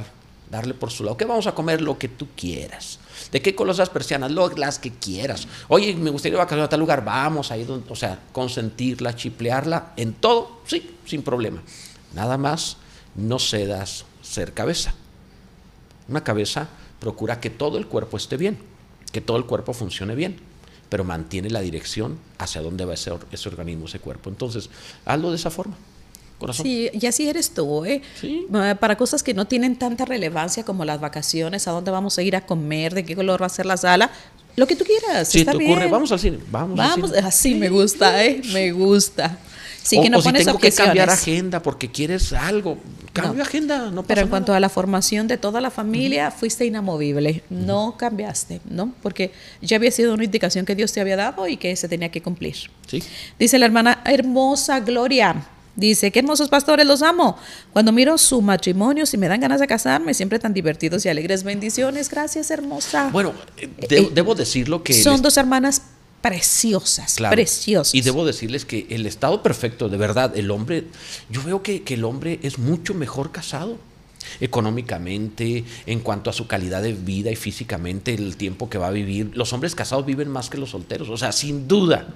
darle 0.50 0.72
por 0.74 0.90
su 0.90 1.02
lado. 1.04 1.16
¿Qué 1.16 1.24
vamos 1.24 1.46
a 1.46 1.54
comer? 1.54 1.80
Lo 1.82 1.98
que 1.98 2.08
tú 2.08 2.28
quieras. 2.36 2.98
¿De 3.32 3.42
qué 3.42 3.54
color 3.54 3.76
las 3.76 3.90
persianas? 3.90 4.30
Lo, 4.30 4.48
las 4.56 4.78
que 4.78 4.90
quieras. 4.92 5.46
Oye, 5.68 5.94
me 5.94 6.10
gustaría 6.10 6.34
ir 6.34 6.38
vacaciones 6.38 6.66
a 6.66 6.68
tal 6.70 6.80
lugar. 6.80 7.04
Vamos 7.04 7.50
ahí. 7.50 7.64
Donde, 7.64 7.92
o 7.92 7.96
sea, 7.96 8.18
consentirla, 8.32 9.14
chiplearla 9.16 9.92
en 9.96 10.14
todo, 10.14 10.62
sí, 10.66 10.90
sin 11.04 11.22
problema. 11.22 11.62
Nada 12.14 12.38
más, 12.38 12.76
no 13.16 13.38
cedas 13.38 14.04
ser 14.22 14.54
cabeza. 14.54 14.94
Una 16.10 16.22
cabeza 16.24 16.68
procura 16.98 17.40
que 17.40 17.50
todo 17.50 17.78
el 17.78 17.86
cuerpo 17.86 18.16
esté 18.16 18.36
bien, 18.36 18.58
que 19.12 19.20
todo 19.20 19.36
el 19.36 19.46
cuerpo 19.46 19.72
funcione 19.72 20.14
bien, 20.14 20.36
pero 20.88 21.04
mantiene 21.04 21.50
la 21.50 21.60
dirección 21.60 22.18
hacia 22.38 22.60
dónde 22.60 22.84
va 22.84 22.94
ese, 22.94 23.12
ese 23.30 23.48
organismo, 23.48 23.86
ese 23.86 24.00
cuerpo. 24.00 24.28
Entonces, 24.28 24.68
hazlo 25.04 25.30
de 25.30 25.36
esa 25.36 25.50
forma, 25.50 25.76
corazón. 26.38 26.64
Sí, 26.64 26.90
y 26.92 27.06
así 27.06 27.28
eres 27.28 27.54
tú, 27.54 27.84
¿eh? 27.84 28.02
Sí. 28.20 28.46
Para 28.80 28.96
cosas 28.96 29.22
que 29.22 29.34
no 29.34 29.46
tienen 29.46 29.76
tanta 29.78 30.04
relevancia 30.04 30.64
como 30.64 30.84
las 30.84 31.00
vacaciones, 31.00 31.68
a 31.68 31.70
dónde 31.70 31.92
vamos 31.92 32.18
a 32.18 32.22
ir 32.22 32.34
a 32.34 32.44
comer, 32.44 32.92
de 32.92 33.04
qué 33.04 33.14
color 33.14 33.40
va 33.40 33.46
a 33.46 33.50
ser 33.50 33.66
la 33.66 33.76
sala, 33.76 34.10
lo 34.56 34.66
que 34.66 34.74
tú 34.74 34.84
quieras. 34.84 35.28
Si 35.28 35.38
está 35.40 35.52
te 35.52 35.58
ocurre, 35.58 35.80
bien. 35.82 35.90
vamos 35.92 36.10
al 36.10 36.18
cine, 36.18 36.38
vamos, 36.50 36.78
al 36.78 36.88
Vamos, 36.88 37.10
cine. 37.10 37.22
así 37.26 37.54
me 37.54 37.68
gusta, 37.68 38.24
¿eh? 38.24 38.42
Me 38.52 38.72
gusta. 38.72 39.38
Sí, 39.82 39.96
o, 39.98 40.02
que 40.02 40.10
no 40.10 40.18
o 40.18 40.20
si 40.20 40.28
pones 40.28 40.44
tengo 40.44 40.58
que 40.58 40.70
cambiar 40.72 41.08
agenda 41.10 41.62
porque 41.62 41.90
quieres 41.90 42.32
algo, 42.32 42.76
cambio 43.12 43.34
No. 43.38 43.42
agenda, 43.42 43.90
no 43.90 44.02
pasa 44.02 44.06
Pero 44.08 44.20
en 44.20 44.24
nada. 44.26 44.30
cuanto 44.30 44.52
a 44.52 44.60
la 44.60 44.68
formación 44.68 45.26
de 45.26 45.38
toda 45.38 45.60
la 45.60 45.70
familia, 45.70 46.30
fuiste 46.30 46.66
inamovible, 46.66 47.42
no 47.50 47.96
cambiaste, 47.96 48.60
¿no? 48.68 48.92
Porque 49.02 49.32
ya 49.62 49.76
había 49.76 49.90
sido 49.90 50.12
una 50.14 50.24
indicación 50.24 50.66
que 50.66 50.74
Dios 50.74 50.92
te 50.92 51.00
había 51.00 51.16
dado 51.16 51.48
y 51.48 51.56
que 51.56 51.74
se 51.76 51.88
tenía 51.88 52.10
que 52.10 52.20
cumplir. 52.22 52.56
Sí. 52.86 53.02
Dice 53.38 53.58
la 53.58 53.66
hermana 53.66 54.02
hermosa 54.04 54.80
Gloria. 54.80 55.46
Dice, 55.76 56.10
qué 56.10 56.18
hermosos 56.18 56.48
pastores, 56.50 56.84
los 56.84 57.00
amo. 57.00 57.38
Cuando 57.72 57.90
miro 57.92 58.18
su 58.18 58.42
matrimonio, 58.42 59.06
si 59.06 59.16
me 59.16 59.28
dan 59.28 59.40
ganas 59.40 59.60
de 59.60 59.66
casarme, 59.66 60.12
siempre 60.12 60.38
tan 60.38 60.52
divertidos 60.52 61.06
y 61.06 61.08
alegres. 61.08 61.42
Bendiciones, 61.42 62.10
gracias, 62.10 62.50
hermosa. 62.50 63.08
Bueno, 63.12 63.32
eh, 63.56 63.68
de- 63.88 63.98
eh, 64.00 64.10
debo 64.12 64.34
decirlo 64.34 64.82
que... 64.82 64.92
Son 64.92 65.14
les- 65.14 65.22
dos 65.22 65.36
hermanas 65.38 65.82
preciosas, 66.20 67.14
Claro. 67.14 67.34
preciosas. 67.34 67.94
Y 67.94 68.00
debo 68.02 68.24
decirles 68.26 68.64
que 68.64 68.86
el 68.90 69.06
estado 69.06 69.42
perfecto, 69.42 69.88
de 69.88 69.96
verdad, 69.96 70.36
el 70.36 70.50
hombre, 70.50 70.84
yo 71.30 71.42
veo 71.42 71.62
que, 71.62 71.82
que 71.82 71.94
el 71.94 72.04
hombre 72.04 72.38
es 72.42 72.58
mucho 72.58 72.94
mejor 72.94 73.32
casado. 73.32 73.78
Económicamente, 74.40 75.64
en 75.86 76.00
cuanto 76.00 76.28
a 76.28 76.32
su 76.32 76.46
calidad 76.46 76.82
de 76.82 76.92
vida 76.92 77.30
y 77.30 77.36
físicamente, 77.36 78.12
el 78.12 78.36
tiempo 78.36 78.68
que 78.68 78.76
va 78.78 78.88
a 78.88 78.90
vivir. 78.90 79.30
Los 79.34 79.52
hombres 79.52 79.74
casados 79.74 80.04
viven 80.04 80.28
más 80.28 80.50
que 80.50 80.58
los 80.58 80.70
solteros. 80.70 81.08
O 81.08 81.16
sea, 81.16 81.32
sin 81.32 81.66
duda 81.66 82.08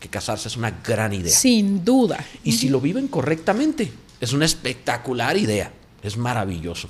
que 0.00 0.08
casarse 0.08 0.48
es 0.48 0.56
una 0.56 0.70
gran 0.84 1.12
idea. 1.12 1.32
Sin 1.32 1.84
duda. 1.84 2.24
Y 2.42 2.52
si 2.52 2.68
lo 2.68 2.80
viven 2.80 3.06
correctamente, 3.06 3.92
es 4.20 4.32
una 4.32 4.44
espectacular 4.46 5.36
idea. 5.36 5.72
Es 6.02 6.16
maravilloso. 6.16 6.88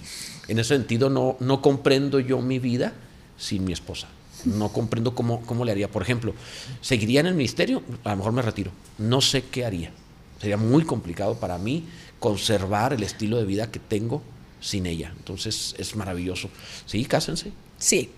En 0.49 0.59
ese 0.59 0.75
sentido, 0.77 1.11
no, 1.11 1.37
no 1.41 1.61
comprendo 1.61 2.19
yo 2.21 2.41
mi 2.41 2.59
vida 2.59 2.95
sin 3.37 3.65
mi 3.65 3.73
esposa. 3.75 4.09
No 4.45 4.73
comprendo 4.73 5.15
cómo, 5.15 5.43
cómo 5.43 5.65
le 5.65 5.73
haría. 5.73 5.89
Por 5.89 6.03
ejemplo, 6.03 6.35
¿seguiría 6.81 7.21
en 7.21 7.27
el 7.27 7.35
ministerio? 7.35 7.83
A 8.05 8.11
lo 8.11 8.17
mejor 8.17 8.33
me 8.33 8.43
retiro. 8.43 8.71
No 8.99 9.21
sé 9.21 9.45
qué 9.45 9.65
haría. 9.65 9.93
Sería 10.41 10.57
muy 10.57 10.85
complicado 10.85 11.37
para 11.37 11.59
mí 11.59 11.85
conservar 12.19 12.93
el 12.93 13.03
estilo 13.03 13.37
de 13.39 13.45
vida 13.45 13.71
que 13.71 13.79
tengo 13.79 14.23
sin 14.61 14.87
ella. 14.87 15.13
Entonces, 15.17 15.75
es 15.79 15.95
maravilloso. 15.97 16.49
Sí, 16.87 17.05
cásense. 17.05 17.53
Sí. 17.79 18.11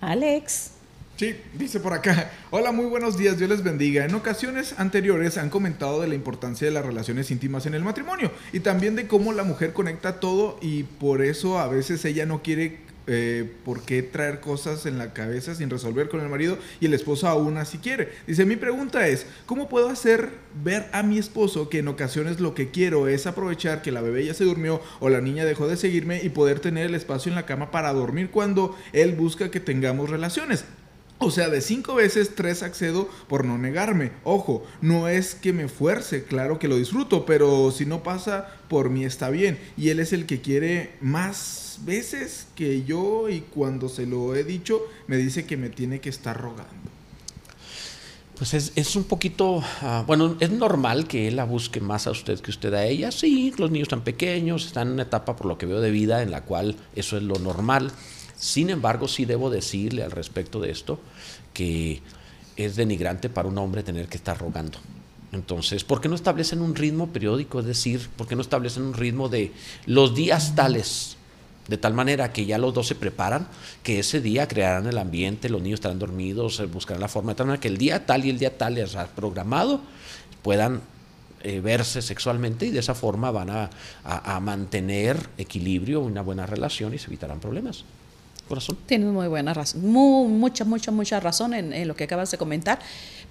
Alex. 0.00 0.72
Sí, 1.16 1.36
dice 1.54 1.78
por 1.78 1.92
acá. 1.92 2.30
Hola, 2.50 2.72
muy 2.72 2.86
buenos 2.86 3.16
días, 3.16 3.38
Dios 3.38 3.48
les 3.48 3.62
bendiga. 3.62 4.04
En 4.04 4.14
ocasiones 4.14 4.74
anteriores 4.78 5.38
han 5.38 5.50
comentado 5.50 6.00
de 6.00 6.08
la 6.08 6.14
importancia 6.14 6.66
de 6.66 6.72
las 6.72 6.84
relaciones 6.84 7.30
íntimas 7.30 7.66
en 7.66 7.74
el 7.74 7.82
matrimonio 7.82 8.32
y 8.52 8.60
también 8.60 8.96
de 8.96 9.06
cómo 9.06 9.32
la 9.32 9.44
mujer 9.44 9.72
conecta 9.72 10.20
todo 10.20 10.58
y 10.60 10.82
por 10.82 11.22
eso 11.22 11.58
a 11.58 11.68
veces 11.68 12.04
ella 12.04 12.26
no 12.26 12.42
quiere 12.42 12.80
eh, 13.06 13.50
por 13.64 13.82
qué 13.82 14.02
traer 14.02 14.40
cosas 14.40 14.86
en 14.86 14.98
la 14.98 15.12
cabeza 15.12 15.54
sin 15.54 15.70
resolver 15.70 16.08
con 16.08 16.20
el 16.20 16.28
marido 16.28 16.58
y 16.80 16.86
el 16.86 16.94
esposo 16.94 17.28
aún 17.28 17.56
así 17.56 17.78
quiere. 17.78 18.10
Dice, 18.26 18.44
mi 18.44 18.56
pregunta 18.56 19.08
es, 19.08 19.26
¿cómo 19.46 19.68
puedo 19.68 19.88
hacer 19.88 20.30
ver 20.62 20.88
a 20.92 21.02
mi 21.02 21.18
esposo 21.18 21.68
que 21.68 21.78
en 21.78 21.88
ocasiones 21.88 22.40
lo 22.40 22.54
que 22.54 22.70
quiero 22.70 23.08
es 23.08 23.26
aprovechar 23.26 23.82
que 23.82 23.92
la 23.92 24.02
bebé 24.02 24.24
ya 24.24 24.34
se 24.34 24.44
durmió 24.44 24.80
o 25.00 25.08
la 25.08 25.20
niña 25.20 25.44
dejó 25.44 25.66
de 25.68 25.76
seguirme 25.76 26.20
y 26.22 26.28
poder 26.28 26.60
tener 26.60 26.86
el 26.86 26.94
espacio 26.94 27.30
en 27.30 27.36
la 27.36 27.46
cama 27.46 27.70
para 27.70 27.92
dormir 27.92 28.30
cuando 28.30 28.76
él 28.92 29.14
busca 29.14 29.50
que 29.50 29.60
tengamos 29.60 30.10
relaciones? 30.10 30.64
O 31.24 31.30
sea, 31.30 31.48
de 31.48 31.60
cinco 31.60 31.94
veces, 31.94 32.34
tres 32.34 32.62
accedo 32.62 33.08
por 33.28 33.44
no 33.44 33.56
negarme. 33.56 34.10
Ojo, 34.24 34.64
no 34.80 35.08
es 35.08 35.34
que 35.34 35.52
me 35.52 35.68
fuerce, 35.68 36.24
claro 36.24 36.58
que 36.58 36.68
lo 36.68 36.76
disfruto, 36.76 37.24
pero 37.24 37.70
si 37.70 37.86
no 37.86 38.02
pasa 38.02 38.48
por 38.68 38.90
mí 38.90 39.04
está 39.04 39.30
bien. 39.30 39.58
Y 39.76 39.90
él 39.90 40.00
es 40.00 40.12
el 40.12 40.26
que 40.26 40.40
quiere 40.40 40.92
más 41.00 41.78
veces 41.84 42.46
que 42.56 42.84
yo 42.84 43.28
y 43.28 43.40
cuando 43.40 43.88
se 43.88 44.06
lo 44.06 44.34
he 44.34 44.44
dicho, 44.44 44.82
me 45.06 45.16
dice 45.16 45.46
que 45.46 45.56
me 45.56 45.70
tiene 45.70 46.00
que 46.00 46.08
estar 46.08 46.40
rogando. 46.40 46.90
Pues 48.36 48.54
es, 48.54 48.72
es 48.74 48.96
un 48.96 49.04
poquito, 49.04 49.62
ah, 49.82 50.02
bueno, 50.04 50.36
es 50.40 50.50
normal 50.50 51.06
que 51.06 51.28
él 51.28 51.36
la 51.36 51.44
busque 51.44 51.80
más 51.80 52.08
a 52.08 52.10
usted 52.10 52.40
que 52.40 52.50
usted 52.50 52.74
a 52.74 52.84
ella. 52.84 53.12
Sí, 53.12 53.54
los 53.56 53.70
niños 53.70 53.86
están 53.86 54.02
pequeños, 54.02 54.66
están 54.66 54.88
en 54.88 54.94
una 54.94 55.04
etapa, 55.04 55.36
por 55.36 55.46
lo 55.46 55.58
que 55.58 55.66
veo, 55.66 55.80
de 55.80 55.92
vida 55.92 56.22
en 56.22 56.32
la 56.32 56.42
cual 56.42 56.74
eso 56.96 57.16
es 57.16 57.22
lo 57.22 57.36
normal. 57.36 57.92
Sin 58.42 58.70
embargo, 58.70 59.06
sí 59.06 59.24
debo 59.24 59.50
decirle 59.50 60.02
al 60.02 60.10
respecto 60.10 60.58
de 60.58 60.72
esto 60.72 60.98
que 61.54 62.02
es 62.56 62.74
denigrante 62.74 63.28
para 63.30 63.46
un 63.46 63.56
hombre 63.56 63.84
tener 63.84 64.08
que 64.08 64.16
estar 64.16 64.36
rogando. 64.36 64.78
Entonces, 65.30 65.84
¿por 65.84 66.00
qué 66.00 66.08
no 66.08 66.16
establecen 66.16 66.60
un 66.60 66.74
ritmo 66.74 67.06
periódico? 67.06 67.60
Es 67.60 67.66
decir, 67.66 68.08
¿por 68.16 68.26
qué 68.26 68.34
no 68.34 68.42
establecen 68.42 68.82
un 68.82 68.94
ritmo 68.94 69.28
de 69.28 69.52
los 69.86 70.16
días 70.16 70.56
tales? 70.56 71.16
De 71.68 71.78
tal 71.78 71.94
manera 71.94 72.32
que 72.32 72.44
ya 72.44 72.58
los 72.58 72.74
dos 72.74 72.88
se 72.88 72.96
preparan, 72.96 73.46
que 73.84 74.00
ese 74.00 74.20
día 74.20 74.48
crearán 74.48 74.88
el 74.88 74.98
ambiente, 74.98 75.48
los 75.48 75.62
niños 75.62 75.78
estarán 75.78 76.00
dormidos, 76.00 76.58
eh, 76.58 76.66
buscarán 76.66 77.00
la 77.00 77.06
forma 77.06 77.32
de 77.32 77.36
tal 77.36 77.46
manera 77.46 77.60
que 77.60 77.68
el 77.68 77.78
día 77.78 78.04
tal 78.04 78.24
y 78.24 78.30
el 78.30 78.40
día 78.40 78.58
tal 78.58 78.74
ya 78.84 79.06
programado 79.06 79.80
puedan 80.42 80.80
eh, 81.44 81.60
verse 81.60 82.02
sexualmente 82.02 82.66
y 82.66 82.70
de 82.70 82.80
esa 82.80 82.96
forma 82.96 83.30
van 83.30 83.50
a, 83.50 83.70
a- 84.04 84.36
a 84.36 84.40
mantener 84.40 85.28
equilibrio, 85.38 86.00
una 86.00 86.22
buena 86.22 86.44
relación 86.46 86.92
y 86.94 86.98
se 86.98 87.06
evitarán 87.06 87.38
problemas. 87.38 87.84
Corazón. 88.48 88.76
Tienes 88.86 89.08
muy 89.08 89.28
buena 89.28 89.54
razón, 89.54 89.86
mu- 89.90 90.28
mucha, 90.28 90.64
mucha, 90.64 90.90
mucha 90.90 91.20
razón 91.20 91.54
en, 91.54 91.72
en 91.72 91.88
lo 91.88 91.94
que 91.96 92.04
acabas 92.04 92.30
de 92.30 92.38
comentar. 92.38 92.78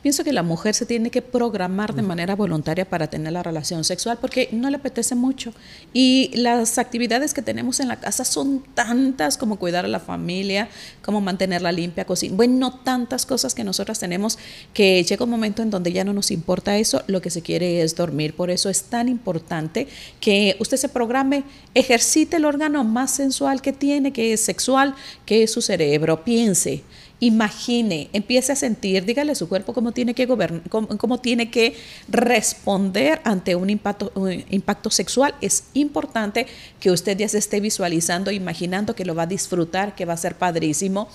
Pienso 0.01 0.23
que 0.23 0.33
la 0.33 0.41
mujer 0.41 0.73
se 0.73 0.87
tiene 0.87 1.11
que 1.11 1.21
programar 1.21 1.93
de 1.93 2.01
manera 2.01 2.35
voluntaria 2.35 2.89
para 2.89 3.05
tener 3.07 3.33
la 3.33 3.43
relación 3.43 3.83
sexual 3.83 4.17
porque 4.19 4.49
no 4.51 4.67
le 4.71 4.77
apetece 4.77 5.13
mucho. 5.13 5.53
Y 5.93 6.31
las 6.33 6.79
actividades 6.79 7.35
que 7.35 7.43
tenemos 7.43 7.79
en 7.79 7.87
la 7.87 7.99
casa 7.99 8.25
son 8.25 8.63
tantas 8.73 9.37
como 9.37 9.59
cuidar 9.59 9.85
a 9.85 9.87
la 9.87 9.99
familia, 9.99 10.69
como 11.03 11.21
mantenerla 11.21 11.71
limpia, 11.71 12.05
cocinar. 12.05 12.35
Bueno, 12.35 12.79
tantas 12.83 13.27
cosas 13.27 13.53
que 13.53 13.63
nosotras 13.63 13.99
tenemos 13.99 14.39
que 14.73 15.03
llega 15.03 15.23
un 15.23 15.29
momento 15.29 15.61
en 15.61 15.69
donde 15.69 15.93
ya 15.93 16.03
no 16.03 16.13
nos 16.13 16.31
importa 16.31 16.75
eso, 16.79 17.03
lo 17.05 17.21
que 17.21 17.29
se 17.29 17.43
quiere 17.43 17.83
es 17.83 17.95
dormir. 17.95 18.33
Por 18.35 18.49
eso 18.49 18.69
es 18.69 18.85
tan 18.85 19.07
importante 19.07 19.87
que 20.19 20.55
usted 20.59 20.77
se 20.77 20.89
programe, 20.89 21.43
ejercite 21.75 22.37
el 22.37 22.45
órgano 22.45 22.83
más 22.83 23.11
sensual 23.11 23.61
que 23.61 23.71
tiene, 23.71 24.11
que 24.13 24.33
es 24.33 24.41
sexual, 24.41 24.95
que 25.25 25.47
su 25.47 25.61
cerebro. 25.61 26.23
Piense, 26.23 26.83
imagine, 27.21 28.09
empiece 28.13 28.51
a 28.51 28.55
sentir, 28.55 29.05
dígale 29.05 29.31
a 29.31 29.35
su 29.35 29.47
cuerpo 29.47 29.73
cómo 29.73 29.91
tiene 29.91 30.15
que 30.15 30.25
gobernar, 30.25 30.63
cómo, 30.69 31.19
tiene 31.19 31.51
que 31.51 31.75
responder 32.09 33.21
ante 33.23 33.55
un 33.55 33.69
impacto, 33.69 34.11
un 34.15 34.43
impacto 34.49 34.89
sexual. 34.89 35.35
Es 35.39 35.65
importante 35.75 36.47
que 36.79 36.89
usted 36.89 37.15
ya 37.15 37.29
se 37.29 37.37
esté 37.37 37.59
visualizando, 37.59 38.31
imaginando 38.31 38.95
que 38.95 39.05
lo 39.05 39.13
va 39.13 39.23
a 39.23 39.27
disfrutar, 39.27 39.93
que 39.93 40.05
va 40.05 40.13
a 40.13 40.17
ser 40.17 40.35
padrísimo. 40.35 41.09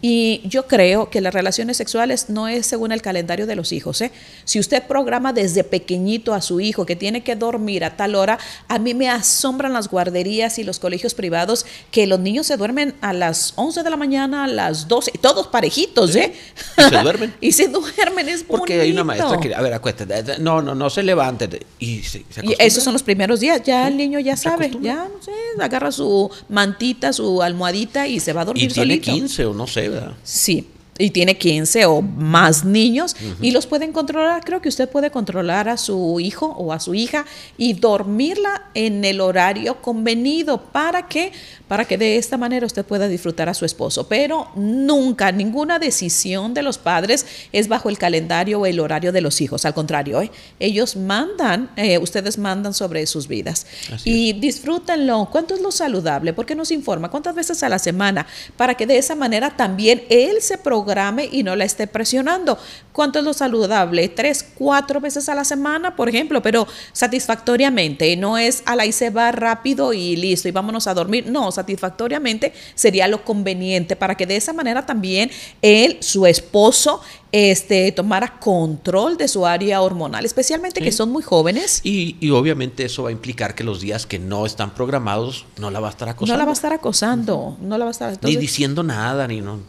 Y 0.00 0.42
yo 0.44 0.66
creo 0.66 1.10
que 1.10 1.20
las 1.20 1.32
relaciones 1.32 1.76
sexuales 1.76 2.28
no 2.28 2.48
es 2.48 2.66
según 2.66 2.90
el 2.90 3.00
calendario 3.00 3.46
de 3.46 3.54
los 3.54 3.70
hijos. 3.70 4.00
¿eh? 4.00 4.10
Si 4.44 4.58
usted 4.58 4.82
programa 4.82 5.32
desde 5.32 5.62
pequeñito 5.62 6.34
a 6.34 6.42
su 6.42 6.58
hijo 6.58 6.84
que 6.86 6.96
tiene 6.96 7.22
que 7.22 7.36
dormir 7.36 7.84
a 7.84 7.96
tal 7.96 8.16
hora, 8.16 8.36
a 8.66 8.80
mí 8.80 8.94
me 8.94 9.08
asombran 9.08 9.72
las 9.72 9.88
guarderías 9.88 10.58
y 10.58 10.64
los 10.64 10.80
colegios 10.80 11.14
privados 11.14 11.66
que 11.92 12.08
los 12.08 12.18
niños 12.18 12.48
se 12.48 12.56
duermen 12.56 12.94
a 13.00 13.12
las 13.12 13.52
11 13.54 13.84
de 13.84 13.90
la 13.90 13.96
mañana, 13.96 14.42
a 14.42 14.48
las 14.48 14.88
12, 14.88 15.12
y 15.14 15.18
todos 15.18 15.51
parejitos, 15.52 16.16
¿eh? 16.16 16.32
Y 16.76 16.82
se 16.82 17.02
duermen. 17.02 17.34
y 17.40 17.52
se 17.52 17.68
duermen, 17.68 18.28
es 18.28 18.42
Porque 18.42 18.80
hay 18.80 18.90
una 18.90 19.04
maestra 19.04 19.38
que, 19.38 19.54
a 19.54 19.60
ver, 19.60 19.72
acuéstate, 19.74 20.38
no, 20.40 20.60
no, 20.60 20.74
no 20.74 20.90
se 20.90 21.04
levante. 21.04 21.48
Y 21.78 22.02
se, 22.02 22.24
se 22.28 22.44
Y 22.44 22.56
esos 22.58 22.82
son 22.82 22.94
los 22.94 23.04
primeros 23.04 23.38
días, 23.38 23.62
ya 23.62 23.86
el 23.86 23.96
niño 23.96 24.18
ya 24.18 24.36
sabe, 24.36 24.66
acostumbra. 24.66 24.94
ya 24.94 25.08
no 25.08 25.22
sé, 25.22 25.32
agarra 25.60 25.92
su 25.92 26.28
mantita, 26.48 27.12
su 27.12 27.40
almohadita 27.42 28.08
y 28.08 28.18
se 28.18 28.32
va 28.32 28.40
a 28.40 28.44
dormir 28.46 28.64
Y 28.64 28.68
tiene 28.68 28.94
solito. 28.94 29.12
15 29.12 29.46
o 29.46 29.54
no 29.54 29.66
sé, 29.68 29.88
¿verdad? 29.88 30.14
Sí, 30.24 30.66
y 31.02 31.10
tiene 31.10 31.36
15 31.36 31.84
o 31.86 32.00
más 32.00 32.64
niños 32.64 33.16
y 33.40 33.50
los 33.50 33.66
pueden 33.66 33.92
controlar. 33.92 34.44
Creo 34.44 34.62
que 34.62 34.68
usted 34.68 34.88
puede 34.88 35.10
controlar 35.10 35.68
a 35.68 35.76
su 35.76 36.20
hijo 36.20 36.46
o 36.46 36.72
a 36.72 36.78
su 36.78 36.94
hija 36.94 37.26
y 37.58 37.72
dormirla 37.72 38.70
en 38.74 39.04
el 39.04 39.20
horario 39.20 39.82
convenido 39.82 40.62
para 40.62 41.08
que 41.08 41.32
para 41.66 41.86
que 41.86 41.96
de 41.96 42.18
esta 42.18 42.36
manera 42.36 42.66
usted 42.66 42.84
pueda 42.84 43.08
disfrutar 43.08 43.48
a 43.48 43.54
su 43.54 43.64
esposo. 43.64 44.06
Pero 44.06 44.48
nunca, 44.54 45.32
ninguna 45.32 45.78
decisión 45.78 46.52
de 46.52 46.62
los 46.62 46.76
padres 46.76 47.24
es 47.50 47.66
bajo 47.66 47.88
el 47.88 47.96
calendario 47.96 48.60
o 48.60 48.66
el 48.66 48.78
horario 48.78 49.10
de 49.10 49.22
los 49.22 49.40
hijos. 49.40 49.64
Al 49.64 49.72
contrario, 49.72 50.20
¿eh? 50.20 50.30
ellos 50.60 50.96
mandan, 50.96 51.70
eh, 51.76 51.96
ustedes 51.96 52.36
mandan 52.36 52.74
sobre 52.74 53.06
sus 53.06 53.26
vidas. 53.26 53.66
Así 53.90 54.10
y 54.10 54.32
disfrútenlo. 54.34 55.30
¿Cuánto 55.32 55.54
es 55.54 55.62
lo 55.62 55.72
saludable? 55.72 56.34
Porque 56.34 56.54
nos 56.54 56.70
informa 56.70 57.10
cuántas 57.10 57.34
veces 57.34 57.62
a 57.62 57.70
la 57.70 57.78
semana 57.78 58.26
para 58.58 58.74
que 58.74 58.86
de 58.86 58.98
esa 58.98 59.14
manera 59.14 59.56
también 59.56 60.02
él 60.10 60.42
se 60.42 60.58
programe 60.58 60.91
y 61.30 61.42
no 61.42 61.56
la 61.56 61.64
esté 61.64 61.86
presionando. 61.86 62.58
¿Cuánto 62.92 63.18
es 63.18 63.24
lo 63.24 63.32
saludable? 63.32 64.08
Tres, 64.08 64.44
cuatro 64.54 65.00
veces 65.00 65.28
a 65.28 65.34
la 65.34 65.44
semana, 65.44 65.96
por 65.96 66.08
ejemplo, 66.08 66.42
pero 66.42 66.66
satisfactoriamente. 66.92 68.16
No 68.16 68.36
es 68.36 68.62
a 68.66 68.76
la 68.76 68.84
y 68.84 68.92
se 68.92 69.10
va 69.10 69.32
rápido 69.32 69.92
y 69.92 70.16
listo 70.16 70.48
y 70.48 70.50
vámonos 70.52 70.86
a 70.86 70.94
dormir. 70.94 71.26
No, 71.28 71.50
satisfactoriamente 71.50 72.52
sería 72.74 73.08
lo 73.08 73.24
conveniente 73.24 73.96
para 73.96 74.14
que 74.16 74.26
de 74.26 74.36
esa 74.36 74.52
manera 74.52 74.84
también 74.84 75.30
él, 75.62 75.96
su 76.00 76.26
esposo, 76.26 77.00
este, 77.32 77.90
tomara 77.92 78.38
control 78.38 79.16
de 79.16 79.26
su 79.26 79.46
área 79.46 79.80
hormonal, 79.80 80.26
especialmente 80.26 80.82
que 80.82 80.92
son 80.92 81.10
muy 81.10 81.22
jóvenes. 81.22 81.80
Y, 81.82 82.16
y 82.20 82.30
obviamente 82.30 82.84
eso 82.84 83.04
va 83.04 83.08
a 83.08 83.12
implicar 83.12 83.54
que 83.54 83.64
los 83.64 83.80
días 83.80 84.04
que 84.04 84.18
no 84.18 84.44
están 84.44 84.74
programados 84.74 85.46
no 85.58 85.70
la 85.70 85.80
va 85.80 85.88
a 85.88 85.90
estar 85.90 86.10
acosando. 86.10 86.34
No 86.34 86.38
la 86.38 86.44
va 86.44 86.50
a 86.50 86.54
estar 86.54 86.72
acosando, 86.74 87.56
no 87.62 87.78
la 87.78 87.86
va 87.86 87.90
a 87.90 87.92
estar. 87.92 88.18
ni 88.22 88.36
diciendo 88.36 88.82
nada, 88.82 89.26
ni 89.26 89.40
no. 89.40 89.60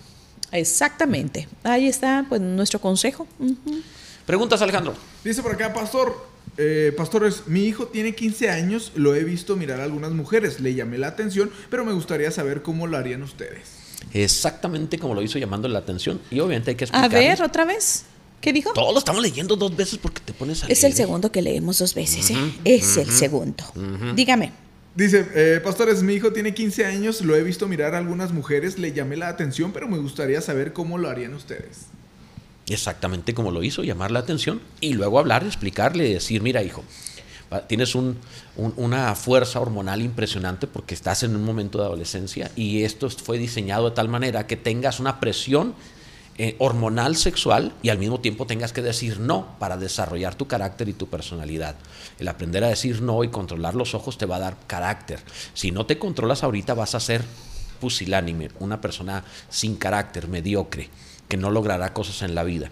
Exactamente. 0.54 1.48
Ahí 1.64 1.88
está, 1.88 2.26
pues, 2.30 2.40
nuestro 2.42 2.80
consejo. 2.80 3.28
Preguntas, 4.26 4.62
Alejandro. 4.62 4.94
Dice 5.24 5.42
por 5.42 5.52
acá, 5.54 5.74
pastor, 5.74 6.26
eh, 6.58 6.94
pastores, 6.96 7.44
mi 7.48 7.66
hijo 7.66 7.88
tiene 7.88 8.16
15 8.16 8.50
años, 8.50 8.92
lo 8.96 9.16
he 9.16 9.24
visto 9.24 9.56
mirar 9.56 9.82
a 9.82 9.84
algunas 9.84 10.12
mujeres, 10.12 10.60
le 10.60 10.74
llamé 10.76 10.98
la 10.98 11.08
atención, 11.08 11.52
pero 11.70 11.84
me 11.84 11.94
gustaría 11.94 12.32
saber 12.32 12.62
cómo 12.62 12.88
lo 12.88 12.98
harían 12.98 13.24
ustedes. 13.24 13.68
Exactamente 14.14 15.00
como 15.00 15.14
lo 15.16 15.22
hizo 15.22 15.40
llamando 15.40 15.68
la 15.68 15.80
atención. 15.80 16.22
Y 16.30 16.40
obviamente 16.40 16.72
hay 16.72 16.76
que 16.76 16.86
A 16.86 16.88
explicarles. 16.88 17.40
ver, 17.40 17.42
otra 17.48 17.66
vez. 17.66 18.06
¿Qué 18.42 18.52
dijo? 18.52 18.74
Todo 18.74 18.92
lo 18.92 19.00
estamos 19.00 19.22
leyendo 19.22 19.56
dos 19.56 19.74
veces 19.76 19.98
porque 19.98 20.20
te 20.20 20.34
pones 20.34 20.64
a 20.64 20.68
Es 20.68 20.84
el 20.84 20.94
segundo 20.94 21.32
que 21.32 21.42
leemos 21.42 21.80
dos 21.80 21.94
veces, 21.96 22.30
¿eh? 22.32 22.36
Es 22.66 22.98
el 22.98 23.10
segundo. 23.10 23.64
Dígame. 24.16 24.52
Dice, 24.96 25.28
eh, 25.34 25.60
pastores, 25.64 26.04
mi 26.04 26.14
hijo 26.14 26.32
tiene 26.34 26.54
15 26.54 26.86
años, 26.86 27.22
lo 27.22 27.36
he 27.36 27.42
visto 27.42 27.68
mirar 27.68 27.96
a 27.96 27.98
algunas 27.98 28.32
mujeres, 28.32 28.78
le 28.78 28.94
llamé 28.94 29.16
la 29.18 29.28
atención, 29.28 29.72
pero 29.72 29.88
me 29.88 29.98
gustaría 29.98 30.40
saber 30.42 30.72
cómo 30.72 31.00
lo 31.00 31.10
harían 31.10 31.34
ustedes. 31.34 31.88
Exactamente 32.68 33.34
como 33.34 33.50
lo 33.52 33.64
hizo, 33.64 33.84
llamar 33.84 34.12
la 34.12 34.20
atención 34.20 34.62
y 34.82 34.94
luego 34.94 35.18
hablar, 35.20 35.44
explicarle, 35.44 36.14
decir, 36.14 36.42
mira 36.44 36.62
hijo, 36.64 36.84
tienes 37.68 37.94
un- 37.96 38.18
un- 38.56 38.74
una 38.78 39.14
fuerza 39.16 39.60
hormonal 39.60 40.02
impresionante 40.02 40.68
porque 40.68 40.94
estás 40.94 41.24
en 41.24 41.36
un 41.36 41.44
momento 41.44 41.80
de 41.80 41.86
adolescencia 41.86 42.52
y 42.56 42.84
esto 42.84 43.10
fue 43.10 43.38
diseñado 43.38 43.90
de 43.90 43.96
tal 43.96 44.10
manera 44.10 44.48
que 44.48 44.58
tengas 44.58 45.00
una 45.00 45.20
presión 45.20 45.74
eh, 46.38 46.56
hormonal 46.58 47.16
sexual 47.16 47.74
y 47.84 47.90
al 47.90 48.00
mismo 48.00 48.20
tiempo 48.20 48.48
tengas 48.48 48.74
que 48.74 48.82
decir 48.82 49.20
no 49.20 49.56
para 49.60 49.78
desarrollar 49.78 50.34
tu 50.34 50.48
carácter 50.48 50.90
y 50.90 50.94
tu 50.94 51.08
personalidad. 51.08 51.76
El 52.18 52.28
aprender 52.28 52.64
a 52.64 52.70
decir 52.70 53.02
no 53.02 53.24
y 53.24 53.30
controlar 53.30 53.76
los 53.76 53.94
ojos 53.94 54.18
te 54.18 54.26
va 54.26 54.38
a 54.38 54.40
dar 54.40 54.58
carácter. 54.66 55.20
Si 55.54 55.72
no 55.72 55.86
te 55.86 56.00
controlas 56.00 56.44
ahorita 56.44 56.74
vas 56.74 56.96
a 56.96 57.00
ser 57.00 57.24
pusilánime, 57.80 58.50
una 58.60 58.82
persona 58.82 59.24
sin 59.50 59.76
carácter, 59.76 60.28
mediocre, 60.28 60.90
que 61.28 61.38
no 61.38 61.52
logrará 61.52 61.94
cosas 61.94 62.22
en 62.22 62.34
la 62.34 62.44
vida. 62.44 62.72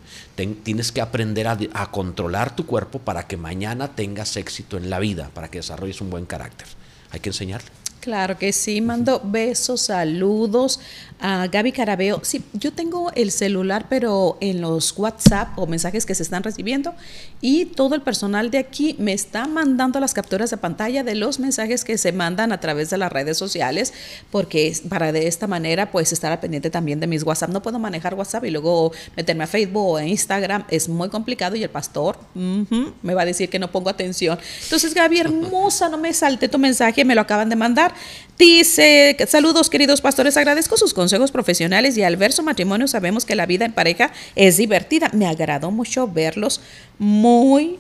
Tienes 0.63 0.91
que 0.91 1.01
aprender 1.01 1.47
a, 1.47 1.57
a 1.73 1.91
controlar 1.91 2.55
tu 2.55 2.65
cuerpo 2.65 2.99
para 2.99 3.27
que 3.27 3.37
mañana 3.37 3.95
tengas 3.95 4.37
éxito 4.37 4.77
en 4.77 4.89
la 4.89 4.99
vida, 4.99 5.29
para 5.33 5.51
que 5.51 5.59
desarrolles 5.59 6.01
un 6.01 6.09
buen 6.09 6.25
carácter. 6.25 6.67
Hay 7.11 7.19
que 7.19 7.29
enseñarle. 7.29 7.80
Claro 8.01 8.35
que 8.35 8.51
sí, 8.51 8.81
mando 8.81 9.21
besos, 9.23 9.81
saludos 9.81 10.79
a 11.19 11.45
Gaby 11.45 11.71
Carabeo. 11.71 12.19
Sí, 12.23 12.43
yo 12.53 12.73
tengo 12.73 13.11
el 13.13 13.29
celular, 13.29 13.85
pero 13.89 14.39
en 14.41 14.59
los 14.59 14.97
WhatsApp 14.97 15.49
o 15.55 15.67
mensajes 15.67 16.07
que 16.07 16.15
se 16.15 16.23
están 16.23 16.41
recibiendo 16.41 16.95
y 17.41 17.65
todo 17.65 17.93
el 17.93 18.01
personal 18.01 18.49
de 18.49 18.57
aquí 18.57 18.95
me 18.97 19.13
está 19.13 19.45
mandando 19.45 19.99
las 19.99 20.15
capturas 20.15 20.49
de 20.49 20.57
pantalla 20.57 21.03
de 21.03 21.13
los 21.13 21.39
mensajes 21.39 21.85
que 21.85 21.99
se 21.99 22.11
mandan 22.11 22.51
a 22.51 22.59
través 22.59 22.89
de 22.89 22.97
las 22.97 23.11
redes 23.11 23.37
sociales, 23.37 23.93
porque 24.31 24.75
para 24.89 25.11
de 25.11 25.27
esta 25.27 25.45
manera 25.45 25.91
pues 25.91 26.11
estar 26.11 26.31
al 26.31 26.39
pendiente 26.39 26.71
también 26.71 26.99
de 26.99 27.05
mis 27.05 27.21
WhatsApp. 27.21 27.51
No 27.51 27.61
puedo 27.61 27.77
manejar 27.77 28.15
WhatsApp 28.15 28.45
y 28.45 28.49
luego 28.49 28.91
meterme 29.15 29.43
a 29.43 29.47
Facebook 29.47 29.89
o 29.91 29.97
a 29.97 30.05
Instagram, 30.07 30.65
es 30.71 30.89
muy 30.89 31.09
complicado 31.09 31.55
y 31.55 31.61
el 31.61 31.69
pastor 31.69 32.17
me 32.33 33.13
va 33.13 33.21
a 33.21 33.25
decir 33.25 33.47
que 33.47 33.59
no 33.59 33.71
pongo 33.71 33.91
atención. 33.91 34.39
Entonces, 34.63 34.95
Gaby, 34.95 35.19
hermosa, 35.19 35.87
no 35.87 35.99
me 35.99 36.11
salte 36.13 36.49
tu 36.49 36.57
mensaje, 36.57 37.05
me 37.05 37.13
lo 37.13 37.21
acaban 37.21 37.47
de 37.47 37.55
mandar. 37.55 37.90
Dice, 38.37 39.15
saludos 39.27 39.69
queridos 39.69 40.01
pastores, 40.01 40.35
agradezco 40.35 40.75
sus 40.75 40.95
consejos 40.95 41.31
profesionales 41.31 41.95
y 41.95 42.03
al 42.03 42.17
ver 42.17 42.31
su 42.31 42.41
matrimonio 42.41 42.87
sabemos 42.87 43.23
que 43.23 43.35
la 43.35 43.45
vida 43.45 43.65
en 43.65 43.73
pareja 43.73 44.11
es 44.35 44.57
divertida. 44.57 45.11
Me 45.13 45.27
agradó 45.27 45.69
mucho 45.69 46.07
verlos 46.07 46.61
muy 46.97 47.77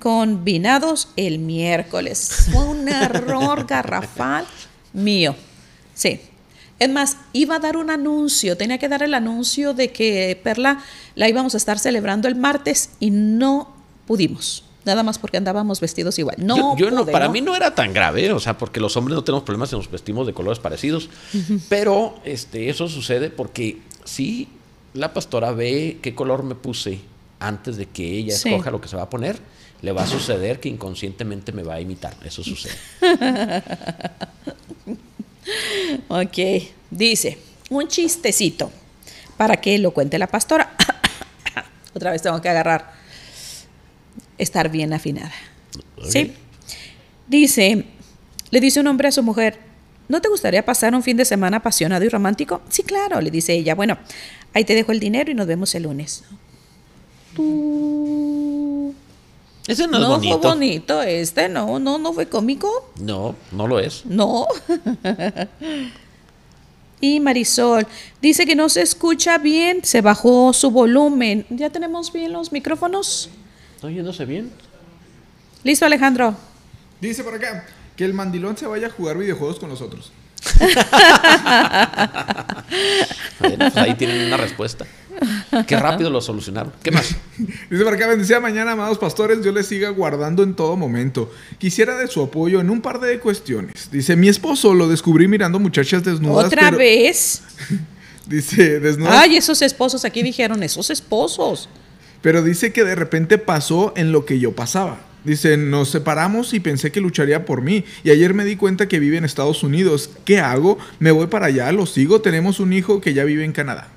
combinados 0.00 1.08
el 1.16 1.38
miércoles. 1.38 2.48
Fue 2.52 2.64
un 2.64 2.88
error 2.88 3.64
garrafal 3.68 4.44
mío. 4.92 5.36
Sí. 5.94 6.20
Es 6.80 6.90
más, 6.90 7.16
iba 7.32 7.54
a 7.56 7.60
dar 7.60 7.76
un 7.76 7.90
anuncio, 7.90 8.56
tenía 8.56 8.78
que 8.78 8.88
dar 8.88 9.04
el 9.04 9.14
anuncio 9.14 9.72
de 9.72 9.92
que 9.92 10.38
Perla 10.42 10.82
la 11.14 11.28
íbamos 11.28 11.54
a 11.54 11.56
estar 11.56 11.78
celebrando 11.78 12.26
el 12.26 12.34
martes 12.34 12.90
y 12.98 13.10
no 13.10 13.72
pudimos. 14.06 14.63
Nada 14.84 15.02
más 15.02 15.18
porque 15.18 15.36
andábamos 15.38 15.80
vestidos 15.80 16.18
igual. 16.18 16.36
No, 16.38 16.76
yo, 16.76 16.86
yo 16.86 16.90
no, 16.90 17.06
para 17.06 17.28
mí 17.28 17.40
no 17.40 17.56
era 17.56 17.74
tan 17.74 17.92
grave, 17.92 18.30
o 18.32 18.40
sea, 18.40 18.58
porque 18.58 18.80
los 18.80 18.96
hombres 18.96 19.14
no 19.16 19.24
tenemos 19.24 19.42
problemas 19.44 19.70
si 19.70 19.76
nos 19.76 19.90
vestimos 19.90 20.26
de 20.26 20.34
colores 20.34 20.58
parecidos, 20.58 21.08
pero 21.68 22.16
este, 22.24 22.68
eso 22.68 22.88
sucede 22.88 23.30
porque 23.30 23.78
si 24.04 24.48
la 24.92 25.12
pastora 25.14 25.52
ve 25.52 25.98
qué 26.02 26.14
color 26.14 26.42
me 26.42 26.54
puse 26.54 27.00
antes 27.40 27.76
de 27.76 27.86
que 27.86 28.04
ella 28.18 28.36
Sí. 28.36 28.48
escoja 28.50 28.70
lo 28.70 28.80
que 28.80 28.88
se 28.88 28.96
va 28.96 29.02
a 29.04 29.10
poner, 29.10 29.38
le 29.82 29.92
va 29.92 30.02
a 30.04 30.06
suceder 30.06 30.60
que 30.60 30.68
inconscientemente 30.68 31.52
me 31.52 31.62
va 31.62 31.74
a 31.74 31.80
imitar, 31.80 32.14
eso 32.24 32.42
sucede. 32.44 32.74
Ok, 36.08 36.38
dice, 36.90 37.38
un 37.70 37.86
chistecito 37.88 38.70
para 39.36 39.56
que 39.56 39.78
lo 39.78 39.90
cuente 39.92 40.18
la 40.18 40.26
pastora. 40.26 40.74
Otra 41.94 42.10
vez 42.12 42.22
tengo 42.22 42.40
que 42.40 42.48
agarrar, 42.48 42.92
estar 44.38 44.70
bien 44.70 44.92
afinada. 44.92 45.32
¿Sí? 46.08 46.32
Dice, 47.28 47.84
le 48.50 48.60
dice 48.60 48.80
un 48.80 48.86
hombre 48.86 49.08
a 49.08 49.12
su 49.12 49.22
mujer, 49.22 49.58
¿no 50.08 50.20
te 50.20 50.28
gustaría 50.28 50.64
pasar 50.64 50.94
un 50.94 51.02
fin 51.02 51.16
de 51.16 51.24
semana 51.24 51.58
apasionado 51.58 52.04
y 52.04 52.08
romántico? 52.08 52.60
Sí, 52.68 52.82
claro, 52.82 53.20
le 53.20 53.30
dice 53.30 53.54
ella. 53.54 53.74
Bueno, 53.74 53.96
ahí 54.52 54.64
te 54.64 54.74
dejo 54.74 54.92
el 54.92 55.00
dinero 55.00 55.30
y 55.30 55.34
nos 55.34 55.46
vemos 55.46 55.74
el 55.74 55.84
lunes. 55.84 56.24
Tú- 57.34 58.94
Ese 59.66 59.86
no, 59.88 59.98
es 59.98 60.06
bonito. 60.08 60.40
fue 60.40 60.50
bonito 60.50 61.02
este, 61.02 61.48
no, 61.48 61.78
no, 61.78 61.98
no 61.98 62.12
fue 62.12 62.28
cómico. 62.28 62.90
No, 63.00 63.34
no 63.52 63.66
lo 63.66 63.80
es. 63.80 64.04
No. 64.06 64.46
y 67.00 67.20
Marisol 67.20 67.86
dice 68.22 68.46
que 68.46 68.54
no 68.54 68.68
se 68.68 68.82
escucha 68.82 69.38
bien, 69.38 69.82
se 69.84 70.00
bajó 70.02 70.52
su 70.52 70.70
volumen. 70.70 71.46
¿Ya 71.50 71.70
tenemos 71.70 72.12
bien 72.12 72.32
los 72.32 72.52
micrófonos? 72.52 73.30
¿Está 73.74 73.86
oyéndose 73.88 74.24
bien? 74.24 74.50
Listo, 75.62 75.84
Alejandro. 75.86 76.36
Dice 77.00 77.22
por 77.24 77.34
acá, 77.34 77.66
que 77.96 78.04
el 78.04 78.14
mandilón 78.14 78.56
se 78.56 78.66
vaya 78.66 78.88
a 78.88 78.90
jugar 78.90 79.18
videojuegos 79.18 79.58
con 79.58 79.68
nosotros. 79.68 80.12
Bueno, 83.40 83.56
pues 83.58 83.76
ahí 83.76 83.94
tienen 83.94 84.26
una 84.26 84.36
respuesta. 84.36 84.86
Qué 85.66 85.76
rápido 85.78 86.10
lo 86.10 86.20
solucionaron. 86.20 86.72
¿Qué 86.82 86.90
más? 86.90 87.14
Dice 87.70 87.84
por 87.84 87.94
acá, 87.94 88.08
bendecida 88.08 88.40
mañana, 88.40 88.72
amados 88.72 88.98
pastores, 88.98 89.42
yo 89.44 89.52
les 89.52 89.66
siga 89.66 89.90
guardando 89.90 90.42
en 90.42 90.54
todo 90.54 90.76
momento. 90.76 91.32
Quisiera 91.58 91.96
de 91.96 92.08
su 92.08 92.22
apoyo 92.22 92.60
en 92.60 92.68
un 92.70 92.80
par 92.80 93.00
de 93.00 93.18
cuestiones. 93.20 93.90
Dice, 93.90 94.16
mi 94.16 94.28
esposo 94.28 94.74
lo 94.74 94.88
descubrí 94.88 95.28
mirando 95.28 95.58
muchachas 95.58 96.02
desnudas. 96.04 96.46
Otra 96.46 96.62
pero- 96.64 96.78
vez. 96.78 97.42
Dice, 98.26 98.80
desnudas. 98.80 99.14
Ay, 99.14 99.36
esos 99.36 99.60
esposos, 99.60 100.04
aquí 100.04 100.22
dijeron, 100.22 100.62
esos 100.62 100.88
esposos. 100.90 101.68
Pero 102.24 102.42
dice 102.42 102.72
que 102.72 102.84
de 102.84 102.94
repente 102.94 103.36
pasó 103.36 103.92
en 103.98 104.10
lo 104.10 104.24
que 104.24 104.38
yo 104.38 104.52
pasaba. 104.56 104.98
Dice, 105.24 105.58
nos 105.58 105.90
separamos 105.90 106.54
y 106.54 106.60
pensé 106.60 106.90
que 106.90 107.02
lucharía 107.02 107.44
por 107.44 107.60
mí. 107.60 107.84
Y 108.02 108.08
ayer 108.08 108.32
me 108.32 108.46
di 108.46 108.56
cuenta 108.56 108.88
que 108.88 108.98
vive 108.98 109.18
en 109.18 109.26
Estados 109.26 109.62
Unidos. 109.62 110.08
¿Qué 110.24 110.40
hago? 110.40 110.78
¿Me 111.00 111.10
voy 111.10 111.26
para 111.26 111.46
allá? 111.46 111.70
¿Lo 111.70 111.84
sigo? 111.84 112.22
Tenemos 112.22 112.60
un 112.60 112.72
hijo 112.72 113.02
que 113.02 113.12
ya 113.12 113.24
vive 113.24 113.44
en 113.44 113.52
Canadá. 113.52 113.88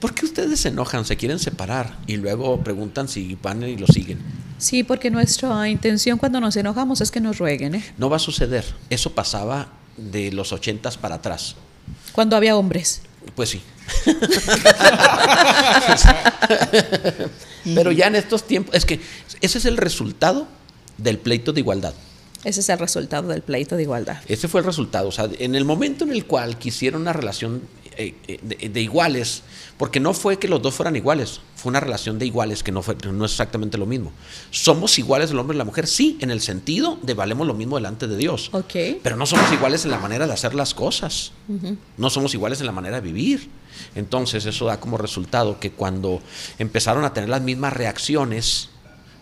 ¿Por 0.00 0.12
qué 0.12 0.26
ustedes 0.26 0.58
se 0.58 0.70
enojan, 0.70 1.04
se 1.04 1.16
quieren 1.16 1.38
separar 1.38 1.96
y 2.08 2.16
luego 2.16 2.64
preguntan 2.64 3.06
si 3.06 3.38
van 3.40 3.62
y 3.62 3.76
lo 3.76 3.86
siguen? 3.86 4.18
Sí, 4.58 4.82
porque 4.82 5.08
nuestra 5.08 5.68
intención 5.68 6.18
cuando 6.18 6.40
nos 6.40 6.56
enojamos 6.56 7.00
es 7.00 7.12
que 7.12 7.20
nos 7.20 7.38
rueguen, 7.38 7.76
¿eh? 7.76 7.84
No 7.96 8.10
va 8.10 8.16
a 8.16 8.18
suceder. 8.18 8.64
Eso 8.90 9.14
pasaba 9.14 9.68
de 9.96 10.32
los 10.32 10.52
ochentas 10.52 10.98
para 10.98 11.14
atrás. 11.14 11.54
Cuando 12.10 12.34
había 12.34 12.56
hombres. 12.56 13.02
Pues 13.34 13.50
sí. 13.50 13.62
Pero 17.74 17.92
ya 17.92 18.06
en 18.06 18.16
estos 18.16 18.46
tiempos, 18.46 18.74
es 18.74 18.84
que 18.84 19.00
ese 19.40 19.58
es 19.58 19.64
el 19.64 19.76
resultado 19.76 20.46
del 20.98 21.18
pleito 21.18 21.52
de 21.52 21.60
igualdad. 21.60 21.94
Ese 22.44 22.60
es 22.60 22.68
el 22.68 22.78
resultado 22.78 23.28
del 23.28 23.42
pleito 23.42 23.76
de 23.76 23.82
igualdad. 23.82 24.18
Ese 24.28 24.46
fue 24.46 24.60
el 24.60 24.66
resultado. 24.66 25.08
O 25.08 25.12
sea, 25.12 25.28
en 25.38 25.56
el 25.56 25.64
momento 25.64 26.04
en 26.04 26.12
el 26.12 26.26
cual 26.26 26.58
quisieron 26.58 27.02
una 27.02 27.12
relación 27.12 27.62
eh, 27.96 28.14
eh, 28.28 28.38
de, 28.42 28.68
de 28.68 28.80
iguales, 28.80 29.42
porque 29.76 29.98
no 29.98 30.14
fue 30.14 30.38
que 30.38 30.46
los 30.46 30.62
dos 30.62 30.74
fueran 30.74 30.94
iguales, 30.94 31.40
fue 31.66 31.70
una 31.70 31.80
relación 31.80 32.16
de 32.20 32.26
iguales 32.26 32.62
que 32.62 32.70
no, 32.70 32.80
fue, 32.80 32.94
no 33.12 33.24
es 33.24 33.32
exactamente 33.32 33.76
lo 33.76 33.86
mismo. 33.86 34.12
Somos 34.52 35.00
iguales 35.00 35.32
el 35.32 35.38
hombre 35.40 35.56
y 35.56 35.58
la 35.58 35.64
mujer, 35.64 35.88
sí, 35.88 36.16
en 36.20 36.30
el 36.30 36.40
sentido 36.40 36.96
de 37.02 37.12
valemos 37.12 37.44
lo 37.44 37.54
mismo 37.54 37.74
delante 37.74 38.06
de 38.06 38.16
Dios. 38.16 38.50
Pero 39.02 39.16
no 39.16 39.26
somos 39.26 39.52
iguales 39.52 39.84
en 39.84 39.90
la 39.90 39.98
manera 39.98 40.28
de 40.28 40.32
hacer 40.32 40.54
las 40.54 40.74
cosas. 40.74 41.32
No 41.96 42.08
somos 42.08 42.32
iguales 42.34 42.60
en 42.60 42.66
la 42.66 42.72
manera 42.72 43.00
de 43.00 43.02
vivir. 43.02 43.50
Entonces 43.96 44.46
eso 44.46 44.66
da 44.66 44.78
como 44.78 44.96
resultado 44.96 45.58
que 45.58 45.72
cuando 45.72 46.20
empezaron 46.60 47.04
a 47.04 47.12
tener 47.12 47.30
las 47.30 47.42
mismas 47.42 47.72
reacciones, 47.72 48.68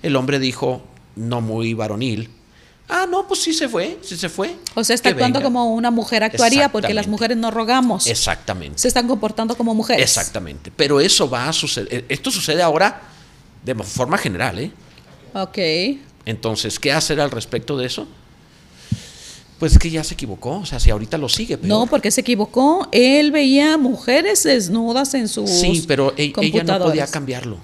el 0.02 0.14
hombre 0.14 0.38
dijo, 0.38 0.84
no 1.16 1.40
muy 1.40 1.72
varonil, 1.72 2.28
ah, 2.88 3.06
no, 3.08 3.26
pues 3.26 3.42
sí 3.42 3.52
se 3.52 3.68
fue, 3.68 3.98
sí 4.02 4.16
se 4.16 4.28
fue. 4.28 4.56
O 4.74 4.84
sea, 4.84 4.94
está 4.94 5.10
actuando 5.10 5.38
venga". 5.38 5.46
como 5.46 5.74
una 5.74 5.90
mujer 5.90 6.22
actuaría 6.24 6.70
porque 6.70 6.94
las 6.94 7.06
mujeres 7.06 7.36
no 7.36 7.50
rogamos. 7.50 8.06
Exactamente. 8.06 8.78
Se 8.78 8.88
están 8.88 9.06
comportando 9.08 9.56
como 9.56 9.74
mujeres. 9.74 10.02
Exactamente. 10.02 10.70
Pero 10.74 11.00
eso 11.00 11.28
va 11.28 11.48
a 11.48 11.52
suceder. 11.52 12.04
Esto 12.08 12.30
sucede 12.30 12.62
ahora 12.62 13.02
de 13.64 13.74
forma 13.74 14.18
general, 14.18 14.58
¿eh? 14.58 14.72
Ok. 15.34 15.58
Entonces, 16.26 16.78
¿qué 16.78 16.92
hacer 16.92 17.20
al 17.20 17.30
respecto 17.30 17.76
de 17.76 17.86
eso? 17.86 18.06
Pues 19.58 19.78
que 19.78 19.90
ya 19.90 20.04
se 20.04 20.14
equivocó. 20.14 20.58
O 20.58 20.66
sea, 20.66 20.80
si 20.80 20.90
ahorita 20.90 21.16
lo 21.18 21.28
sigue. 21.28 21.56
peor. 21.56 21.68
No, 21.68 21.86
porque 21.86 22.10
se 22.10 22.20
equivocó. 22.20 22.88
Él 22.92 23.30
veía 23.30 23.78
mujeres 23.78 24.42
desnudas 24.42 25.14
en 25.14 25.28
sus 25.28 25.48
Sí, 25.50 25.84
pero 25.86 26.12
e- 26.16 26.32
ella 26.40 26.64
no 26.64 26.78
podía 26.78 27.06
cambiarlo. 27.06 27.58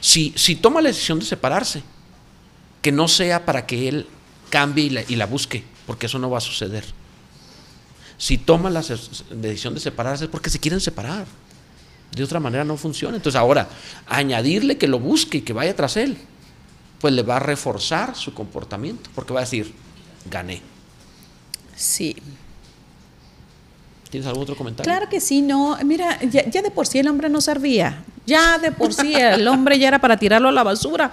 Si, 0.00 0.32
si 0.36 0.56
toma 0.56 0.80
la 0.80 0.88
decisión 0.88 1.20
de 1.20 1.24
separarse, 1.24 1.82
que 2.82 2.92
no 2.92 3.08
sea 3.08 3.46
para 3.46 3.64
que 3.64 3.88
él 3.88 4.06
cambie 4.50 4.84
y 4.84 4.90
la, 4.90 5.02
y 5.08 5.16
la 5.16 5.26
busque, 5.26 5.64
porque 5.86 6.06
eso 6.06 6.18
no 6.18 6.28
va 6.28 6.38
a 6.38 6.42
suceder. 6.42 6.84
si 8.18 8.38
toman 8.38 8.74
la 8.74 8.82
decisión 8.82 9.74
de 9.74 9.80
separarse 9.80 10.24
es 10.24 10.30
porque 10.30 10.50
se 10.50 10.60
quieren 10.60 10.80
separar. 10.80 11.26
De 12.14 12.22
otra 12.22 12.40
manera 12.40 12.62
no 12.62 12.76
funciona. 12.76 13.16
Entonces 13.16 13.38
ahora, 13.38 13.68
añadirle 14.06 14.76
que 14.76 14.86
lo 14.86 15.00
busque 15.00 15.38
y 15.38 15.40
que 15.40 15.54
vaya 15.54 15.74
tras 15.74 15.96
él, 15.96 16.18
pues 17.00 17.14
le 17.14 17.22
va 17.22 17.36
a 17.36 17.40
reforzar 17.40 18.14
su 18.14 18.34
comportamiento, 18.34 19.10
porque 19.14 19.32
va 19.32 19.40
a 19.40 19.44
decir, 19.44 19.72
gané. 20.30 20.60
Sí. 21.74 22.14
¿Tienes 24.10 24.26
algún 24.26 24.42
otro 24.42 24.56
comentario? 24.56 24.92
Claro 24.92 25.08
que 25.08 25.20
sí, 25.20 25.40
no. 25.40 25.78
Mira, 25.84 26.20
ya, 26.20 26.48
ya, 26.48 26.60
de 26.60 26.70
por 26.70 26.86
sí 26.86 26.98
el 26.98 27.08
hombre 27.08 27.30
no 27.30 27.40
servía. 27.40 28.04
Ya 28.26 28.58
de 28.58 28.70
por 28.70 28.92
sí 28.92 29.14
el 29.14 29.48
hombre 29.48 29.78
ya 29.78 29.88
era 29.88 30.00
para 30.00 30.18
tirarlo 30.18 30.50
a 30.50 30.52
la 30.52 30.62
basura. 30.62 31.12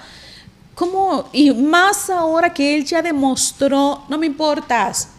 ¿Cómo? 0.80 1.26
Y 1.34 1.52
más 1.52 2.10
ahora 2.10 2.54
que 2.54 2.74
él 2.74 2.86
ya 2.86 3.02
demostró, 3.02 4.04
no 4.08 4.18
me 4.18 4.28
importas 4.28 5.10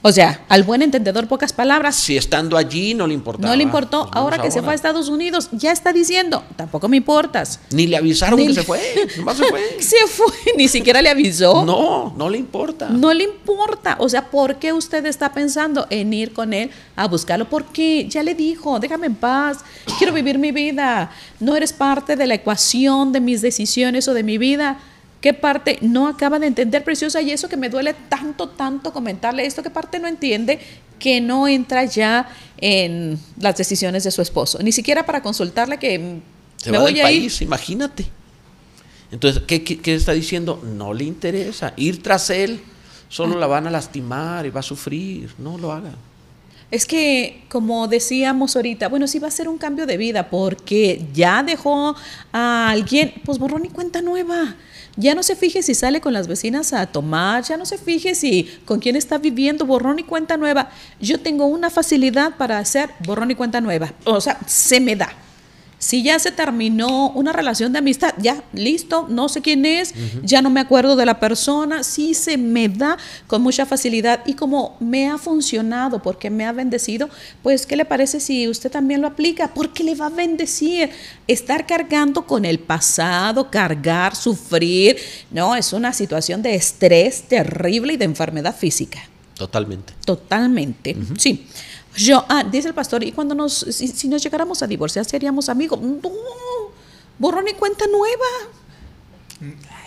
o 0.00 0.12
sea, 0.12 0.44
al 0.48 0.62
buen 0.62 0.82
entendedor, 0.82 1.26
pocas 1.26 1.52
palabras. 1.52 1.96
Si 1.96 2.16
estando 2.16 2.56
allí 2.56 2.94
no 2.94 3.06
le 3.06 3.14
importaba. 3.14 3.48
No 3.48 3.56
le 3.56 3.64
importó. 3.64 4.08
ahora 4.12 4.40
que 4.40 4.50
se 4.50 4.62
fue 4.62 4.72
a 4.72 4.74
Estados 4.74 5.08
Unidos, 5.08 5.48
ya 5.52 5.72
está 5.72 5.92
diciendo, 5.92 6.44
tampoco 6.56 6.88
me 6.88 6.96
importas. 6.96 7.60
Ni 7.70 7.86
le 7.86 7.96
avisaron 7.96 8.38
que 8.38 8.54
se 8.54 8.62
fue. 8.62 8.80
Nomás 9.16 9.36
se 9.36 9.44
fue. 9.44 9.60
se 9.80 10.06
fue. 10.06 10.32
Ni 10.56 10.68
siquiera 10.68 11.02
le 11.02 11.08
avisó. 11.08 11.64
No, 11.64 12.14
no 12.16 12.30
le 12.30 12.38
importa. 12.38 12.88
No 12.88 13.12
le 13.12 13.24
importa. 13.24 13.96
O 13.98 14.08
sea, 14.08 14.30
¿por 14.30 14.56
qué 14.56 14.72
usted 14.72 15.04
está 15.06 15.32
pensando 15.32 15.86
en 15.90 16.12
ir 16.12 16.32
con 16.32 16.52
él 16.52 16.70
a 16.94 17.08
buscarlo? 17.08 17.48
Porque 17.48 18.06
ya 18.08 18.22
le 18.22 18.34
dijo, 18.34 18.78
déjame 18.78 19.06
en 19.06 19.16
paz. 19.16 19.58
Quiero 19.98 20.12
vivir 20.12 20.38
mi 20.38 20.52
vida. 20.52 21.10
No 21.40 21.56
eres 21.56 21.72
parte 21.72 22.14
de 22.14 22.26
la 22.26 22.34
ecuación 22.34 23.12
de 23.12 23.20
mis 23.20 23.42
decisiones 23.42 24.06
o 24.06 24.14
de 24.14 24.22
mi 24.22 24.38
vida. 24.38 24.78
¿Qué 25.20 25.34
parte 25.34 25.78
no 25.80 26.06
acaba 26.06 26.38
de 26.38 26.46
entender, 26.46 26.84
preciosa? 26.84 27.20
Y 27.20 27.32
eso 27.32 27.48
que 27.48 27.56
me 27.56 27.68
duele 27.68 27.94
tanto, 28.08 28.50
tanto 28.50 28.92
comentarle 28.92 29.44
esto, 29.44 29.62
¿qué 29.62 29.70
parte 29.70 29.98
no 29.98 30.06
entiende 30.06 30.60
que 30.98 31.20
no 31.20 31.48
entra 31.48 31.84
ya 31.84 32.28
en 32.58 33.18
las 33.38 33.56
decisiones 33.56 34.04
de 34.04 34.12
su 34.12 34.22
esposo? 34.22 34.60
Ni 34.62 34.70
siquiera 34.70 35.04
para 35.04 35.20
consultarle 35.20 35.78
que 35.78 36.20
se 36.56 36.70
me 36.70 36.78
va 36.78 36.84
voy 36.84 36.94
del 36.94 37.02
país, 37.02 37.42
imagínate. 37.42 38.06
Entonces, 39.10 39.42
¿qué, 39.46 39.64
¿qué, 39.64 39.94
está 39.94 40.12
diciendo? 40.12 40.62
No 40.62 40.92
le 40.92 41.04
interesa. 41.04 41.72
Ir 41.76 42.02
tras 42.02 42.30
él, 42.30 42.60
solo 43.08 43.36
ah. 43.36 43.40
la 43.40 43.46
van 43.46 43.66
a 43.66 43.70
lastimar 43.70 44.46
y 44.46 44.50
va 44.50 44.60
a 44.60 44.64
sufrir. 44.64 45.34
No 45.38 45.58
lo 45.58 45.72
haga. 45.72 45.92
Es 46.70 46.84
que, 46.84 47.44
como 47.48 47.88
decíamos 47.88 48.54
ahorita, 48.54 48.88
bueno, 48.88 49.06
sí 49.08 49.18
va 49.18 49.28
a 49.28 49.30
ser 49.30 49.48
un 49.48 49.56
cambio 49.56 49.86
de 49.86 49.96
vida 49.96 50.28
porque 50.28 51.06
ya 51.14 51.42
dejó 51.42 51.96
a 52.30 52.70
alguien, 52.70 53.14
pues 53.24 53.38
borrón 53.38 53.64
y 53.64 53.70
cuenta 53.70 54.02
nueva. 54.02 54.54
Ya 55.00 55.14
no 55.14 55.22
se 55.22 55.36
fije 55.36 55.62
si 55.62 55.76
sale 55.76 56.00
con 56.00 56.12
las 56.12 56.26
vecinas 56.26 56.72
a 56.72 56.84
tomar, 56.86 57.44
ya 57.44 57.56
no 57.56 57.64
se 57.64 57.78
fije 57.78 58.16
si 58.16 58.50
con 58.64 58.80
quién 58.80 58.96
está 58.96 59.18
viviendo, 59.18 59.64
borrón 59.64 60.00
y 60.00 60.02
cuenta 60.02 60.36
nueva. 60.36 60.70
Yo 61.00 61.20
tengo 61.20 61.46
una 61.46 61.70
facilidad 61.70 62.36
para 62.36 62.58
hacer 62.58 62.90
borrón 63.06 63.30
y 63.30 63.36
cuenta 63.36 63.60
nueva. 63.60 63.92
O 64.04 64.20
sea, 64.20 64.40
se 64.46 64.80
me 64.80 64.96
da. 64.96 65.08
Si 65.78 66.02
ya 66.02 66.18
se 66.18 66.32
terminó 66.32 67.10
una 67.10 67.32
relación 67.32 67.72
de 67.72 67.78
amistad, 67.78 68.12
ya, 68.18 68.42
listo, 68.52 69.06
no 69.08 69.28
sé 69.28 69.42
quién 69.42 69.64
es, 69.64 69.94
ya 70.22 70.42
no 70.42 70.50
me 70.50 70.60
acuerdo 70.60 70.96
de 70.96 71.06
la 71.06 71.20
persona, 71.20 71.84
sí 71.84 72.14
se 72.14 72.36
me 72.36 72.68
da 72.68 72.96
con 73.26 73.42
mucha 73.42 73.64
facilidad 73.64 74.20
y 74.26 74.34
como 74.34 74.76
me 74.80 75.08
ha 75.08 75.18
funcionado 75.18 76.02
porque 76.02 76.30
me 76.30 76.46
ha 76.46 76.52
bendecido, 76.52 77.08
pues 77.42 77.64
¿qué 77.64 77.76
le 77.76 77.84
parece 77.84 78.18
si 78.18 78.48
usted 78.48 78.70
también 78.70 79.00
lo 79.00 79.06
aplica? 79.06 79.54
Porque 79.54 79.84
le 79.84 79.94
va 79.94 80.06
a 80.06 80.10
bendecir. 80.10 80.90
Estar 81.28 81.66
cargando 81.66 82.26
con 82.26 82.44
el 82.44 82.58
pasado, 82.58 83.50
cargar, 83.50 84.16
sufrir, 84.16 84.96
no, 85.30 85.54
es 85.54 85.72
una 85.72 85.92
situación 85.92 86.42
de 86.42 86.54
estrés 86.54 87.22
terrible 87.22 87.94
y 87.94 87.96
de 87.96 88.04
enfermedad 88.04 88.56
física. 88.56 89.00
Totalmente. 89.34 89.92
Totalmente, 90.04 90.96
sí. 91.16 91.46
Yo, 91.98 92.24
ah, 92.28 92.44
dice 92.44 92.68
el 92.68 92.74
pastor, 92.74 93.02
y 93.02 93.12
cuando 93.12 93.34
nos, 93.34 93.54
si, 93.54 94.08
nos 94.08 94.22
llegáramos 94.22 94.62
a 94.62 94.66
divorciar, 94.66 95.04
seríamos 95.04 95.48
amigos. 95.48 95.80
No, 95.80 96.00
borrón 97.18 97.48
y 97.48 97.54
cuenta 97.54 97.86
nueva. 97.86 98.24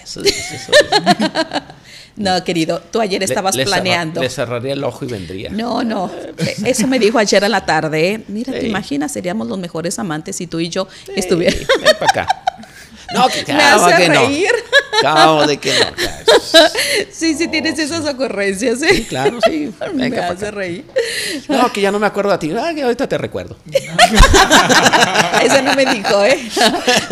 Eso, 0.03 0.22
no, 2.16 2.43
querido, 2.43 2.82
tú 2.91 2.99
ayer 2.99 3.22
estabas 3.24 3.55
planeando. 3.55 4.22
le 4.22 4.30
cerraría 4.30 4.74
el 4.74 4.84
ojo 4.84 5.05
y 5.05 5.09
vendría. 5.09 5.49
No, 5.49 5.84
no, 5.84 6.12
eso 6.66 6.88
me 6.88 6.99
dijo 6.99 7.18
ayer 7.18 7.43
a 7.43 7.49
la 7.49 7.66
tarde. 7.66 8.14
¿eh? 8.14 8.24
Mira, 8.28 8.51
te 8.51 8.68
imaginas, 8.68 9.12
seríamos 9.12 9.47
los 9.47 9.57
mejores 9.57 9.99
amantes 9.99 10.36
si 10.36 10.47
tú 10.47 10.59
y 10.59 10.70
yo 10.70 10.88
estuviéramos. 11.16 11.68
Ven 11.82 11.95
para 11.99 12.24
acá. 12.24 12.43
No, 13.14 13.28
que 13.28 13.53
me 13.53 13.64
hace 13.64 14.07
reír. 14.07 14.51
No. 15.03 15.47
de 15.47 15.57
que 15.57 15.72
no. 15.80 15.86
Sí, 17.12 17.36
sí, 17.36 17.47
tienes 17.47 17.78
esas 17.80 18.05
ocurrencias. 18.05 18.82
¿eh? 18.82 18.89
Sí, 18.93 19.03
claro, 19.05 19.39
sí. 19.45 19.72
me 19.93 20.18
hace 20.18 20.51
reír. 20.51 20.86
No, 21.47 21.72
que 21.72 21.82
ya 21.82 21.91
no 21.91 21.99
me 21.99 22.07
acuerdo 22.07 22.32
a 22.32 22.39
ti. 22.39 22.51
Ah, 22.51 22.72
que 22.74 22.84
ahorita 22.84 23.07
te 23.07 23.18
recuerdo. 23.18 23.57
eso 25.43 25.62
no 25.62 25.74
me 25.76 25.86
dijo, 25.86 26.24
¿eh? 26.26 26.49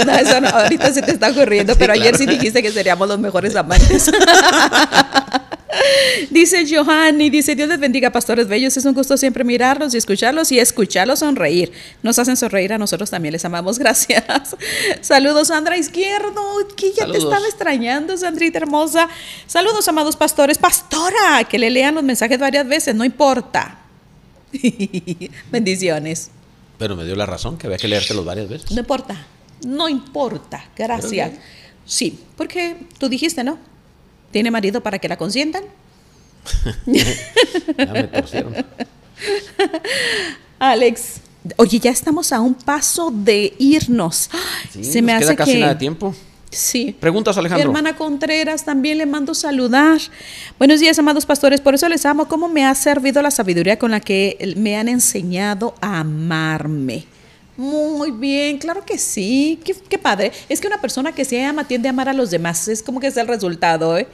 No, 0.06 0.14
eso 0.14 0.42
no. 0.42 0.50
Ahorita 0.50 0.94
se 0.94 1.02
te 1.02 1.12
está 1.12 1.30
ocurriendo, 1.30 1.76
pero 1.78 1.94
ayer 1.94 2.18
sí 2.18 2.26
dijiste 2.26 2.62
que 2.62 2.72
seríamos 2.72 3.08
los 3.08 3.20
mejores 3.20 3.56
amantes. 3.56 4.12
Dice 6.30 6.66
Johanny, 6.68 7.30
dice 7.30 7.56
Dios 7.56 7.70
les 7.70 7.80
bendiga, 7.80 8.12
pastores 8.12 8.48
bellos. 8.48 8.76
Es 8.76 8.86
un 8.86 8.94
gusto 8.94 9.18
siempre 9.18 9.44
mirarlos 9.44 9.94
y 9.94 9.98
escucharlos 9.98 10.52
y 10.52 10.60
escucharlos 10.60 11.20
sonreír. 11.20 11.72
Nos 12.04 12.18
hacen 12.20 12.38
sonreír 12.38 12.74
a 12.74 12.78
nosotros 12.78 13.10
también, 13.10 13.34
les 13.34 13.46
amamos. 13.46 13.78
Gracias. 13.80 14.24
Saludos, 15.02 15.50
Sandra 15.50 15.78
Izquierdo, 15.78 16.42
que 16.76 16.92
ya 16.94 17.06
te 17.06 17.18
estaba 17.18 17.46
extrañando, 17.46 18.18
Sandrita 18.18 18.58
hermosa. 18.58 19.08
Saludos, 19.48 19.88
amados 19.88 20.16
pastores. 20.16 20.58
Pastora, 20.58 21.44
que 21.48 21.60
le 21.60 21.70
lean 21.70 21.96
los 21.96 22.04
mensajes 22.04 22.40
varias 22.40 22.68
veces, 22.68 22.96
no 22.96 23.04
importa. 23.04 23.80
Bendiciones. 25.52 26.32
Pero 26.78 26.96
me 26.96 27.06
dio 27.06 27.16
la 27.16 27.26
razón 27.26 27.58
que 27.58 27.68
había 27.68 27.78
que 27.78 27.88
leértelos 27.88 28.26
varias 28.26 28.50
veces. 28.50 28.72
No 28.72 28.80
importa, 28.80 29.28
no 29.66 29.90
importa. 29.90 30.66
Gracias. 30.76 31.34
Sí, 31.86 32.20
porque 32.38 32.78
tú 32.98 33.10
dijiste, 33.10 33.44
¿no? 33.44 33.60
¿Tiene 34.32 34.52
marido 34.52 34.82
para 34.82 35.00
que 35.00 35.08
la 35.08 35.18
consientan? 35.18 35.64
ya 37.78 37.94
me 37.94 38.04
torcieron. 38.04 38.54
Alex, 40.60 41.22
oye, 41.58 41.80
ya 41.80 41.92
estamos 41.92 42.32
a 42.32 42.40
un 42.40 42.54
paso 42.54 43.12
de 43.12 43.54
irnos. 43.58 44.30
Se 44.82 45.02
me 45.02 45.14
hace 45.14 45.36
casi 45.36 45.58
nada 45.58 45.74
de 45.74 45.80
tiempo. 45.80 46.14
Sí. 46.52 46.96
Preguntas, 47.00 47.38
Alejandro. 47.38 47.70
Mi 47.70 47.78
hermana 47.78 47.96
Contreras 47.96 48.66
también 48.66 48.98
le 48.98 49.06
mando 49.06 49.36
saludar. 49.36 50.00
Buenos 50.58 50.80
días, 50.80 50.98
amados 50.98 51.26
pastores. 51.26 51.62
Por 51.62 51.76
eso 51.76 51.88
les 51.88 52.06
amo. 52.06 52.28
¿Cómo 52.28 52.48
me 52.50 52.66
ha 52.66 52.74
servido 52.74 53.22
la 53.22 53.30
sabiduría 53.30 53.78
con 53.78 53.92
la 53.92 54.00
que 54.00 54.56
me 54.58 54.76
han 54.76 54.88
enseñado 54.88 55.76
a 55.80 56.00
amarme? 56.00 57.06
Muy 57.60 58.12
bien, 58.12 58.58
claro 58.58 58.86
que 58.86 58.98
sí. 58.98 59.60
Qué, 59.66 59.98
padre. 59.98 60.32
Es 60.48 60.62
que 60.62 60.68
una 60.68 60.80
persona 60.80 61.12
que 61.12 61.26
se 61.26 61.44
ama 61.44 61.68
tiende 61.68 61.90
a 61.90 61.92
amar 61.92 62.08
a 62.08 62.14
los 62.14 62.32
demás. 62.32 62.70
Es 62.70 62.82
como 62.82 63.02
que 63.02 63.08
es 63.08 63.18
el 63.18 63.28
resultado, 63.28 63.98
¿eh? 63.98 64.08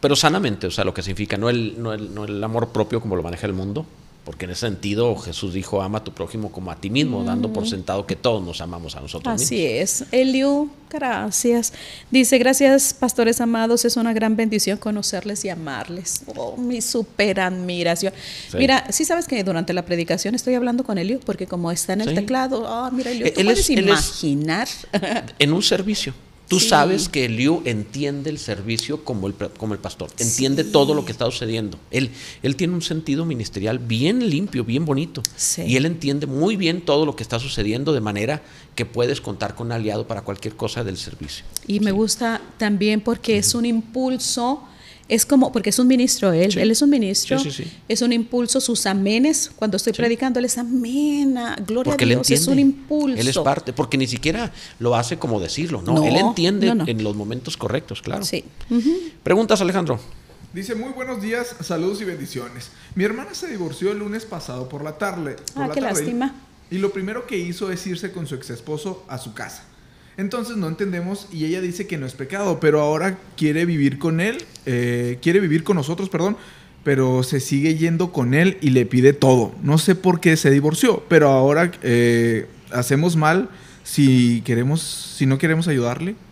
Pero 0.00 0.16
sanamente, 0.16 0.66
o 0.66 0.70
sea, 0.72 0.84
lo 0.84 0.92
que 0.92 1.00
significa, 1.00 1.36
no 1.36 1.48
el, 1.48 1.80
no 1.80 1.92
el, 1.92 2.12
no 2.12 2.24
el 2.24 2.42
amor 2.42 2.70
propio 2.70 3.00
como 3.00 3.14
lo 3.14 3.22
maneja 3.22 3.46
el 3.46 3.52
mundo, 3.52 3.86
porque 4.24 4.44
en 4.44 4.52
ese 4.52 4.66
sentido 4.66 5.16
Jesús 5.16 5.54
dijo, 5.54 5.82
ama 5.82 5.98
a 5.98 6.04
tu 6.04 6.12
prójimo 6.12 6.52
como 6.52 6.70
a 6.70 6.76
ti 6.76 6.90
mismo, 6.90 7.24
dando 7.24 7.52
por 7.52 7.66
sentado 7.66 8.06
que 8.06 8.16
todos 8.16 8.42
nos 8.44 8.60
amamos 8.60 8.94
a 8.96 9.00
nosotros 9.00 9.32
Así 9.32 9.54
mismos. 9.54 9.70
Así 9.82 10.04
es. 10.04 10.04
Eliu, 10.12 10.70
gracias. 10.90 11.72
Dice, 12.10 12.38
gracias 12.38 12.94
pastores 12.94 13.40
amados, 13.40 13.84
es 13.84 13.96
una 13.96 14.12
gran 14.12 14.36
bendición 14.36 14.78
conocerles 14.78 15.44
y 15.44 15.48
amarles. 15.48 16.22
Oh, 16.36 16.56
mi 16.56 16.80
super 16.82 17.40
admiración. 17.40 18.12
Mira, 18.54 18.86
sí 18.90 19.04
sabes 19.04 19.26
que 19.26 19.42
durante 19.42 19.72
la 19.72 19.84
predicación 19.84 20.34
estoy 20.34 20.54
hablando 20.54 20.84
con 20.84 20.98
Eliu, 20.98 21.20
porque 21.20 21.46
como 21.46 21.72
está 21.72 21.94
en 21.94 22.02
el 22.02 22.14
teclado, 22.14 22.62
oh, 22.62 22.90
mira 22.90 23.10
Eliu, 23.10 23.32
¿tú 23.32 23.42
puedes 23.42 23.70
imaginar? 23.70 24.68
en 25.38 25.52
un 25.52 25.62
servicio. 25.62 26.12
Tú 26.50 26.58
sabes 26.58 27.08
que 27.08 27.28
Liu 27.28 27.62
entiende 27.64 28.28
el 28.28 28.36
servicio 28.36 29.04
como 29.04 29.28
el, 29.28 29.34
como 29.34 29.72
el 29.72 29.78
pastor, 29.78 30.10
entiende 30.18 30.64
todo 30.64 30.94
lo 30.94 31.04
que 31.04 31.12
está 31.12 31.26
sucediendo. 31.26 31.78
Él, 31.92 32.10
él 32.42 32.56
tiene 32.56 32.74
un 32.74 32.82
sentido 32.82 33.24
ministerial 33.24 33.78
bien 33.78 34.28
limpio, 34.28 34.64
bien 34.64 34.84
bonito. 34.84 35.22
Y 35.64 35.76
él 35.76 35.86
entiende 35.86 36.26
muy 36.26 36.56
bien 36.56 36.80
todo 36.80 37.06
lo 37.06 37.14
que 37.14 37.22
está 37.22 37.38
sucediendo 37.38 37.92
de 37.92 38.00
manera 38.00 38.42
que 38.74 38.84
puedes 38.84 39.20
contar 39.20 39.54
con 39.54 39.68
un 39.68 39.72
aliado 39.74 40.08
para 40.08 40.22
cualquier 40.22 40.56
cosa 40.56 40.82
del 40.82 40.96
servicio. 40.96 41.44
Y 41.68 41.78
me 41.78 41.92
gusta 41.92 42.42
también 42.58 43.00
porque 43.00 43.38
es 43.38 43.54
un 43.54 43.64
impulso 43.64 44.64
es 45.10 45.26
como, 45.26 45.50
porque 45.50 45.70
es 45.70 45.78
un 45.80 45.88
ministro 45.88 46.32
él, 46.32 46.56
él 46.56 46.70
es 46.70 46.80
un 46.82 46.88
ministro, 46.88 47.36
es 47.88 48.02
un 48.02 48.12
impulso, 48.12 48.60
sus 48.60 48.86
amenes, 48.86 49.50
cuando 49.56 49.76
estoy 49.76 49.92
predicando, 49.92 50.38
él 50.38 50.44
es 50.44 50.56
amena, 50.56 51.56
gloria 51.66 51.94
a 51.94 51.96
Dios, 51.96 52.30
es 52.30 52.46
un 52.46 52.60
impulso. 52.60 53.20
Él 53.20 53.26
es 53.26 53.36
parte, 53.38 53.72
porque 53.72 53.98
ni 53.98 54.06
siquiera 54.06 54.52
lo 54.78 54.94
hace 54.94 55.18
como 55.18 55.40
decirlo, 55.40 55.82
no, 55.82 56.04
él 56.04 56.16
entiende 56.16 56.68
en 56.68 57.02
los 57.02 57.16
momentos 57.16 57.56
correctos, 57.56 58.00
claro. 58.00 58.24
Sí. 58.24 58.44
Preguntas, 59.22 59.60
Alejandro. 59.60 59.98
Dice, 60.52 60.74
muy 60.74 60.92
buenos 60.92 61.22
días, 61.22 61.56
saludos 61.60 62.00
y 62.00 62.04
bendiciones. 62.04 62.70
Mi 62.94 63.04
hermana 63.04 63.34
se 63.34 63.46
divorció 63.48 63.92
el 63.92 63.98
lunes 63.98 64.24
pasado 64.24 64.68
por 64.68 64.82
la 64.82 64.98
tarde. 64.98 65.36
ah, 65.54 65.70
qué 65.72 65.80
lástima. 65.80 66.34
Y 66.70 66.78
lo 66.78 66.92
primero 66.92 67.26
que 67.26 67.36
hizo 67.36 67.70
es 67.70 67.84
irse 67.86 68.12
con 68.12 68.26
su 68.26 68.36
ex 68.36 68.50
esposo 68.50 69.04
a 69.08 69.18
su 69.18 69.32
casa. 69.32 69.64
Entonces 70.20 70.58
no 70.58 70.68
entendemos 70.68 71.28
y 71.32 71.46
ella 71.46 71.62
dice 71.62 71.86
que 71.86 71.96
no 71.96 72.04
es 72.04 72.12
pecado, 72.12 72.60
pero 72.60 72.82
ahora 72.82 73.18
quiere 73.38 73.64
vivir 73.64 73.98
con 73.98 74.20
él, 74.20 74.44
eh, 74.66 75.18
quiere 75.22 75.40
vivir 75.40 75.64
con 75.64 75.76
nosotros, 75.76 76.10
perdón, 76.10 76.36
pero 76.84 77.22
se 77.22 77.40
sigue 77.40 77.76
yendo 77.76 78.12
con 78.12 78.34
él 78.34 78.58
y 78.60 78.68
le 78.68 78.84
pide 78.84 79.14
todo. 79.14 79.54
No 79.62 79.78
sé 79.78 79.94
por 79.94 80.20
qué 80.20 80.36
se 80.36 80.50
divorció, 80.50 81.02
pero 81.08 81.30
ahora 81.30 81.72
eh, 81.82 82.48
hacemos 82.70 83.16
mal 83.16 83.48
si 83.82 84.42
queremos, 84.42 84.82
si 84.82 85.24
no 85.24 85.38
queremos 85.38 85.68
ayudarle. 85.68 86.14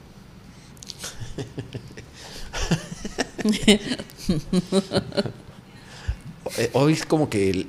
Eh, 6.57 6.71
hoy 6.73 6.95
es 6.95 7.05
como 7.05 7.29
que 7.29 7.67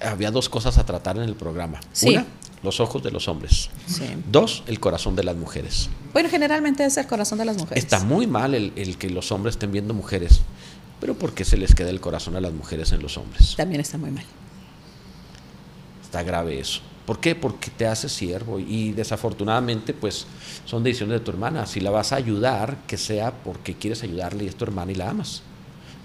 había 0.00 0.30
dos 0.30 0.48
cosas 0.48 0.78
a 0.78 0.86
tratar 0.86 1.18
en 1.18 1.24
el 1.24 1.34
programa. 1.34 1.78
Sí. 1.92 2.08
Una, 2.08 2.26
los 2.64 2.80
ojos 2.80 3.02
de 3.02 3.10
los 3.10 3.28
hombres. 3.28 3.70
Sí. 3.86 4.04
Dos, 4.30 4.64
el 4.66 4.80
corazón 4.80 5.14
de 5.14 5.22
las 5.22 5.36
mujeres. 5.36 5.90
Bueno, 6.12 6.28
generalmente 6.28 6.84
es 6.84 6.96
el 6.96 7.06
corazón 7.06 7.38
de 7.38 7.44
las 7.44 7.56
mujeres. 7.56 7.84
Está 7.84 8.00
muy 8.00 8.26
mal 8.26 8.54
el, 8.54 8.72
el 8.74 8.98
que 8.98 9.10
los 9.10 9.30
hombres 9.30 9.54
estén 9.54 9.70
viendo 9.70 9.94
mujeres, 9.94 10.40
pero 11.00 11.14
¿por 11.14 11.34
qué 11.34 11.44
se 11.44 11.56
les 11.56 11.74
queda 11.74 11.90
el 11.90 12.00
corazón 12.00 12.34
a 12.36 12.40
las 12.40 12.52
mujeres 12.52 12.92
en 12.92 13.02
los 13.02 13.16
hombres? 13.18 13.54
También 13.56 13.80
está 13.80 13.98
muy 13.98 14.10
mal. 14.10 14.24
Está 16.02 16.22
grave 16.22 16.58
eso. 16.58 16.80
¿Por 17.06 17.20
qué? 17.20 17.34
Porque 17.34 17.70
te 17.70 17.86
haces 17.86 18.12
siervo 18.12 18.58
y 18.58 18.92
desafortunadamente 18.92 19.92
pues 19.92 20.26
son 20.64 20.82
decisiones 20.82 21.20
de 21.20 21.24
tu 21.24 21.30
hermana. 21.30 21.66
Si 21.66 21.80
la 21.80 21.90
vas 21.90 22.12
a 22.12 22.16
ayudar, 22.16 22.78
que 22.86 22.96
sea 22.96 23.32
porque 23.42 23.74
quieres 23.74 24.02
ayudarle 24.02 24.44
y 24.44 24.48
es 24.48 24.56
tu 24.56 24.64
hermana 24.64 24.92
y 24.92 24.94
la 24.94 25.10
amas. 25.10 25.42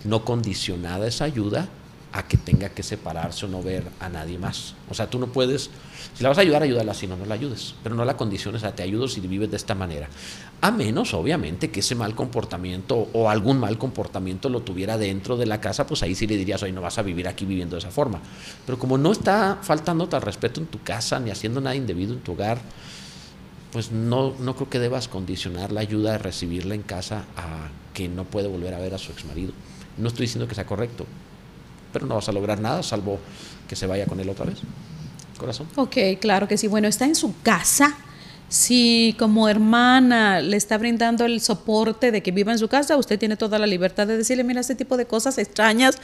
No 0.04 0.26
condicionada 0.26 1.08
esa 1.08 1.26
ayuda 1.26 1.70
a 2.12 2.28
que 2.28 2.38
tenga 2.38 2.70
que 2.70 2.82
separarse 2.82 3.46
o 3.46 3.50
no 3.50 3.62
ver 3.62 3.84
a 4.00 4.10
nadie 4.10 4.38
más. 4.38 4.74
O 4.90 4.94
sea, 4.94 5.10
tú 5.10 5.20
no 5.20 5.28
puedes, 5.28 5.70
si 6.16 6.24
la 6.24 6.30
vas 6.30 6.38
a 6.40 6.42
ayudar, 6.42 6.64
ayúdala, 6.64 6.94
si 6.94 7.06
no, 7.06 7.16
no 7.16 7.26
la 7.26 7.36
ayudes. 7.36 7.76
Pero 7.84 7.96
no 7.96 8.04
la 8.04 8.18
condiciones 8.18 8.64
a 8.64 8.74
te 8.74 8.82
ayudo 8.82 9.08
si 9.08 9.22
vives 9.22 9.52
de 9.52 9.58
esta 9.58 9.76
manera. 9.76 10.10
A 10.62 10.72
menos, 10.72 11.14
obviamente, 11.14 11.70
que 11.70 11.82
ese 11.82 11.96
mal 11.96 12.16
comportamiento 12.16 13.10
o 13.14 13.30
algún 13.30 13.60
mal 13.60 13.78
comportamiento 13.78 14.50
lo 14.50 14.62
tuviera 14.62 14.98
dentro 14.98 15.38
de 15.38 15.46
la 15.46 15.62
casa, 15.62 15.86
pues 15.86 16.02
ahí 16.02 16.16
sí 16.16 16.26
le 16.26 16.36
dirías, 16.36 16.64
oye, 16.64 16.74
no 16.74 16.82
vas 16.82 16.98
a 16.98 17.04
vivir 17.04 17.28
aquí 17.28 17.46
viviendo 17.46 17.76
de 17.76 17.80
esa 17.80 17.92
forma. 17.92 18.20
Pero 18.66 18.80
como 18.80 18.98
no 18.98 19.12
está 19.12 19.60
faltando 19.62 20.10
al 20.12 20.22
respeto 20.22 20.60
en 20.60 20.68
tu 20.68 20.82
casa, 20.82 21.20
ni 21.20 21.30
haciendo 21.30 21.62
nada 21.62 21.76
indebido 21.76 22.14
en 22.14 22.20
tu 22.22 22.32
hogar, 22.32 22.60
pues 23.72 23.92
no, 23.92 24.34
no 24.40 24.56
creo 24.56 24.70
que 24.70 24.80
debas 24.80 25.08
condicionar 25.08 25.72
la 25.72 25.82
ayuda 25.82 26.14
de 26.14 26.18
recibirla 26.18 26.74
en 26.74 26.82
casa 26.82 27.26
a 27.38 27.70
que 27.94 28.10
no 28.10 28.24
puede 28.24 28.48
volver 28.48 28.74
a 28.74 28.80
ver 28.80 28.96
a 28.96 28.98
su 28.98 29.12
exmarido. 29.12 29.54
No 29.98 30.08
estoy 30.08 30.26
diciendo 30.26 30.48
que 30.48 30.56
sea 30.56 30.66
correcto, 30.66 31.06
pero 31.92 32.06
no 32.06 32.16
vas 32.16 32.30
a 32.30 32.32
lograr 32.32 32.60
nada 32.60 32.84
salvo 32.84 33.20
que 33.68 33.76
se 33.76 33.88
vaya 33.88 34.06
con 34.06 34.20
él 34.20 34.30
otra 34.30 34.46
vez. 34.46 34.60
Corazón. 35.38 35.68
Ok, 35.76 35.98
claro 36.20 36.48
que 36.48 36.58
sí. 36.58 36.68
Bueno, 36.68 36.88
está 36.88 37.06
en 37.06 37.16
su 37.16 37.34
casa. 37.42 37.96
Si 38.50 39.16
como 39.20 39.48
hermana 39.48 40.42
le 40.42 40.58
está 40.58 40.78
brindando 40.78 41.24
el 41.26 41.40
soporte 41.40 42.12
de 42.12 42.24
que 42.24 42.32
viva 42.32 42.52
en 42.52 42.58
su 42.58 42.68
casa, 42.68 42.98
usted 42.98 43.20
tiene 43.20 43.38
toda 43.38 43.60
la 43.60 43.68
libertad 43.68 44.08
de 44.08 44.18
decirle, 44.18 44.44
mira, 44.44 44.60
este 44.60 44.74
tipo 44.74 44.98
de 44.98 45.06
cosas 45.06 45.38
extrañas, 45.38 46.00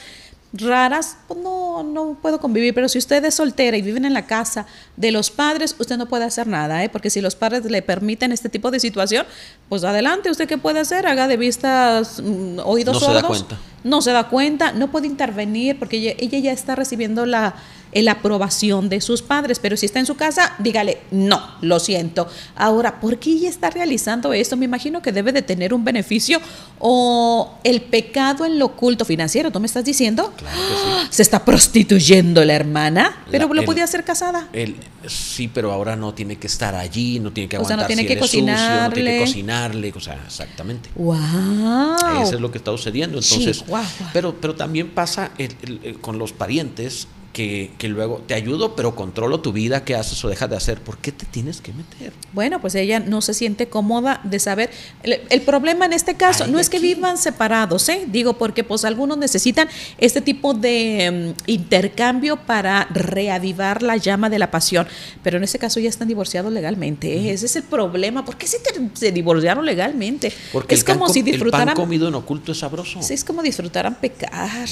raras, 0.60 1.16
pues 1.28 1.40
no, 1.40 1.82
no 1.82 2.16
puedo 2.20 2.40
convivir. 2.40 2.74
Pero 2.74 2.88
si 2.88 2.98
usted 2.98 3.24
es 3.24 3.34
soltera 3.34 3.76
y 3.76 3.82
viven 3.82 4.04
en 4.04 4.14
la 4.14 4.26
casa 4.26 4.66
de 4.96 5.10
los 5.12 5.30
padres, 5.30 5.74
usted 5.78 5.96
no 5.96 6.06
puede 6.06 6.24
hacer 6.24 6.46
nada, 6.46 6.82
¿eh? 6.84 6.88
porque 6.88 7.10
si 7.10 7.20
los 7.20 7.34
padres 7.34 7.64
le 7.64 7.82
permiten 7.82 8.32
este 8.32 8.48
tipo 8.48 8.70
de 8.70 8.80
situación, 8.80 9.26
pues 9.68 9.84
adelante, 9.84 10.30
¿usted 10.30 10.48
qué 10.48 10.58
puede 10.58 10.80
hacer? 10.80 11.06
Haga 11.06 11.28
de 11.28 11.36
vistas, 11.36 12.20
mm, 12.22 12.58
oídos 12.64 12.94
No 12.94 13.00
se 13.00 13.06
da 13.06 13.20
sordos. 13.20 13.28
cuenta. 13.44 13.58
No 13.84 14.02
se 14.02 14.10
da 14.12 14.28
cuenta, 14.28 14.72
no 14.72 14.90
puede 14.90 15.06
intervenir 15.06 15.78
porque 15.78 15.98
ella, 15.98 16.14
ella 16.18 16.38
ya 16.38 16.52
está 16.52 16.74
recibiendo 16.74 17.24
la, 17.24 17.54
la 18.02 18.12
aprobación 18.12 18.88
de 18.88 19.00
sus 19.00 19.22
padres, 19.22 19.58
pero 19.58 19.76
si 19.76 19.86
está 19.86 19.98
en 20.00 20.06
su 20.06 20.14
casa, 20.16 20.54
dígale, 20.58 20.98
no, 21.10 21.40
lo 21.60 21.78
siento. 21.80 22.28
Ahora, 22.54 23.00
¿por 23.00 23.18
qué 23.18 23.30
ella 23.30 23.48
está 23.48 23.70
realizando 23.70 24.32
esto? 24.32 24.56
Me 24.56 24.64
imagino 24.64 25.02
que 25.02 25.12
debe 25.12 25.32
de 25.32 25.42
tener 25.42 25.72
un 25.74 25.84
beneficio 25.84 26.40
o 26.78 27.58
el 27.64 27.82
pecado 27.82 28.44
en 28.44 28.58
lo 28.58 28.66
oculto 28.66 29.04
financiero, 29.04 29.50
¿tú 29.50 29.60
me 29.60 29.66
estás 29.66 29.84
diciendo? 29.84 30.32
Claro 30.36 30.56
que 30.56 30.74
sí. 30.74 31.06
Se 31.16 31.22
está 31.22 31.44
prostituyendo 31.44 32.44
la 32.44 32.54
hermana, 32.54 33.24
pero 33.30 33.48
La- 33.48 33.54
lo 33.54 33.60
el- 33.60 33.66
podía 33.66 33.84
hacer 33.84 34.04
casada. 34.04 34.48
Él, 34.52 34.76
sí, 35.06 35.48
pero 35.48 35.72
ahora 35.72 35.96
no 35.96 36.12
tiene 36.14 36.36
que 36.36 36.46
estar 36.46 36.74
allí, 36.74 37.18
no 37.20 37.32
tiene 37.32 37.48
que 37.48 37.56
O 37.56 37.64
sea, 37.64 37.74
aguantar 37.76 37.84
no 37.84 37.86
tiene 37.86 38.02
si 38.02 38.06
que 38.08 38.12
eres 38.14 38.24
sucio, 38.26 38.40
no 38.40 38.46
tiene 38.46 38.58
cocinarle. 38.58 39.12
que 39.12 39.20
cocinarle, 39.20 39.92
o 39.96 40.00
sea, 40.00 40.22
exactamente. 40.26 40.90
¡Wow! 40.94 42.22
Eso 42.22 42.34
es 42.34 42.40
lo 42.40 42.50
que 42.50 42.58
está 42.58 42.70
sucediendo. 42.72 43.18
Entonces, 43.18 43.58
Chihuahua. 43.64 43.86
pero, 44.12 44.34
pero 44.40 44.54
también 44.54 44.90
pasa 44.90 45.30
el- 45.38 45.56
el- 45.62 45.80
el- 45.82 46.00
con 46.00 46.18
los 46.18 46.32
parientes 46.32 47.08
que, 47.36 47.70
que 47.76 47.88
luego 47.88 48.22
te 48.26 48.32
ayudo, 48.32 48.74
pero 48.76 48.94
controlo 48.96 49.40
tu 49.40 49.52
vida, 49.52 49.84
qué 49.84 49.94
haces 49.94 50.24
o 50.24 50.28
dejas 50.30 50.48
de 50.48 50.56
hacer. 50.56 50.80
¿Por 50.80 50.96
qué 50.96 51.12
te 51.12 51.26
tienes 51.26 51.60
que 51.60 51.70
meter? 51.74 52.14
Bueno, 52.32 52.62
pues 52.62 52.74
ella 52.76 52.98
no 52.98 53.20
se 53.20 53.34
siente 53.34 53.68
cómoda 53.68 54.22
de 54.24 54.38
saber. 54.38 54.70
El, 55.02 55.20
el 55.28 55.42
problema 55.42 55.84
en 55.84 55.92
este 55.92 56.14
caso 56.14 56.44
Ay, 56.44 56.50
no 56.50 56.58
es 56.58 56.70
que 56.70 56.78
aquí. 56.78 56.94
vivan 56.94 57.18
separados, 57.18 57.86
¿eh? 57.90 58.04
Digo, 58.08 58.38
porque 58.38 58.64
pues 58.64 58.86
algunos 58.86 59.18
necesitan 59.18 59.68
este 59.98 60.22
tipo 60.22 60.54
de 60.54 61.34
mm, 61.46 61.50
intercambio 61.50 62.36
para 62.36 62.86
reavivar 62.90 63.82
la 63.82 63.98
llama 63.98 64.30
de 64.30 64.38
la 64.38 64.50
pasión. 64.50 64.88
Pero 65.22 65.36
en 65.36 65.44
este 65.44 65.58
caso 65.58 65.78
ya 65.78 65.90
están 65.90 66.08
divorciados 66.08 66.50
legalmente. 66.50 67.12
¿eh? 67.18 67.32
Ese 67.34 67.44
es 67.44 67.56
el 67.56 67.64
problema. 67.64 68.24
¿Por 68.24 68.38
qué 68.38 68.46
se, 68.46 68.60
te- 68.60 68.80
se 68.94 69.12
divorciaron 69.12 69.66
legalmente? 69.66 70.32
Porque 70.54 70.74
es 70.74 70.80
el, 70.80 70.86
como 70.86 71.04
com- 71.04 71.12
si 71.12 71.18
el 71.20 71.24
pan 71.26 71.32
disfrutaran. 71.32 71.76
comido 71.76 72.08
en 72.08 72.14
oculto 72.14 72.52
es 72.52 72.60
sabroso. 72.60 73.02
sí, 73.02 73.12
es 73.12 73.24
como 73.24 73.42
disfrutaran 73.42 73.94
pecar. 73.96 74.66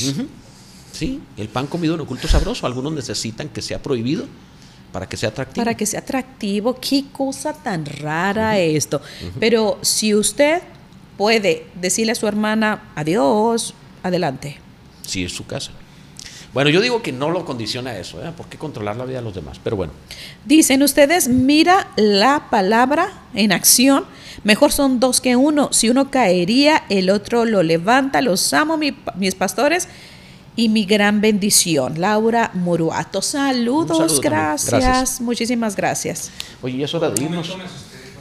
Sí, 0.95 1.21
el 1.37 1.49
pan 1.49 1.67
comido 1.67 1.95
en 1.95 2.01
oculto 2.01 2.29
sabroso. 2.29 2.67
Algunos 2.67 2.93
necesitan 2.93 3.49
que 3.49 3.61
sea 3.61 3.83
prohibido 3.83 4.27
para 4.93 5.09
que 5.09 5.17
sea 5.17 5.31
atractivo. 5.31 5.65
Para 5.65 5.77
que 5.77 5.87
sea 5.87 6.01
atractivo, 6.01 6.79
qué 6.81 7.05
cosa 7.13 7.53
tan 7.53 7.85
rara 7.85 8.59
esto. 8.59 9.03
Pero 9.41 9.79
si 9.83 10.15
usted 10.15 10.63
puede 11.19 11.67
decirle 11.81 12.13
a 12.13 12.15
su 12.15 12.27
hermana 12.29 12.93
adiós, 12.95 13.75
adelante. 14.05 14.59
Si 15.03 15.25
es 15.25 15.33
su 15.33 15.47
casa. 15.47 15.73
Bueno, 16.53 16.71
yo 16.71 16.81
digo 16.81 17.03
que 17.03 17.11
no 17.11 17.31
lo 17.31 17.45
condiciona 17.45 17.99
eso, 17.99 18.25
¿eh? 18.25 18.31
¿Por 18.37 18.47
qué 18.47 18.57
controlar 18.57 18.95
la 18.95 19.05
vida 19.05 19.19
de 19.19 19.25
los 19.25 19.35
demás? 19.35 19.61
Pero 19.63 19.75
bueno, 19.75 19.93
Dicen 20.45 20.85
ustedes, 20.85 21.27
mira 21.27 21.89
la 21.97 22.47
palabra 22.49 23.25
en 23.35 23.51
acción. 23.51 24.05
Mejor 24.45 24.71
son 24.71 25.01
dos 25.01 25.21
que 25.21 25.35
uno. 25.35 25.71
Si 25.73 25.91
uno 25.91 26.13
caería, 26.13 26.85
el 26.91 27.11
otro 27.11 27.45
lo 27.45 27.65
levanta. 27.65 28.21
Los 28.23 28.53
amo, 28.53 28.77
mi- 28.77 28.95
mis 29.17 29.35
pastores. 29.35 29.89
Y 30.57 30.69
mi 30.69 30.85
gran 30.85 31.21
bendición. 31.21 32.01
Laura 32.01 32.51
Muruato. 32.55 33.21
Saludos, 33.23 33.99
saludo 33.99 34.21
gracias. 34.21 34.71
Gracias. 34.71 35.21
Muchísimas 35.21 35.75
gracias. 35.77 36.31
oye, 36.63 36.79
ya 36.79 36.85
es 36.85 36.95
hora 36.95 37.11
de 37.11 37.25
irnos. 37.25 37.57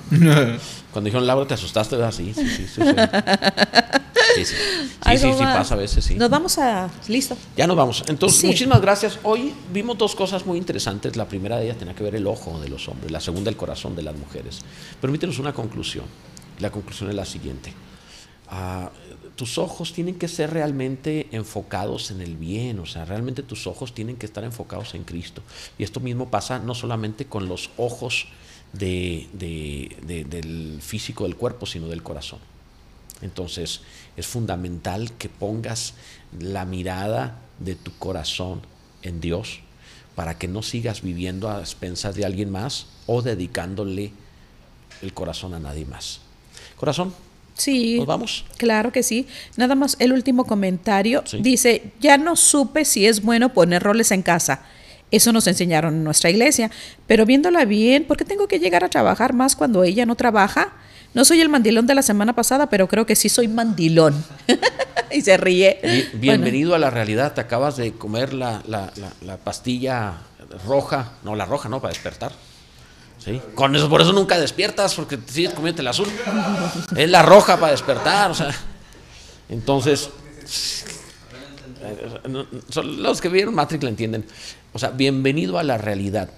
Cuando 0.91 1.05
dijeron 1.05 1.25
Laura, 1.25 1.47
te 1.47 1.53
asustaste, 1.53 1.95
¿verdad? 1.95 2.11
Sí, 2.11 2.33
sí, 2.33 2.47
sí. 2.47 2.67
Sí, 2.67 2.81
sí. 2.81 2.81
Sí, 4.35 4.45
sí, 4.45 4.55
sí, 4.55 4.93
Ay, 5.01 5.17
sí, 5.19 5.27
pasa 5.37 5.75
a 5.75 5.77
veces, 5.77 6.03
sí. 6.03 6.15
Nos 6.15 6.29
vamos 6.29 6.57
a. 6.57 6.89
Listo. 7.07 7.37
Ya 7.55 7.67
nos 7.67 7.75
vamos. 7.77 8.03
Entonces, 8.07 8.39
Sí. 8.39 8.47
muchísimas 8.47 8.81
gracias. 8.81 9.19
Hoy 9.21 9.53
vimos 9.71 9.95
dos 9.97 10.15
cosas 10.15 10.45
muy 10.47 10.57
interesantes. 10.57 11.15
La 11.15 11.27
primera 11.27 11.57
de 11.57 11.65
ellas 11.65 11.77
tenía 11.77 11.93
que 11.93 12.03
ver 12.03 12.15
el 12.15 12.25
ojo 12.25 12.59
de 12.59 12.67
los 12.67 12.87
hombres, 12.87 13.11
la 13.11 13.19
segunda 13.19 13.51
el 13.51 13.57
corazón 13.57 13.95
de 13.95 14.01
las 14.01 14.15
mujeres. 14.15 14.61
Permítenos 14.99 15.37
una 15.37 15.53
conclusión. 15.53 16.05
La 16.59 16.71
conclusión 16.71 17.09
es 17.09 17.15
la 17.15 17.25
siguiente. 17.25 17.73
Ah, 18.49 18.91
tus 19.35 19.57
ojos 19.57 19.93
tienen 19.93 20.15
que 20.15 20.27
ser 20.27 20.51
realmente 20.51 21.27
enfocados 21.31 22.11
en 22.11 22.21
el 22.21 22.35
bien, 22.37 22.79
o 22.79 22.85
sea, 22.85 23.05
realmente 23.05 23.41
tus 23.41 23.65
ojos 23.67 23.93
tienen 23.95 24.15
que 24.15 24.25
estar 24.25 24.43
enfocados 24.43 24.93
en 24.93 25.03
Cristo. 25.03 25.41
Y 25.77 25.83
esto 25.83 25.99
mismo 25.99 26.29
pasa 26.29 26.59
no 26.59 26.75
solamente 26.75 27.25
con 27.25 27.47
los 27.47 27.71
ojos 27.77 28.27
de- 28.73 29.27
de- 29.33 29.97
de- 30.05 30.23
del 30.25 30.79
físico 30.81 31.23
del 31.23 31.35
cuerpo, 31.35 31.65
sino 31.65 31.87
del 31.87 32.03
corazón. 32.03 32.39
Entonces 33.21 33.81
es 34.17 34.27
fundamental 34.27 35.11
que 35.13 35.29
pongas 35.29 35.93
la 36.39 36.65
mirada 36.65 37.39
de 37.59 37.75
tu 37.75 37.91
corazón 37.97 38.61
en 39.01 39.21
Dios 39.21 39.61
para 40.15 40.37
que 40.37 40.47
no 40.47 40.61
sigas 40.61 41.01
viviendo 41.01 41.49
a 41.49 41.59
expensas 41.59 42.13
de 42.15 42.25
alguien 42.25 42.51
más 42.51 42.87
o 43.07 43.21
dedicándole 43.21 44.11
el 45.01 45.13
corazón 45.13 45.53
a 45.53 45.59
nadie 45.59 45.85
más. 45.85 46.19
Corazón, 46.77 47.13
Sí. 47.55 47.97
¿nos 47.97 48.05
vamos? 48.07 48.45
Claro 48.57 48.91
que 48.91 49.03
sí. 49.03 49.27
Nada 49.57 49.75
más 49.75 49.95
el 49.99 50.13
último 50.13 50.45
comentario. 50.45 51.23
Sí. 51.25 51.37
Dice, 51.41 51.91
ya 51.99 52.17
no 52.17 52.35
supe 52.35 52.85
si 52.85 53.05
es 53.05 53.21
bueno 53.21 53.53
poner 53.53 53.83
roles 53.83 54.11
en 54.11 54.21
casa. 54.23 54.61
Eso 55.11 55.31
nos 55.31 55.45
enseñaron 55.47 55.93
en 55.93 56.03
nuestra 56.03 56.29
iglesia. 56.31 56.71
Pero 57.05 57.25
viéndola 57.25 57.65
bien, 57.65 58.05
¿por 58.05 58.17
qué 58.17 58.25
tengo 58.25 58.47
que 58.47 58.59
llegar 58.59 58.83
a 58.83 58.89
trabajar 58.89 59.33
más 59.33 59.55
cuando 59.55 59.83
ella 59.83 60.05
no 60.05 60.15
trabaja? 60.15 60.73
No 61.13 61.23
soy 61.25 61.41
el 61.41 61.49
mandilón 61.49 61.85
de 61.85 61.93
la 61.93 62.01
semana 62.01 62.33
pasada, 62.33 62.69
pero 62.71 62.87
creo 62.87 63.05
que 63.05 63.15
sí 63.15 63.29
soy 63.29 63.47
mandilón. 63.47 64.25
y 65.11 65.21
se 65.21 65.37
ríe. 65.37 65.77
Bueno, 65.83 66.03
Bienvenido 66.19 66.73
a 66.73 66.79
la 66.79 66.89
realidad. 66.89 67.33
Te 67.35 67.41
acabas 67.41 67.77
de 67.77 67.91
comer 67.93 68.33
la, 68.33 68.63
la- 68.65 68.91
la- 68.95 69.13
la 69.21 69.37
pastilla 69.37 70.13
roja. 70.65 71.11
No, 71.23 71.35
la 71.35 71.45
roja, 71.45 71.69
no, 71.69 71.79
para 71.79 71.93
despertar. 71.93 72.31
Con 73.55 73.75
eso, 73.75 73.89
por 73.89 74.01
eso 74.01 74.13
nunca 74.13 74.39
despiertas, 74.39 74.95
porque 74.95 75.17
te 75.17 75.31
sigues 75.31 75.53
comiendo 75.53 75.81
el 75.81 75.87
azul. 75.87 76.07
Es 76.95 77.09
la 77.09 77.21
roja 77.21 77.59
para 77.59 77.71
despertar. 77.71 78.31
O 78.31 78.33
sea. 78.33 78.53
Entonces, 79.49 80.09
los 82.83 83.21
que 83.21 83.29
vieron 83.29 83.55
Matrix 83.55 83.83
la 83.83 83.89
entienden. 83.89 84.25
O 84.73 84.79
sea, 84.79 84.89
bienvenido 84.89 85.57
a 85.59 85.63
la 85.63 85.77
realidad. 85.77 86.29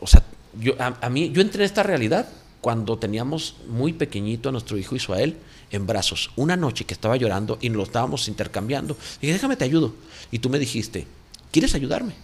O 0.00 0.06
sea, 0.06 0.22
yo, 0.58 0.74
a, 0.78 0.94
a 1.00 1.10
mí, 1.10 1.30
yo 1.32 1.42
entré 1.42 1.62
en 1.62 1.66
esta 1.66 1.82
realidad 1.82 2.28
cuando 2.60 2.98
teníamos 2.98 3.56
muy 3.68 3.92
pequeñito 3.92 4.48
a 4.48 4.52
nuestro 4.52 4.78
hijo 4.78 4.96
Israel 4.96 5.36
en 5.70 5.86
brazos. 5.86 6.30
Una 6.36 6.56
noche 6.56 6.84
que 6.84 6.94
estaba 6.94 7.16
llorando 7.16 7.58
y 7.60 7.68
nos 7.68 7.76
lo 7.76 7.82
estábamos 7.82 8.28
intercambiando. 8.28 8.96
Y 9.18 9.26
dije, 9.26 9.34
déjame 9.34 9.56
te 9.56 9.64
ayudo. 9.64 9.94
Y 10.30 10.38
tú 10.38 10.48
me 10.48 10.58
dijiste, 10.58 11.06
¿quieres 11.50 11.74
ayudarme? 11.74 12.14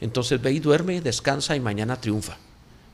Entonces 0.00 0.40
ve 0.40 0.52
y 0.52 0.60
duerme, 0.60 1.00
descansa 1.00 1.56
y 1.56 1.60
mañana 1.60 2.00
triunfa. 2.00 2.36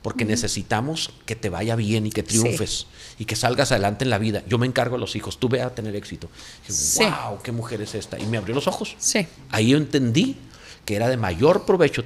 Porque 0.07 0.23
necesitamos 0.23 1.09
que 1.25 1.35
te 1.35 1.49
vaya 1.49 1.75
bien 1.75 2.07
y 2.07 2.11
que 2.11 2.23
triunfes 2.23 2.87
y 3.19 3.25
que 3.25 3.35
salgas 3.35 3.73
adelante 3.73 4.05
en 4.05 4.09
la 4.09 4.17
vida. 4.17 4.41
Yo 4.47 4.57
me 4.57 4.65
encargo 4.65 4.95
de 4.95 5.01
los 5.01 5.17
hijos, 5.17 5.37
tú 5.37 5.49
ve 5.49 5.61
a 5.61 5.75
tener 5.75 5.97
éxito. 5.97 6.29
Sí. 6.65 7.03
wow, 7.03 7.39
qué 7.43 7.51
mujer 7.51 7.81
es 7.81 7.93
esta. 7.93 8.17
Y 8.17 8.25
me 8.25 8.37
abrió 8.37 8.55
los 8.55 8.67
ojos. 8.67 8.95
Sí. 8.99 9.27
Ahí 9.49 9.71
yo 9.71 9.77
entendí 9.77 10.37
que 10.85 10.95
era 10.95 11.09
de 11.09 11.17
mayor 11.17 11.65
provecho 11.65 11.95